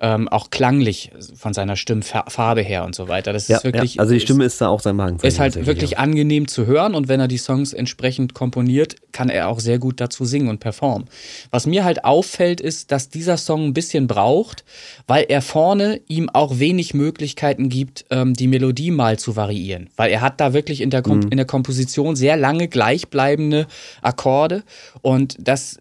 Ähm, 0.00 0.28
auch 0.28 0.50
klanglich 0.50 1.10
von 1.34 1.52
seiner 1.54 1.74
Stimmfarbe 1.74 2.62
her 2.62 2.84
und 2.84 2.94
so 2.94 3.08
weiter. 3.08 3.32
Das 3.32 3.48
Ja, 3.48 3.56
ist 3.56 3.64
wirklich. 3.64 3.94
ja, 3.96 4.00
also 4.00 4.12
die 4.12 4.18
ist- 4.18 4.22
Stimme 4.22 4.44
ist 4.44 4.60
da 4.60 4.68
auch 4.68 4.78
sein 4.78 4.94
Magen. 4.94 5.18
ist 5.22 5.40
halt 5.40 5.66
wirklich 5.66 5.98
angenehm 5.98 6.46
zu 6.46 6.66
hören 6.66 6.94
und 6.94 7.08
wenn 7.08 7.18
er 7.18 7.26
die 7.26 7.36
Songs 7.38 7.72
entsprechend 7.72 8.32
komponiert, 8.32 8.94
kann 9.10 9.28
er 9.28 9.48
auch 9.48 9.58
sehr 9.58 9.80
gut 9.80 10.00
dazu 10.00 10.24
singen 10.24 10.48
und 10.48 10.60
performen. 10.60 11.08
Was 11.50 11.66
mir 11.66 11.82
halt 11.84 12.04
auffällt, 12.04 12.60
ist, 12.60 12.92
dass 12.92 13.08
dieser 13.08 13.36
Song 13.36 13.64
ein 13.66 13.74
bisschen 13.74 14.06
braucht, 14.06 14.64
weil 15.08 15.26
er 15.28 15.42
vorne 15.42 16.00
ihm 16.06 16.28
auch 16.30 16.60
wenig 16.60 16.94
Möglichkeiten 16.94 17.68
gibt, 17.68 18.04
ähm, 18.10 18.34
die 18.34 18.46
Melodie 18.46 18.92
mal 18.92 19.18
zu 19.18 19.34
variieren. 19.34 19.90
Weil 19.96 20.12
er 20.12 20.20
hat 20.20 20.40
da 20.40 20.52
wirklich 20.52 20.80
in 20.80 20.90
der, 20.90 21.02
Kom 21.02 21.22
in 21.22 21.36
der 21.38 21.46
Komposition 21.46 22.14
sehr 22.14 22.36
lange 22.36 22.68
gleichbleibende 22.68 23.66
Akkorde 24.02 24.62
und 25.02 25.36
das 25.40 25.80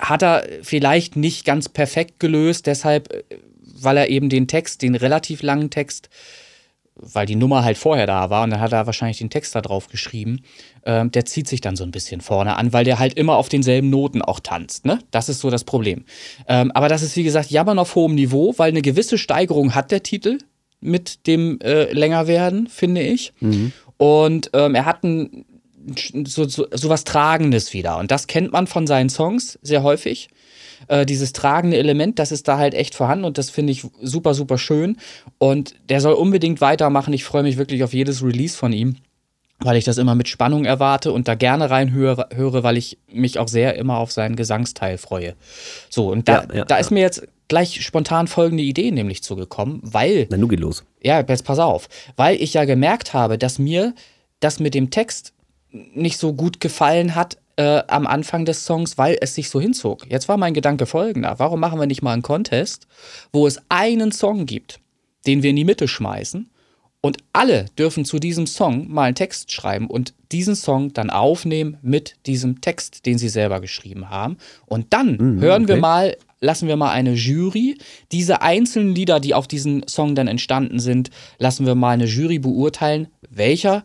hat 0.00 0.22
er 0.22 0.44
vielleicht 0.62 1.16
nicht 1.16 1.44
ganz 1.44 1.68
perfekt 1.68 2.20
gelöst, 2.20 2.66
deshalb, 2.66 3.12
äh, 3.12 3.22
weil 3.62 3.96
er 3.96 4.08
eben 4.08 4.28
den 4.28 4.48
Text, 4.48 4.82
den 4.82 4.94
relativ 4.94 5.42
langen 5.42 5.70
Text, 5.70 6.08
weil 6.94 7.26
die 7.26 7.36
Nummer 7.36 7.64
halt 7.64 7.78
vorher 7.78 8.06
da 8.06 8.30
war 8.30 8.44
und 8.44 8.50
dann 8.50 8.60
hat 8.60 8.72
er 8.72 8.86
wahrscheinlich 8.86 9.18
den 9.18 9.30
Text 9.30 9.54
da 9.54 9.62
drauf 9.62 9.88
geschrieben, 9.88 10.42
ähm, 10.84 11.10
der 11.10 11.24
zieht 11.24 11.48
sich 11.48 11.60
dann 11.60 11.76
so 11.76 11.84
ein 11.84 11.90
bisschen 11.90 12.20
vorne 12.20 12.56
an, 12.56 12.72
weil 12.72 12.84
der 12.84 12.98
halt 12.98 13.14
immer 13.14 13.36
auf 13.36 13.48
denselben 13.48 13.90
Noten 13.90 14.22
auch 14.22 14.40
tanzt. 14.40 14.84
Ne? 14.84 14.98
Das 15.10 15.28
ist 15.28 15.40
so 15.40 15.50
das 15.50 15.64
Problem. 15.64 16.04
Ähm, 16.46 16.70
aber 16.72 16.88
das 16.88 17.02
ist, 17.02 17.16
wie 17.16 17.22
gesagt, 17.22 17.50
jammern 17.50 17.78
auf 17.78 17.94
hohem 17.94 18.14
Niveau, 18.14 18.54
weil 18.58 18.68
eine 18.68 18.82
gewisse 18.82 19.18
Steigerung 19.18 19.74
hat 19.74 19.90
der 19.90 20.02
Titel 20.02 20.38
mit 20.80 21.26
dem 21.26 21.58
äh, 21.60 21.92
Längerwerden, 21.92 22.66
finde 22.66 23.02
ich. 23.02 23.32
Mhm. 23.40 23.72
Und 23.96 24.50
ähm, 24.54 24.74
er 24.74 24.86
hat 24.86 25.04
ein, 25.04 25.44
so, 26.26 26.48
so, 26.48 26.66
so 26.70 26.88
was 26.88 27.04
Tragendes 27.04 27.72
wieder. 27.72 27.98
Und 27.98 28.10
das 28.10 28.26
kennt 28.26 28.52
man 28.52 28.66
von 28.66 28.86
seinen 28.86 29.08
Songs 29.10 29.58
sehr 29.62 29.82
häufig. 29.82 30.28
Äh, 30.88 31.04
dieses 31.04 31.32
tragende 31.32 31.76
Element, 31.76 32.18
das 32.18 32.32
ist 32.32 32.48
da 32.48 32.56
halt 32.58 32.74
echt 32.74 32.94
vorhanden 32.94 33.24
und 33.26 33.36
das 33.38 33.50
finde 33.50 33.72
ich 33.72 33.84
super, 34.00 34.32
super 34.34 34.56
schön. 34.58 34.96
Und 35.38 35.74
der 35.88 36.00
soll 36.00 36.14
unbedingt 36.14 36.60
weitermachen. 36.60 37.12
Ich 37.12 37.24
freue 37.24 37.42
mich 37.42 37.56
wirklich 37.58 37.84
auf 37.84 37.92
jedes 37.92 38.22
Release 38.22 38.56
von 38.56 38.72
ihm, 38.72 38.96
weil 39.58 39.76
ich 39.76 39.84
das 39.84 39.98
immer 39.98 40.14
mit 40.14 40.28
Spannung 40.28 40.64
erwarte 40.64 41.12
und 41.12 41.28
da 41.28 41.34
gerne 41.34 41.68
reinhöre, 41.68 42.28
höre, 42.32 42.62
weil 42.62 42.78
ich 42.78 42.96
mich 43.12 43.38
auch 43.38 43.48
sehr 43.48 43.76
immer 43.76 43.98
auf 43.98 44.10
seinen 44.10 44.36
Gesangsteil 44.36 44.96
freue. 44.96 45.34
So, 45.90 46.10
und 46.10 46.28
da, 46.28 46.44
Ja, 46.48 46.54
ja, 46.54 46.64
da 46.64 46.76
ja. 46.76 46.80
ist 46.80 46.90
mir 46.90 47.00
jetzt 47.00 47.28
gleich 47.48 47.84
spontan 47.84 48.26
folgende 48.26 48.62
Idee 48.62 48.90
nämlich 48.90 49.22
zugekommen, 49.22 49.80
weil 49.82 50.28
Na, 50.30 50.38
nun 50.38 50.48
geht 50.48 50.60
los. 50.60 50.84
ja, 51.02 51.20
jetzt 51.20 51.44
pass 51.44 51.58
auf. 51.58 51.88
Weil 52.16 52.40
ich 52.40 52.54
ja 52.54 52.64
gemerkt 52.64 53.12
habe, 53.12 53.36
dass 53.36 53.58
mir 53.58 53.92
das 54.38 54.60
mit 54.60 54.72
dem 54.72 54.90
Text 54.90 55.34
nicht 55.72 56.18
so 56.18 56.32
gut 56.32 56.60
gefallen 56.60 57.14
hat 57.14 57.38
äh, 57.56 57.82
am 57.88 58.06
Anfang 58.06 58.44
des 58.44 58.64
Songs, 58.64 58.98
weil 58.98 59.18
es 59.20 59.34
sich 59.34 59.50
so 59.50 59.60
hinzog. 59.60 60.06
Jetzt 60.08 60.28
war 60.28 60.36
mein 60.36 60.54
Gedanke 60.54 60.86
folgender. 60.86 61.38
Warum 61.38 61.60
machen 61.60 61.78
wir 61.78 61.86
nicht 61.86 62.02
mal 62.02 62.12
einen 62.12 62.22
Contest, 62.22 62.86
wo 63.32 63.46
es 63.46 63.60
einen 63.68 64.12
Song 64.12 64.46
gibt, 64.46 64.80
den 65.26 65.42
wir 65.42 65.50
in 65.50 65.56
die 65.56 65.64
Mitte 65.64 65.86
schmeißen 65.86 66.50
und 67.00 67.18
alle 67.32 67.66
dürfen 67.78 68.04
zu 68.04 68.18
diesem 68.18 68.46
Song 68.46 68.90
mal 68.90 69.04
einen 69.04 69.14
Text 69.14 69.52
schreiben 69.52 69.86
und 69.86 70.14
diesen 70.32 70.54
Song 70.54 70.92
dann 70.92 71.10
aufnehmen 71.10 71.78
mit 71.82 72.16
diesem 72.26 72.60
Text, 72.60 73.06
den 73.06 73.18
sie 73.18 73.28
selber 73.28 73.60
geschrieben 73.60 74.10
haben. 74.10 74.36
Und 74.66 74.92
dann 74.92 75.40
hören 75.40 75.66
wir 75.66 75.76
okay. 75.76 75.80
mal, 75.80 76.16
lassen 76.40 76.68
wir 76.68 76.76
mal 76.76 76.90
eine 76.90 77.14
Jury, 77.14 77.78
diese 78.12 78.42
einzelnen 78.42 78.94
Lieder, 78.94 79.18
die 79.18 79.34
auf 79.34 79.48
diesen 79.48 79.86
Song 79.88 80.14
dann 80.14 80.28
entstanden 80.28 80.78
sind, 80.78 81.10
lassen 81.38 81.66
wir 81.66 81.74
mal 81.74 81.90
eine 81.90 82.04
Jury 82.04 82.38
beurteilen, 82.38 83.08
welcher 83.30 83.84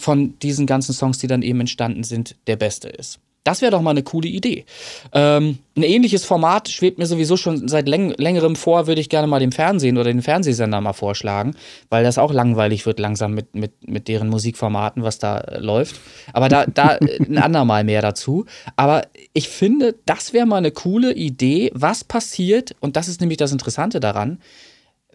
von 0.00 0.38
diesen 0.40 0.66
ganzen 0.66 0.92
Songs, 0.92 1.18
die 1.18 1.26
dann 1.26 1.42
eben 1.42 1.60
entstanden 1.60 2.04
sind, 2.04 2.36
der 2.46 2.56
beste 2.56 2.88
ist. 2.88 3.20
Das 3.44 3.62
wäre 3.62 3.72
doch 3.72 3.80
mal 3.80 3.92
eine 3.92 4.02
coole 4.02 4.28
Idee. 4.28 4.66
Ähm, 5.12 5.58
ein 5.74 5.82
ähnliches 5.82 6.26
Format 6.26 6.68
schwebt 6.68 6.98
mir 6.98 7.06
sowieso 7.06 7.38
schon 7.38 7.68
seit 7.68 7.88
läng 7.88 8.12
längerem 8.18 8.54
vor, 8.54 8.86
würde 8.86 9.00
ich 9.00 9.08
gerne 9.08 9.26
mal 9.26 9.40
dem 9.40 9.50
Fernsehen 9.50 9.96
oder 9.96 10.12
den 10.12 10.20
Fernsehsender 10.20 10.80
mal 10.82 10.92
vorschlagen, 10.92 11.54
weil 11.88 12.04
das 12.04 12.18
auch 12.18 12.34
langweilig 12.34 12.84
wird 12.84 12.98
langsam 12.98 13.32
mit, 13.32 13.54
mit, 13.54 13.88
mit 13.88 14.08
deren 14.08 14.28
Musikformaten, 14.28 15.02
was 15.02 15.18
da 15.18 15.38
äh, 15.38 15.58
läuft. 15.58 16.00
Aber 16.34 16.50
da, 16.50 16.66
da 16.66 16.96
äh, 16.96 17.18
ein 17.22 17.38
andermal 17.38 17.82
mehr 17.82 18.02
dazu. 18.02 18.44
Aber 18.76 19.06
ich 19.32 19.48
finde, 19.48 19.94
das 20.04 20.34
wäre 20.34 20.46
mal 20.46 20.58
eine 20.58 20.70
coole 20.70 21.14
Idee, 21.14 21.70
was 21.72 22.04
passiert, 22.04 22.76
und 22.80 22.96
das 22.96 23.08
ist 23.08 23.22
nämlich 23.22 23.38
das 23.38 23.52
Interessante 23.52 24.00
daran, 24.00 24.38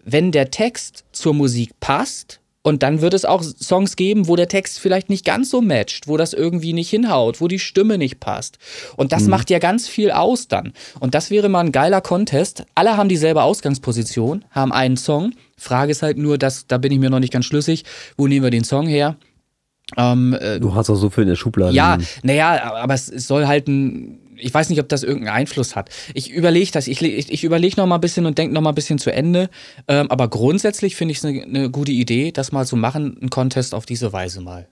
wenn 0.04 0.32
der 0.32 0.50
Text 0.50 1.06
zur 1.12 1.36
Musik 1.36 1.80
passt 1.80 2.40
und 2.66 2.82
dann 2.82 3.00
wird 3.02 3.14
es 3.14 3.26
auch 3.26 3.44
Songs 3.44 3.96
geben, 3.96 4.28
wo 4.28 4.36
der 4.36 4.48
Text 4.48 4.80
vielleicht 4.80 5.08
nicht 5.12 5.24
ganz 5.24 5.52
so 5.52 5.62
matcht, 5.62 6.08
wo 6.08 6.18
das 6.18 6.34
irgendwie 6.34 6.74
nicht 6.74 6.90
hinhaut, 6.90 7.40
wo 7.40 7.48
die 7.48 7.60
Stimme 7.60 8.00
nicht 8.00 8.20
passt. 8.20 8.58
Und 8.98 9.12
das 9.12 9.28
macht 9.28 9.52
ja 9.52 9.60
ganz 9.60 9.88
viel 9.88 10.10
aus 10.10 10.48
dann. 10.48 10.74
Und 11.00 11.14
das 11.14 11.30
wäre 11.30 11.48
mal 11.48 11.60
ein 11.60 11.72
geiler 11.72 12.02
Contest. 12.02 12.66
Alle 12.74 12.98
haben 12.98 13.08
dieselbe 13.08 13.44
Ausgangsposition, 13.44 14.46
haben 14.50 14.72
einen 14.74 14.98
Song. 14.98 15.34
Frage 15.56 15.92
ist 15.92 16.02
halt 16.02 16.18
nur, 16.18 16.40
dass, 16.40 16.66
da 16.66 16.80
bin 16.80 16.92
ich 16.92 16.98
mir 16.98 17.12
noch 17.12 17.20
nicht 17.20 17.32
ganz 17.32 17.46
schlüssig, 17.46 17.84
wo 18.18 18.26
nehmen 18.26 18.44
wir 18.44 18.50
den 18.50 18.64
Song 18.64 18.88
her? 18.88 19.16
Ähm, 19.96 20.34
äh, 20.34 20.60
Du 20.60 20.74
hast 20.74 20.90
auch 20.90 20.96
so 20.96 21.12
viel 21.12 21.22
in 21.26 21.30
der 21.30 21.36
Schublade. 21.36 21.72
ja, 21.76 22.00
naja, 22.24 22.74
aber 22.74 22.96
es 22.96 23.10
es 23.10 23.28
soll 23.28 23.46
halt 23.46 23.68
ein. 23.68 24.18
Ich 24.38 24.54
weiß 24.54 24.70
nicht, 24.70 24.80
ob 24.80 24.90
das 24.90 25.04
irgendeinen 25.04 25.36
Einfluss 25.36 25.76
hat. 25.76 25.90
Ich 26.14 26.32
überlege 26.32 26.72
das. 26.72 26.88
Ich, 26.88 27.02
ich, 27.02 27.32
ich 27.32 27.44
überlege 27.44 27.76
noch 27.78 27.88
mal 27.88 27.96
ein 27.96 28.02
bisschen 28.02 28.26
und 28.26 28.38
denke 28.38 28.54
noch 28.54 28.62
mal 28.62 28.70
ein 28.70 28.76
bisschen 28.76 29.00
zu 29.00 29.12
Ende. 29.12 29.50
Ähm, 29.88 30.10
aber 30.10 30.28
grundsätzlich 30.28 30.96
finde 30.96 31.14
ich 31.14 31.20
es 31.20 31.26
eine, 31.26 31.44
eine 31.44 31.70
gute 31.70 31.92
Idee, 31.92 32.32
das 32.32 32.52
mal 32.52 32.66
zu 32.66 32.76
machen, 32.76 33.18
einen 33.20 33.30
Contest 33.30 33.74
auf 33.74 33.86
diese 33.86 34.14
Weise 34.14 34.42
mal. 34.42 34.68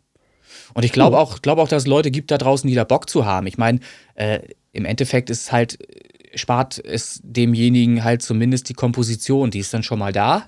Und 0.74 0.84
ich 0.84 0.92
glaube 0.92 1.18
auch, 1.18 1.42
glaube 1.42 1.62
auch, 1.62 1.68
dass 1.68 1.84
es 1.84 1.88
Leute 1.88 2.12
gibt 2.12 2.32
da 2.32 2.38
draußen, 2.38 2.68
die 2.68 2.76
da 2.76 2.84
Bock 2.84 3.10
zu 3.10 3.26
haben. 3.26 3.48
Ich 3.48 3.58
meine, 3.58 3.80
äh, 4.16 4.40
im 4.72 4.86
Endeffekt 4.86 5.30
ist 5.30 5.44
es 5.44 5.52
halt, 5.52 5.80
äh, 5.82 6.38
spart 6.38 6.84
es 6.84 7.22
demjenigen 7.24 8.04
halt 8.04 8.22
zumindest 8.22 8.70
die 8.70 8.74
Komposition, 8.74 9.52
die 9.52 9.60
ist 9.60 9.74
dann 9.74 9.84
schon 9.84 10.00
mal 10.00 10.12
da. 10.12 10.48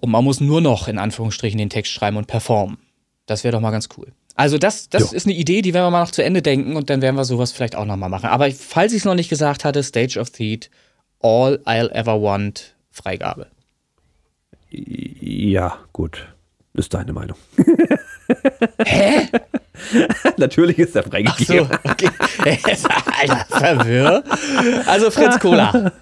Und 0.00 0.10
man 0.10 0.24
muss 0.24 0.40
nur 0.40 0.60
noch 0.60 0.88
in 0.88 0.98
Anführungsstrichen 0.98 1.58
den 1.58 1.70
Text 1.70 1.92
schreiben 1.92 2.16
und 2.16 2.26
performen. 2.26 2.78
Das 3.26 3.44
wäre 3.44 3.52
doch 3.52 3.60
mal 3.60 3.70
ganz 3.70 3.88
cool. 3.96 4.12
Also 4.36 4.58
das, 4.58 4.88
das 4.88 5.12
ist 5.12 5.26
eine 5.26 5.34
Idee, 5.34 5.62
die 5.62 5.72
werden 5.74 5.86
wir 5.86 5.90
mal 5.90 6.02
noch 6.02 6.10
zu 6.10 6.24
Ende 6.24 6.42
denken 6.42 6.74
und 6.76 6.90
dann 6.90 7.00
werden 7.02 7.14
wir 7.16 7.24
sowas 7.24 7.52
vielleicht 7.52 7.76
auch 7.76 7.84
noch 7.84 7.96
mal 7.96 8.08
machen. 8.08 8.26
Aber 8.30 8.50
falls 8.50 8.92
ich 8.92 8.98
es 8.98 9.04
noch 9.04 9.14
nicht 9.14 9.28
gesagt 9.30 9.64
hatte, 9.64 9.82
Stage 9.82 10.18
of 10.18 10.30
Theat, 10.30 10.70
All 11.20 11.60
I'll 11.64 11.90
Ever 11.92 12.20
Want, 12.20 12.74
Freigabe. 12.90 13.46
Ja, 14.70 15.78
gut. 15.92 16.26
Ist 16.74 16.92
deine 16.92 17.12
Meinung. 17.12 17.36
Hä? 18.84 19.28
Natürlich 20.36 20.78
ist 20.78 20.96
er 20.96 21.04
So, 21.04 21.10
freigegeben. 21.10 21.68
okay. 21.84 22.10
Alter, 23.20 23.46
verwirr. 23.48 24.24
Also 24.86 25.10
Fritz 25.12 25.38
Cola. 25.38 25.92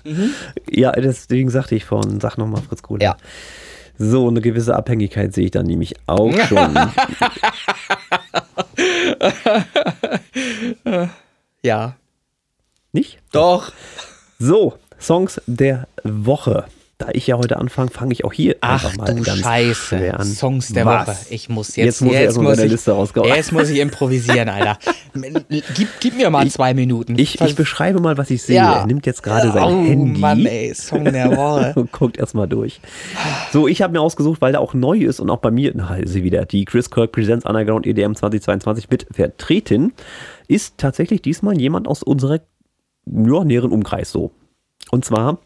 Ja, 0.70 0.93
deswegen 0.93 1.51
sagte 1.51 1.74
ich 1.74 1.85
vorhin, 1.85 2.20
sag 2.20 2.39
nochmal 2.39 2.62
Fritz 2.62 2.83
Kohler. 2.83 3.03
Ja. 3.03 3.16
So, 3.99 4.28
eine 4.28 4.40
gewisse 4.40 4.74
Abhängigkeit 4.74 5.32
sehe 5.34 5.45
ich 5.47 5.51
dann 5.51 5.66
nämlich 5.66 5.95
auch 6.07 6.34
schon. 6.49 6.76
Ja. 11.62 11.97
Nicht? 12.93 13.18
Doch. 13.32 13.72
So, 14.38 14.74
Songs 15.01 15.40
der 15.47 15.86
Woche. 16.05 16.66
Da 17.03 17.09
ich 17.14 17.26
ja 17.26 17.36
heute 17.36 17.57
anfange, 17.57 17.90
fange 17.90 18.12
ich 18.12 18.24
auch 18.24 18.32
hier 18.32 18.55
Ach 18.61 18.84
einfach 18.84 18.96
mal 18.96 19.12
du 19.12 19.22
ganz 19.22 19.40
Scheiße. 19.40 19.74
schwer 19.74 20.20
an. 20.20 20.26
Songs 20.26 20.68
der 20.68 20.86
Was? 20.86 21.09
Woche. 21.09 21.16
Ich 21.30 21.48
muss 21.48 21.74
Jetzt 21.74 21.86
jetzt, 21.86 22.00
muss 22.03 22.14
er 22.14 22.20
erstmal 22.22 22.44
muss 22.44 22.57
seine 22.57 22.66
ich, 22.66 22.72
Liste 22.72 22.92
rausgehauen. 22.92 23.34
Jetzt 23.34 23.50
muss 23.50 23.68
ich 23.70 23.80
improvisieren, 23.80 24.48
Alter. 24.48 24.78
gib, 25.74 25.88
gib 25.98 26.16
mir 26.16 26.30
mal 26.30 26.48
zwei 26.48 26.74
Minuten. 26.74 27.18
Ich, 27.18 27.40
ich 27.40 27.57
beschreibe 27.57 28.00
mal, 28.00 28.16
was 28.18 28.30
ich 28.30 28.44
sehe. 28.44 28.57
Ja. 28.57 28.80
Er 28.80 28.86
nimmt 28.86 29.05
jetzt 29.05 29.24
gerade 29.24 29.50
sein 29.50 29.64
oh, 29.64 29.84
Handy 29.84 30.20
Mann, 30.20 30.46
ey, 30.46 30.72
Song 30.74 31.05
der 31.05 31.36
Woche. 31.36 31.72
und 31.80 31.90
guckt 31.90 32.18
erstmal 32.18 32.46
durch. 32.46 32.80
So, 33.53 33.66
ich 33.66 33.82
habe 33.82 33.92
mir 33.92 34.00
ausgesucht, 34.00 34.40
weil 34.40 34.53
der 34.53 34.61
auch 34.61 34.72
neu 34.72 34.98
ist 34.98 35.18
und 35.18 35.28
auch 35.28 35.40
bei 35.40 35.50
mir, 35.50 35.72
na, 35.74 35.96
ist 35.96 36.12
sie 36.12 36.22
wieder, 36.22 36.44
die 36.44 36.64
Chris 36.64 36.88
Kirk 36.88 37.11
Presents 37.11 37.44
Underground 37.44 37.84
EDM 37.84 38.14
2022 38.14 38.90
mit 38.90 39.09
vertreten, 39.11 39.92
ist 40.46 40.78
tatsächlich 40.78 41.20
diesmal 41.20 41.61
jemand 41.61 41.88
aus 41.88 42.05
unserer 42.05 42.38
ja, 43.07 43.44
näheren 43.44 43.72
Umkreis 43.72 44.12
so. 44.12 44.30
Und 44.92 45.05
zwar 45.05 45.38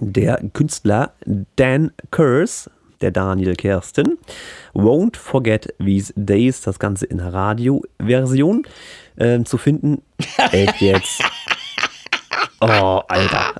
der 0.00 0.42
Künstler 0.52 1.12
Dan 1.56 1.92
Curse, 2.10 2.70
der 3.00 3.10
Daniel 3.10 3.54
Kersten, 3.54 4.18
Won't 4.74 5.16
Forget 5.16 5.74
These 5.78 6.12
Days, 6.16 6.62
das 6.62 6.78
Ganze 6.78 7.06
in 7.06 7.20
Radioversion 7.20 8.66
ähm, 9.18 9.44
zu 9.44 9.58
finden. 9.58 10.02
Echt 10.52 10.80
jetzt. 10.80 11.22
Oh, 12.60 13.02
Alter. 13.08 13.54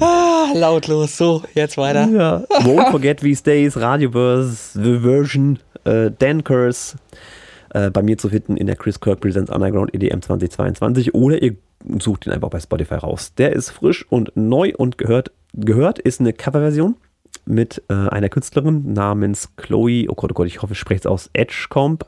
Ah, 0.00 0.52
lautlos. 0.54 1.16
So, 1.16 1.42
jetzt 1.54 1.76
weiter. 1.76 2.08
Ja. 2.08 2.38
Won't 2.60 2.90
Forget 2.90 3.20
These 3.20 3.42
Days, 3.42 3.76
Radioverse, 3.76 4.80
The 4.82 5.00
Version, 5.00 5.58
äh, 5.84 6.10
Dan 6.18 6.42
Curse, 6.42 6.96
äh, 7.74 7.90
bei 7.90 8.02
mir 8.02 8.16
zu 8.16 8.30
finden 8.30 8.56
in 8.56 8.66
der 8.66 8.76
Chris 8.76 9.00
Kirk 9.00 9.20
Presents 9.20 9.50
Underground 9.50 9.94
EDM 9.94 10.20
2022 10.20 11.14
oder 11.14 11.42
ihr 11.42 11.56
sucht 11.98 12.26
ihn 12.26 12.32
einfach 12.32 12.50
bei 12.50 12.60
Spotify 12.60 12.94
raus. 12.94 13.34
Der 13.34 13.52
ist 13.52 13.70
frisch 13.70 14.06
und 14.10 14.32
neu 14.34 14.72
und 14.76 14.98
gehört, 14.98 15.32
gehört 15.54 15.98
ist 15.98 16.20
eine 16.20 16.32
Coverversion 16.32 16.96
mit 17.44 17.82
äh, 17.88 17.94
einer 17.94 18.28
Künstlerin 18.28 18.92
namens 18.92 19.56
Chloe, 19.56 20.06
oh 20.08 20.14
Gott, 20.14 20.32
oh 20.32 20.34
Gott, 20.34 20.46
ich 20.46 20.62
hoffe, 20.62 20.74
ich 20.74 20.78
spreche 20.78 21.00
es 21.00 21.06
aus, 21.06 21.30
Edgecomb, 21.32 22.04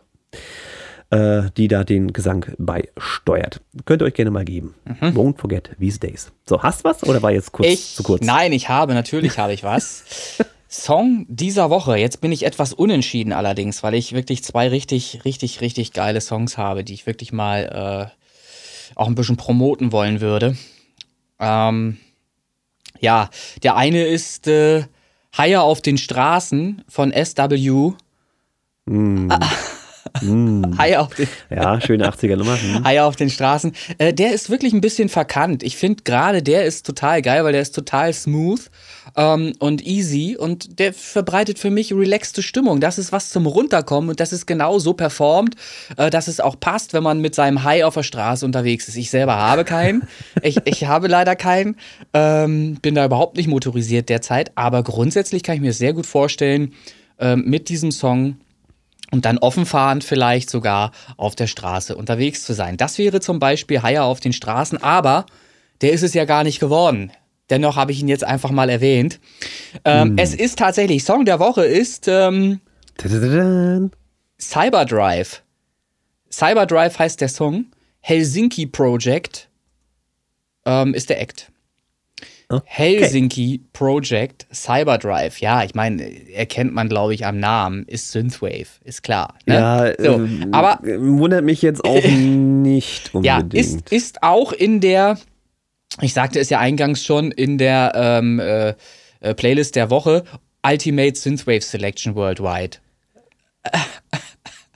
äh, 1.11 1.43
die 1.57 1.69
da 1.69 1.85
den 1.85 2.13
Gesang 2.13 2.47
beisteuert. 2.59 3.61
Könnt 3.85 4.03
ihr 4.03 4.07
euch 4.07 4.15
gerne 4.15 4.31
mal 4.31 4.45
geben. 4.45 4.75
Won't 5.01 5.39
Forget 5.39 5.71
These 5.79 5.99
Days. 5.99 6.33
So, 6.47 6.63
hast 6.63 6.81
du 6.81 6.85
was 6.85 7.03
oder 7.05 7.23
war 7.23 7.33
jetzt 7.33 7.53
kurz 7.53 7.69
Ich, 7.69 7.95
zu 7.95 8.03
kurz? 8.03 8.25
Nein, 8.25 8.53
ich 8.53 8.69
habe, 8.69 8.95
natürlich 8.95 9.39
habe 9.39 9.53
ich 9.53 9.63
was. 9.65 10.39
Song 10.69 11.27
dieser 11.29 11.69
Woche. 11.69 11.99
Jetzt 11.99 12.23
bin 12.23 12.33
ich 12.33 12.47
etwas 12.47 12.73
unentschieden 12.73 13.35
allerdings, 13.35 13.83
weil 13.83 13.93
ich 13.93 14.15
wirklich 14.15 14.43
zwei 14.43 14.69
richtig, 14.69 15.23
richtig, 15.27 15.61
richtig 15.61 15.93
geile 15.93 16.23
Songs 16.23 16.57
habe, 16.57 16.83
die 16.83 16.95
ich 16.95 17.07
wirklich 17.07 17.31
mal 17.31 18.11
äh, 18.11 18.22
auch 18.95 19.07
ein 19.07 19.15
bisschen 19.15 19.37
promoten 19.37 19.93
wollen 19.93 20.21
würde. 20.21 20.57
Ähm, 21.39 21.99
ja, 23.01 23.31
der 23.63 23.77
eine 23.77 24.05
ist 24.05 24.47
äh, 24.47 24.85
Haier 25.37 25.63
auf 25.63 25.81
den 25.81 25.99
Straßen 25.99 26.85
von 26.89 27.13
SW. 27.13 27.93
High 30.79 30.99
auf 30.99 31.15
den, 31.15 31.29
Ja, 31.51 31.81
schöne 31.81 32.09
80er 32.09 32.37
Nummer. 32.37 32.53
Hm. 32.63 32.85
High 32.85 33.01
auf 33.01 33.17
den 33.17 33.31
Straßen. 33.31 33.73
Äh, 33.99 34.13
der 34.13 34.33
ist 34.33 34.51
wirklich 34.51 34.73
ein 34.73 34.81
bisschen 34.81 35.09
verkannt. 35.09 35.63
Ich 35.63 35.77
finde 35.77 36.03
gerade 36.05 36.43
der 36.43 36.65
ist 36.65 36.87
total 36.87 37.23
geil, 37.23 37.45
weil 37.45 37.53
der 37.53 37.63
ist 37.63 37.75
total 37.75 38.13
smooth 38.13 38.71
ähm, 39.17 39.53
und 39.59 39.85
easy 39.85 40.37
und 40.39 40.79
der 40.79 40.93
verbreitet 40.93 41.59
für 41.59 41.71
mich 41.71 41.93
relaxte 41.93 42.43
Stimmung. 42.43 42.81
Das 42.81 42.99
ist 42.99 43.11
was 43.11 43.31
zum 43.31 43.47
Runterkommen 43.47 44.11
und 44.11 44.21
das 44.21 44.33
ist 44.33 44.47
genau 44.47 44.79
so 44.79 44.93
performt, 44.93 45.57
äh, 45.97 46.11
dass 46.11 46.29
es 46.29 46.41
auch 46.41 46.59
passt, 46.59 46.93
wenn 46.93 47.03
man 47.03 47.21
mit 47.21 47.35
seinem 47.35 47.65
High 47.65 47.85
auf 47.85 47.95
der 47.95 48.03
Straße 48.03 48.45
unterwegs 48.45 48.89
ist. 48.89 48.97
Ich 48.97 49.11
selber 49.11 49.37
habe 49.37 49.65
keinen. 49.65 50.03
ich, 50.43 50.59
ich 50.65 50.87
habe 50.87 51.09
leider 51.09 51.37
keinen. 51.37 51.77
Ähm, 52.13 52.77
bin 52.81 52.95
da 52.95 53.05
überhaupt 53.05 53.37
nicht 53.37 53.49
motorisiert 53.49 54.09
derzeit, 54.09 54.53
aber 54.55 54.83
grundsätzlich 54.83 55.43
kann 55.43 55.57
ich 55.57 55.63
mir 55.63 55.73
sehr 55.73 55.93
gut 55.93 56.07
vorstellen, 56.07 56.75
ähm, 57.19 57.45
mit 57.47 57.69
diesem 57.69 57.91
Song 57.93 58.37
und 59.13 59.27
dann 59.27 59.39
offenfahrend 59.39 60.03
vielleicht 60.03 60.51
sogar 60.51 60.91
auf 61.17 61.37
der 61.37 61.47
Straße 61.47 61.95
unterwegs 61.95 62.43
zu 62.43 62.55
sein. 62.55 62.77
Das 62.77 62.99
wäre 62.99 63.21
zum 63.21 63.39
Beispiel 63.39 63.83
Haier 63.83 64.05
auf 64.05 64.19
den 64.19 64.33
Straßen, 64.33 64.83
aber 64.83 65.27
der 65.83 65.93
ist 65.93 66.03
es 66.03 66.15
ja 66.15 66.25
gar 66.25 66.43
nicht 66.43 66.59
geworden. 66.59 67.13
Dennoch 67.51 67.77
habe 67.77 67.93
ich 67.93 68.01
ihn 68.01 68.09
jetzt 68.09 68.25
einfach 68.25 68.51
mal 68.51 68.71
erwähnt. 68.71 69.21
Ähm, 69.85 70.17
Es 70.17 70.35
ist 70.35 70.59
tatsächlich, 70.59 71.05
Song 71.05 71.25
der 71.25 71.39
Woche 71.39 71.65
ist 71.65 72.09
ähm. 72.09 72.61
Cyberdrive. 74.41 75.43
Cyberdrive 76.31 76.99
heißt 76.99 77.21
der 77.21 77.29
Song. 77.29 77.67
Helsinki 78.01 78.67
Project 78.67 79.49
ähm, 80.65 80.95
ist 80.95 81.11
der 81.11 81.21
Act. 81.21 81.52
Okay. 82.53 82.65
Helsinki 82.67 83.63
Project 83.73 84.47
Cyberdrive. 84.53 85.39
Ja, 85.39 85.65
ich 85.65 85.75
meine, 85.75 86.03
erkennt 86.31 86.75
man, 86.75 86.91
glaube 86.91 87.15
ich, 87.15 87.25
am 87.25 87.39
Namen. 87.39 87.85
Ist 87.87 88.13
Synthwave, 88.13 88.67
ist 88.85 89.03
klar. 89.03 89.39
Ne? 89.47 89.55
Ja, 89.55 89.93
so, 89.99 90.15
ähm, 90.17 90.49
aber 90.53 90.79
wundert 90.83 91.45
mich 91.45 91.63
jetzt 91.63 91.83
auch 91.83 92.05
nicht 92.05 93.11
ja, 93.23 93.39
unbedingt. 93.39 93.55
ist, 93.55 93.93
ist 93.93 94.23
auch 94.23 94.53
in 94.53 94.81
der, 94.81 95.19
ich 96.03 96.13
sagte 96.13 96.41
es 96.41 96.51
ja 96.51 96.59
eingangs 96.59 97.03
schon, 97.03 97.31
in 97.31 97.57
der 97.57 97.93
ähm, 97.95 98.39
äh, 98.39 98.75
äh, 99.21 99.35
Playlist 99.35 99.75
der 99.75 99.89
Woche 99.89 100.25
Ultimate 100.63 101.19
Synthwave 101.19 101.63
Selection 101.63 102.15
Worldwide. 102.15 102.79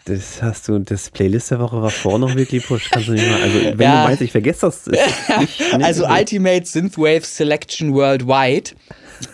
Das 0.07 0.41
hast 0.41 0.69
du, 0.69 0.79
das 0.79 1.11
Playlist 1.11 1.51
der 1.51 1.59
Woche 1.61 1.83
war 1.83 1.91
vor 1.91 2.19
noch 2.19 2.35
wirklich 2.35 2.65
push. 2.67 2.91
Kannst 2.91 3.09
du 3.09 3.13
nicht 3.13 3.29
mal, 3.29 3.43
also 3.43 3.59
wenn 3.61 3.81
Ja. 3.81 4.03
du 4.03 4.09
meinst, 4.09 4.23
ich 4.23 4.31
vergesse 4.33 4.61
das. 4.67 4.87
Nicht, 4.87 5.29
nicht 5.39 5.85
Also 5.85 6.05
so. 6.05 6.09
Ultimate 6.09 6.65
Synthwave 6.65 7.23
Selection 7.25 7.93
Worldwide. 7.93 8.71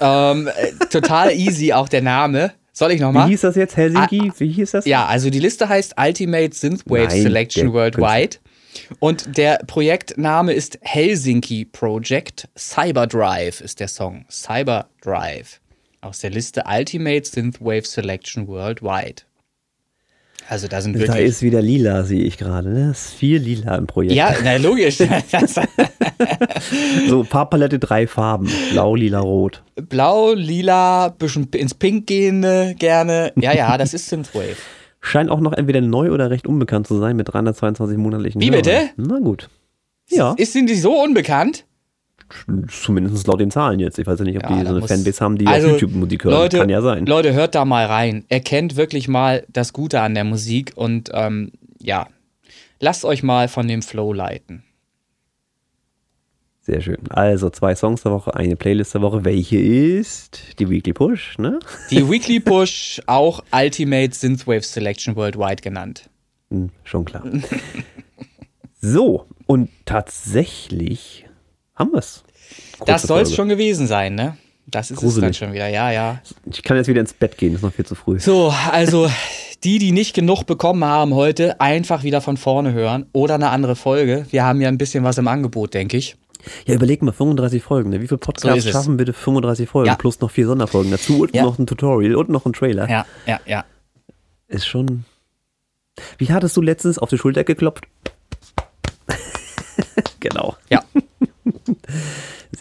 Ähm, 0.00 0.48
äh, 0.48 0.86
total 0.86 1.32
easy 1.32 1.72
auch 1.72 1.88
der 1.88 2.02
Name. 2.02 2.52
Soll 2.72 2.92
ich 2.92 3.00
Wie 3.00 3.02
nochmal? 3.02 3.28
hieß 3.28 3.42
das 3.42 3.54
jetzt? 3.56 3.76
Helsinki? 3.76 4.32
Wie 4.38 4.48
hieß 4.50 4.70
das? 4.70 4.86
Ja, 4.86 5.04
also 5.06 5.28
die 5.28 5.40
Liste 5.40 5.68
heißt 5.68 5.94
Ultimate 6.00 6.54
Synthwave 6.56 7.08
Nein, 7.08 7.22
Selection 7.22 7.72
Worldwide. 7.74 8.38
Und 8.98 9.36
der 9.36 9.58
Projektname 9.66 10.54
ist 10.54 10.78
Helsinki 10.80 11.66
Project. 11.66 12.48
Cyberdrive 12.56 13.60
ist 13.60 13.78
der 13.80 13.88
Song. 13.88 14.24
Cyberdrive. 14.30 15.60
Aus 16.00 16.20
der 16.20 16.30
Liste 16.30 16.64
Ultimate 16.66 17.28
Synthwave 17.28 17.84
Selection 17.84 18.48
Worldwide. 18.48 19.22
Also 20.52 20.68
da 20.68 20.82
sind 20.82 20.94
Da 20.96 21.00
wirklich. 21.00 21.24
ist 21.24 21.40
wieder 21.40 21.62
lila, 21.62 22.02
sehe 22.04 22.22
ich 22.24 22.36
gerade. 22.36 22.68
Ne? 22.68 22.90
Es 22.90 23.06
ist 23.06 23.14
viel 23.14 23.38
lila 23.38 23.74
im 23.76 23.86
Projekt. 23.86 24.12
ja, 24.14 24.34
na 24.44 24.56
logisch. 24.58 24.98
Das- 25.30 25.54
So, 27.08 27.24
Farbpalette, 27.24 27.78
drei 27.78 28.06
Farben. 28.06 28.50
Blau, 28.72 28.94
lila, 28.94 29.20
rot. 29.20 29.62
Blau, 29.88 30.34
lila, 30.34 31.08
bisschen 31.08 31.48
ins 31.54 31.72
Pink 31.72 32.06
gehende 32.06 32.74
gerne. 32.78 33.32
Ja, 33.36 33.54
ja, 33.54 33.78
das 33.78 33.94
ist 33.94 34.08
Synthwave. 34.10 34.56
Scheint 35.00 35.30
auch 35.30 35.40
noch 35.40 35.54
entweder 35.54 35.80
neu 35.80 36.10
oder 36.10 36.30
recht 36.30 36.46
unbekannt 36.46 36.86
zu 36.86 36.98
sein 36.98 37.16
mit 37.16 37.32
322 37.32 37.96
monatlichen 37.96 38.40
Wie 38.42 38.50
Hörern. 38.50 38.62
bitte? 38.62 38.90
Na 38.96 39.18
gut. 39.20 39.48
Ja, 40.10 40.34
Ist 40.36 40.52
sind 40.52 40.68
die 40.68 40.74
so 40.74 41.02
unbekannt? 41.02 41.64
Zumindest 42.68 43.26
laut 43.26 43.40
den 43.40 43.50
Zahlen 43.50 43.80
jetzt. 43.80 43.98
Ich 43.98 44.06
weiß 44.06 44.18
ja 44.18 44.24
nicht, 44.24 44.36
ob 44.36 44.42
Ja, 44.50 44.56
die 44.60 44.66
so 44.66 44.74
eine 44.76 44.86
Fanbase 44.86 45.20
haben, 45.24 45.36
die 45.38 45.46
Also, 45.46 45.68
auf 45.68 45.72
YouTube 45.74 45.92
Musik 45.94 46.24
hören. 46.24 46.34
Leute, 46.34 46.58
Kann 46.58 46.68
ja 46.68 46.82
sein. 46.82 47.06
Leute, 47.06 47.32
hört 47.32 47.54
da 47.54 47.64
mal 47.64 47.86
rein. 47.86 48.24
Erkennt 48.28 48.76
wirklich 48.76 49.08
mal 49.08 49.44
das 49.52 49.72
Gute 49.72 50.00
an 50.00 50.14
der 50.14 50.24
Musik 50.24 50.72
und 50.74 51.10
ähm, 51.12 51.52
ja, 51.80 52.06
lasst 52.80 53.04
euch 53.04 53.22
mal 53.22 53.48
von 53.48 53.68
dem 53.68 53.82
Flow 53.82 54.12
leiten. 54.12 54.62
Sehr 56.64 56.80
schön. 56.80 56.98
Also 57.10 57.50
zwei 57.50 57.74
Songs 57.74 58.04
der 58.04 58.12
Woche, 58.12 58.36
eine 58.36 58.54
Playlist 58.54 58.94
der 58.94 59.02
Woche. 59.02 59.24
Welche 59.24 59.58
ist 59.58 60.60
die 60.60 60.70
Weekly 60.70 60.92
Push, 60.92 61.38
ne? 61.38 61.58
Die 61.90 62.08
Weekly 62.10 62.38
Push, 62.38 63.02
auch 63.06 63.42
Ultimate 63.52 64.14
Synthwave 64.14 64.62
Selection 64.62 65.16
Worldwide 65.16 65.60
genannt. 65.60 66.08
Hm, 66.50 66.70
schon 66.84 67.04
klar. 67.04 67.24
so, 68.80 69.26
und 69.46 69.70
tatsächlich 69.86 71.26
haben 71.74 71.92
wir 71.92 71.98
es. 71.98 72.22
Das 72.86 73.02
soll 73.02 73.22
es 73.22 73.34
schon 73.34 73.48
gewesen 73.48 73.86
sein, 73.86 74.14
ne? 74.14 74.36
Das 74.66 74.90
ist 74.90 74.96
es 74.98 75.02
Gruselig. 75.02 75.24
dann 75.38 75.48
schon 75.48 75.52
wieder, 75.54 75.68
ja, 75.68 75.90
ja. 75.90 76.20
Ich 76.50 76.62
kann 76.62 76.76
jetzt 76.76 76.86
wieder 76.86 77.00
ins 77.00 77.12
Bett 77.12 77.36
gehen, 77.36 77.54
ist 77.54 77.62
noch 77.62 77.72
viel 77.72 77.84
zu 77.84 77.94
früh. 77.94 78.20
So, 78.20 78.54
also 78.70 79.10
die, 79.64 79.78
die 79.78 79.92
nicht 79.92 80.14
genug 80.14 80.44
bekommen 80.46 80.84
haben 80.84 81.14
heute, 81.14 81.60
einfach 81.60 82.04
wieder 82.04 82.20
von 82.20 82.36
vorne 82.36 82.72
hören 82.72 83.06
oder 83.12 83.34
eine 83.34 83.50
andere 83.50 83.76
Folge. 83.76 84.26
Wir 84.30 84.44
haben 84.44 84.60
ja 84.60 84.68
ein 84.68 84.78
bisschen 84.78 85.04
was 85.04 85.18
im 85.18 85.28
Angebot, 85.28 85.74
denke 85.74 85.96
ich. 85.96 86.16
Ja, 86.66 86.74
überleg 86.74 87.02
mal, 87.02 87.12
35 87.12 87.62
Folgen. 87.62 87.90
Ne? 87.90 87.96
Wie 87.96 88.08
viele 88.08 88.18
So 88.20 88.26
Podcasts 88.26 88.64
es. 88.64 88.72
schaffen 88.72 88.96
bitte 88.96 89.12
35 89.12 89.68
Folgen? 89.68 89.88
Ja. 89.88 89.94
Plus 89.96 90.20
noch 90.20 90.30
vier 90.30 90.46
Sonderfolgen 90.46 90.90
dazu 90.90 91.22
und 91.22 91.34
Ja. 91.34 91.42
noch 91.44 91.58
ein 91.58 91.66
Tutorial 91.66 92.14
und 92.16 92.28
noch 92.30 92.46
ein 92.46 92.52
Trailer. 92.52 92.88
Ja, 92.88 93.06
ja, 93.26 93.40
ja. 93.46 93.64
Ist 94.48 94.66
schon. 94.66 95.04
Wie 96.18 96.32
hattest 96.32 96.56
du 96.56 96.60
letztens 96.62 96.98
auf 96.98 97.10
die 97.10 97.18
Schulter 97.18 97.44
geklopft? 97.44 97.84
genau. 100.20 100.56
Ja. 100.70 100.82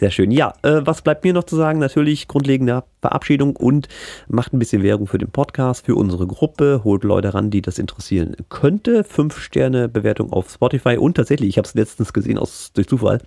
Sehr 0.02 0.10
schön. 0.10 0.32
Ja, 0.32 0.54
äh, 0.62 0.80
was 0.84 1.02
bleibt 1.02 1.22
mir 1.22 1.32
noch 1.32 1.44
zu 1.44 1.54
sagen? 1.54 1.78
Natürlich 1.78 2.26
grundlegende 2.26 2.82
Verabschiedung 3.00 3.54
und 3.54 3.86
macht 4.26 4.52
ein 4.52 4.58
bisschen 4.58 4.82
Werbung 4.82 5.06
für 5.06 5.18
den 5.18 5.30
Podcast, 5.30 5.86
für 5.86 5.94
unsere 5.94 6.26
Gruppe, 6.26 6.80
holt 6.82 7.04
Leute 7.04 7.34
ran, 7.34 7.52
die 7.52 7.62
das 7.62 7.78
interessieren 7.78 8.34
könnte. 8.48 9.04
Fünf 9.04 9.38
Sterne 9.38 9.88
Bewertung 9.88 10.32
auf 10.32 10.50
Spotify 10.50 10.96
und 10.96 11.16
tatsächlich, 11.16 11.50
ich 11.50 11.56
habe 11.56 11.68
es 11.68 11.74
letztens 11.74 12.12
gesehen 12.12 12.36
aus 12.36 12.72
durch 12.74 12.88
Zufall, 12.88 13.20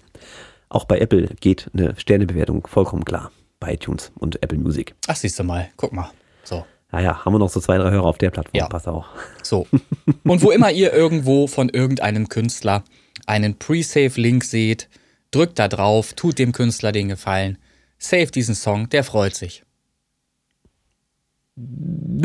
auch 0.68 0.84
bei 0.84 1.00
Apple 1.00 1.30
geht 1.40 1.72
eine 1.74 1.96
Sternebewertung 1.98 2.68
vollkommen 2.68 3.06
klar. 3.06 3.32
Bei 3.62 3.76
iTunes 3.76 4.12
und 4.16 4.44
Apple 4.44 4.58
Music. 4.58 4.96
Ach, 5.08 5.16
siehst 5.16 5.40
du 5.40 5.46
mal. 5.46 5.70
Guck 5.78 5.94
mal. 5.94 6.12
So. 6.44 6.66
Naja, 6.92 7.24
haben 7.24 7.34
wir 7.34 7.40
noch 7.40 7.50
so 7.50 7.62
zwei, 7.62 7.78
drei 7.78 7.92
Hörer 7.92 8.04
auf 8.04 8.18
der 8.18 8.32
Plattform. 8.32 8.60
Ja. 8.60 8.68
Passt 8.68 8.90
auch. 8.90 9.06
So. 9.44 9.66
Und 10.26 10.42
wo 10.42 10.52
immer 10.52 10.72
ihr 10.72 10.92
irgendwo 10.92 11.48
von 11.48 11.70
irgendeinem 11.70 12.28
Künstler 12.28 12.84
einen 13.28 13.58
Pre-Save-Link 13.58 14.44
seht, 14.44 14.90
drückt 15.32 15.60
da 15.60 15.68
drauf, 15.68 16.14
tut 16.14 16.40
dem 16.40 16.52
Künstler 16.52 16.92
den 16.92 17.10
Gefallen, 17.10 17.58
save 17.98 18.28
diesen 18.28 18.56
Song, 18.56 18.90
der 18.90 19.04
freut 19.04 19.36
sich. 19.36 19.64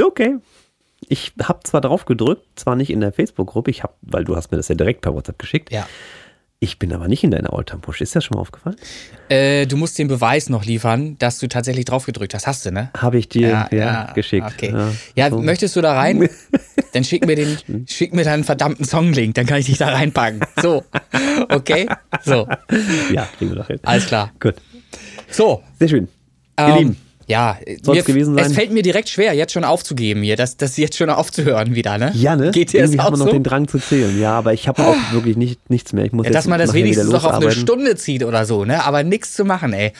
Okay. 0.01 0.36
Ich 1.09 1.32
habe 1.42 1.61
zwar 1.64 1.80
drauf 1.80 2.05
gedrückt, 2.05 2.46
zwar 2.57 2.76
nicht 2.76 2.90
in 2.90 3.01
der 3.01 3.12
Facebook-Gruppe, 3.12 3.70
ich 3.70 3.82
habe, 3.82 3.94
weil 4.03 4.24
du 4.24 4.36
hast 4.36 4.51
mir 4.51 4.59
das 4.59 4.68
ja 4.68 4.74
direkt 4.74 5.01
per 5.01 5.14
WhatsApp 5.14 5.38
geschickt. 5.38 5.72
Ja. 5.72 5.88
Ich 6.62 6.78
bin 6.78 6.92
aber 6.92 7.08
nicht 7.08 7.24
in 7.24 7.30
deiner 7.30 7.54
Alltime-Push. 7.54 8.02
Ist 8.02 8.14
das 8.14 8.22
schon 8.22 8.34
mal 8.34 8.42
aufgefallen? 8.42 8.76
Äh, 9.30 9.66
du 9.66 9.78
musst 9.78 9.98
den 9.98 10.08
Beweis 10.08 10.50
noch 10.50 10.66
liefern, 10.66 11.16
dass 11.16 11.38
du 11.38 11.48
tatsächlich 11.48 11.86
drauf 11.86 12.04
gedrückt 12.04 12.34
hast. 12.34 12.46
Hast 12.46 12.66
du, 12.66 12.70
ne? 12.70 12.90
Habe 12.98 13.16
ich 13.16 13.30
dir 13.30 13.66
ja, 13.70 14.12
geschickt. 14.12 14.46
Okay. 14.46 14.74
Ja, 15.16 15.30
so. 15.30 15.40
möchtest 15.40 15.74
du 15.76 15.80
da 15.80 15.94
rein? 15.94 16.28
Dann 16.92 17.02
schick 17.02 17.24
mir 17.24 17.34
den, 17.34 17.86
schick 17.88 18.12
mir 18.12 18.24
deinen 18.24 18.44
verdammten 18.44 18.84
Songlink, 18.84 19.36
dann 19.36 19.46
kann 19.46 19.61
ich 19.61 19.66
dich 19.66 19.78
da 19.78 19.90
reinpacken. 19.90 20.40
So. 20.61 20.82
Okay? 21.48 21.88
So. 22.24 22.48
Ja, 23.12 23.28
kriegen 23.38 23.52
wir 23.52 23.58
doch 23.58 23.68
hin. 23.68 23.78
Alles 23.84 24.06
klar. 24.06 24.32
Gut. 24.40 24.56
So. 25.30 25.62
Sehr 25.78 25.88
schön. 25.88 26.08
Ihr 26.58 26.66
Ähm, 26.66 26.76
Lieben, 26.76 26.96
ja, 27.31 27.59
mir, 27.87 28.03
gewesen 28.03 28.35
sein? 28.35 28.45
es 28.45 28.53
fällt 28.53 28.72
mir 28.72 28.83
direkt 28.83 29.09
schwer, 29.09 29.33
jetzt 29.33 29.53
schon 29.53 29.64
aufzugeben 29.64 30.22
hier, 30.22 30.37
das, 30.37 30.57
das 30.57 30.76
jetzt 30.76 30.97
schon 30.97 31.11
aufzuhören 31.11 31.74
wieder, 31.74 31.97
ne? 31.99 32.12
ja, 32.14 32.37
ne? 32.37 32.51
Geht 32.51 32.72
dir 32.72 32.81
das 32.83 32.91
Irgendwie 32.91 33.01
auch 33.01 33.05
haben 33.07 33.14
wir 33.14 33.18
noch 33.18 33.26
so? 33.26 33.33
den 33.33 33.43
Drang 33.45 33.68
zu 33.68 33.78
zählen. 33.78 34.20
Ja, 34.20 34.33
aber 34.33 34.53
ich 34.53 34.68
habe 34.68 34.83
auch 34.83 34.97
wirklich 35.12 35.37
nicht, 35.37 35.70
nichts 35.70 35.93
mehr. 35.93 36.05
Ich 36.05 36.12
muss 36.12 36.26
Ja, 36.26 36.33
dass 36.33 36.45
jetzt 36.45 36.51
man 36.51 36.59
das 36.59 36.72
wenigstens 36.74 37.11
noch 37.11 37.24
auf 37.24 37.35
eine. 37.35 37.51
Stunde 37.53 37.97
zieht 37.97 38.24
oder 38.24 38.45
so, 38.45 38.64
ne? 38.64 38.85
Aber 38.85 39.03
nichts 39.03 39.35
zu 39.35 39.45
machen, 39.45 39.72
ey. 39.72 39.93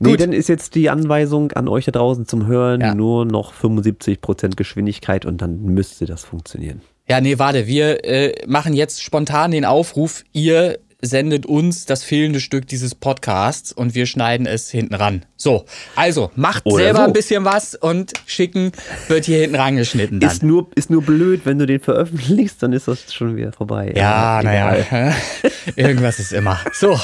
Nee, 0.00 0.10
Gut. 0.10 0.20
dann 0.20 0.32
ist 0.32 0.48
jetzt 0.48 0.74
die 0.74 0.90
Anweisung 0.90 1.52
an 1.52 1.68
euch 1.68 1.84
da 1.84 1.92
draußen 1.92 2.26
zum 2.26 2.46
Hören 2.46 2.80
Ja. 2.80 2.94
nur 2.94 3.24
noch 3.24 3.52
75% 3.52 4.56
Geschwindigkeit 4.56 5.26
und 5.26 5.42
dann 5.42 5.62
müsste 5.62 6.06
das 6.06 6.24
funktionieren. 6.24 6.80
Ja, 7.08 7.20
nee, 7.20 7.38
warte, 7.38 7.66
wir 7.66 8.04
äh, 8.04 8.34
machen 8.46 8.74
jetzt 8.74 9.02
spontan 9.02 9.50
den 9.50 9.64
Aufruf, 9.64 10.24
ihr 10.32 10.78
sendet 11.00 11.46
uns 11.46 11.86
das 11.86 12.02
fehlende 12.02 12.40
Stück 12.40 12.66
dieses 12.66 12.94
Podcasts 12.94 13.72
und 13.72 13.94
wir 13.94 14.06
schneiden 14.06 14.46
es 14.46 14.68
hinten 14.70 14.94
ran. 14.94 15.24
So, 15.36 15.64
also 15.94 16.32
macht 16.34 16.66
Oder 16.66 16.84
selber 16.84 16.98
so. 16.98 17.04
ein 17.04 17.12
bisschen 17.12 17.44
was 17.44 17.76
und 17.76 18.12
schicken 18.26 18.72
wird 19.06 19.24
hier 19.24 19.38
hinten 19.38 19.56
rangeschnitten 19.56 20.18
dann. 20.18 20.30
Ist 20.30 20.42
nur, 20.42 20.68
ist 20.74 20.90
nur 20.90 21.02
blöd, 21.02 21.42
wenn 21.44 21.58
du 21.58 21.66
den 21.66 21.78
veröffentlichst, 21.80 22.62
dann 22.62 22.72
ist 22.72 22.88
das 22.88 23.14
schon 23.14 23.36
wieder 23.36 23.52
vorbei. 23.52 23.92
ja, 23.94 24.42
naja, 24.42 24.76
egal. 24.76 25.14
irgendwas 25.76 26.18
ist 26.18 26.32
immer. 26.32 26.58
So, 26.72 26.98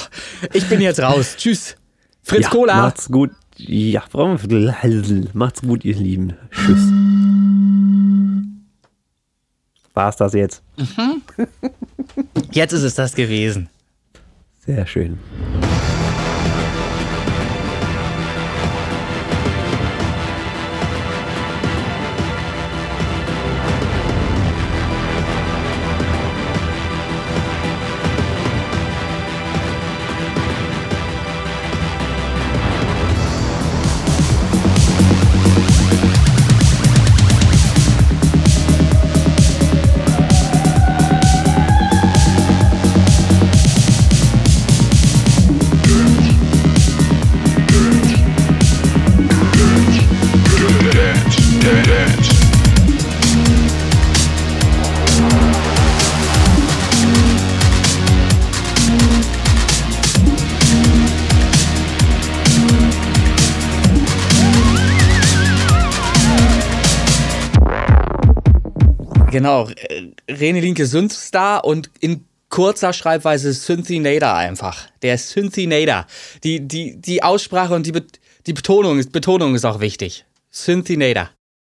ich 0.52 0.68
bin 0.68 0.80
jetzt 0.80 1.00
raus. 1.00 1.36
Tschüss. 1.36 1.76
Fritz 2.22 2.44
ja, 2.44 2.50
Cola. 2.50 2.76
Macht's 2.76 3.08
gut. 3.08 3.30
Ja, 3.56 4.02
macht's 4.12 5.62
gut, 5.62 5.84
ihr 5.84 5.94
Lieben. 5.94 6.36
Tschüss. 6.50 6.80
War 9.92 10.08
es 10.08 10.16
das 10.16 10.32
jetzt? 10.32 10.62
Jetzt 12.50 12.72
ist 12.72 12.82
es 12.82 12.94
das 12.96 13.14
gewesen. 13.14 13.68
Sehr 14.66 14.86
schön. 14.86 15.18
Genau, 69.44 69.68
René 70.26 70.58
Linke 70.58 70.86
Synthstar 70.86 71.66
und 71.66 71.90
in 72.00 72.24
kurzer 72.48 72.94
Schreibweise 72.94 73.52
Synthinator 73.52 74.32
einfach. 74.32 74.88
Der 75.02 75.18
Synthinator. 75.18 76.06
Die, 76.44 76.66
die, 76.66 76.96
die 76.98 77.22
Aussprache 77.22 77.74
und 77.74 77.84
die, 77.84 77.92
Be 77.92 78.06
die 78.46 78.54
Betonung, 78.54 78.98
ist, 78.98 79.12
Betonung 79.12 79.54
ist 79.54 79.66
auch 79.66 79.80
wichtig. 79.80 80.24
Synthinator. 80.48 81.28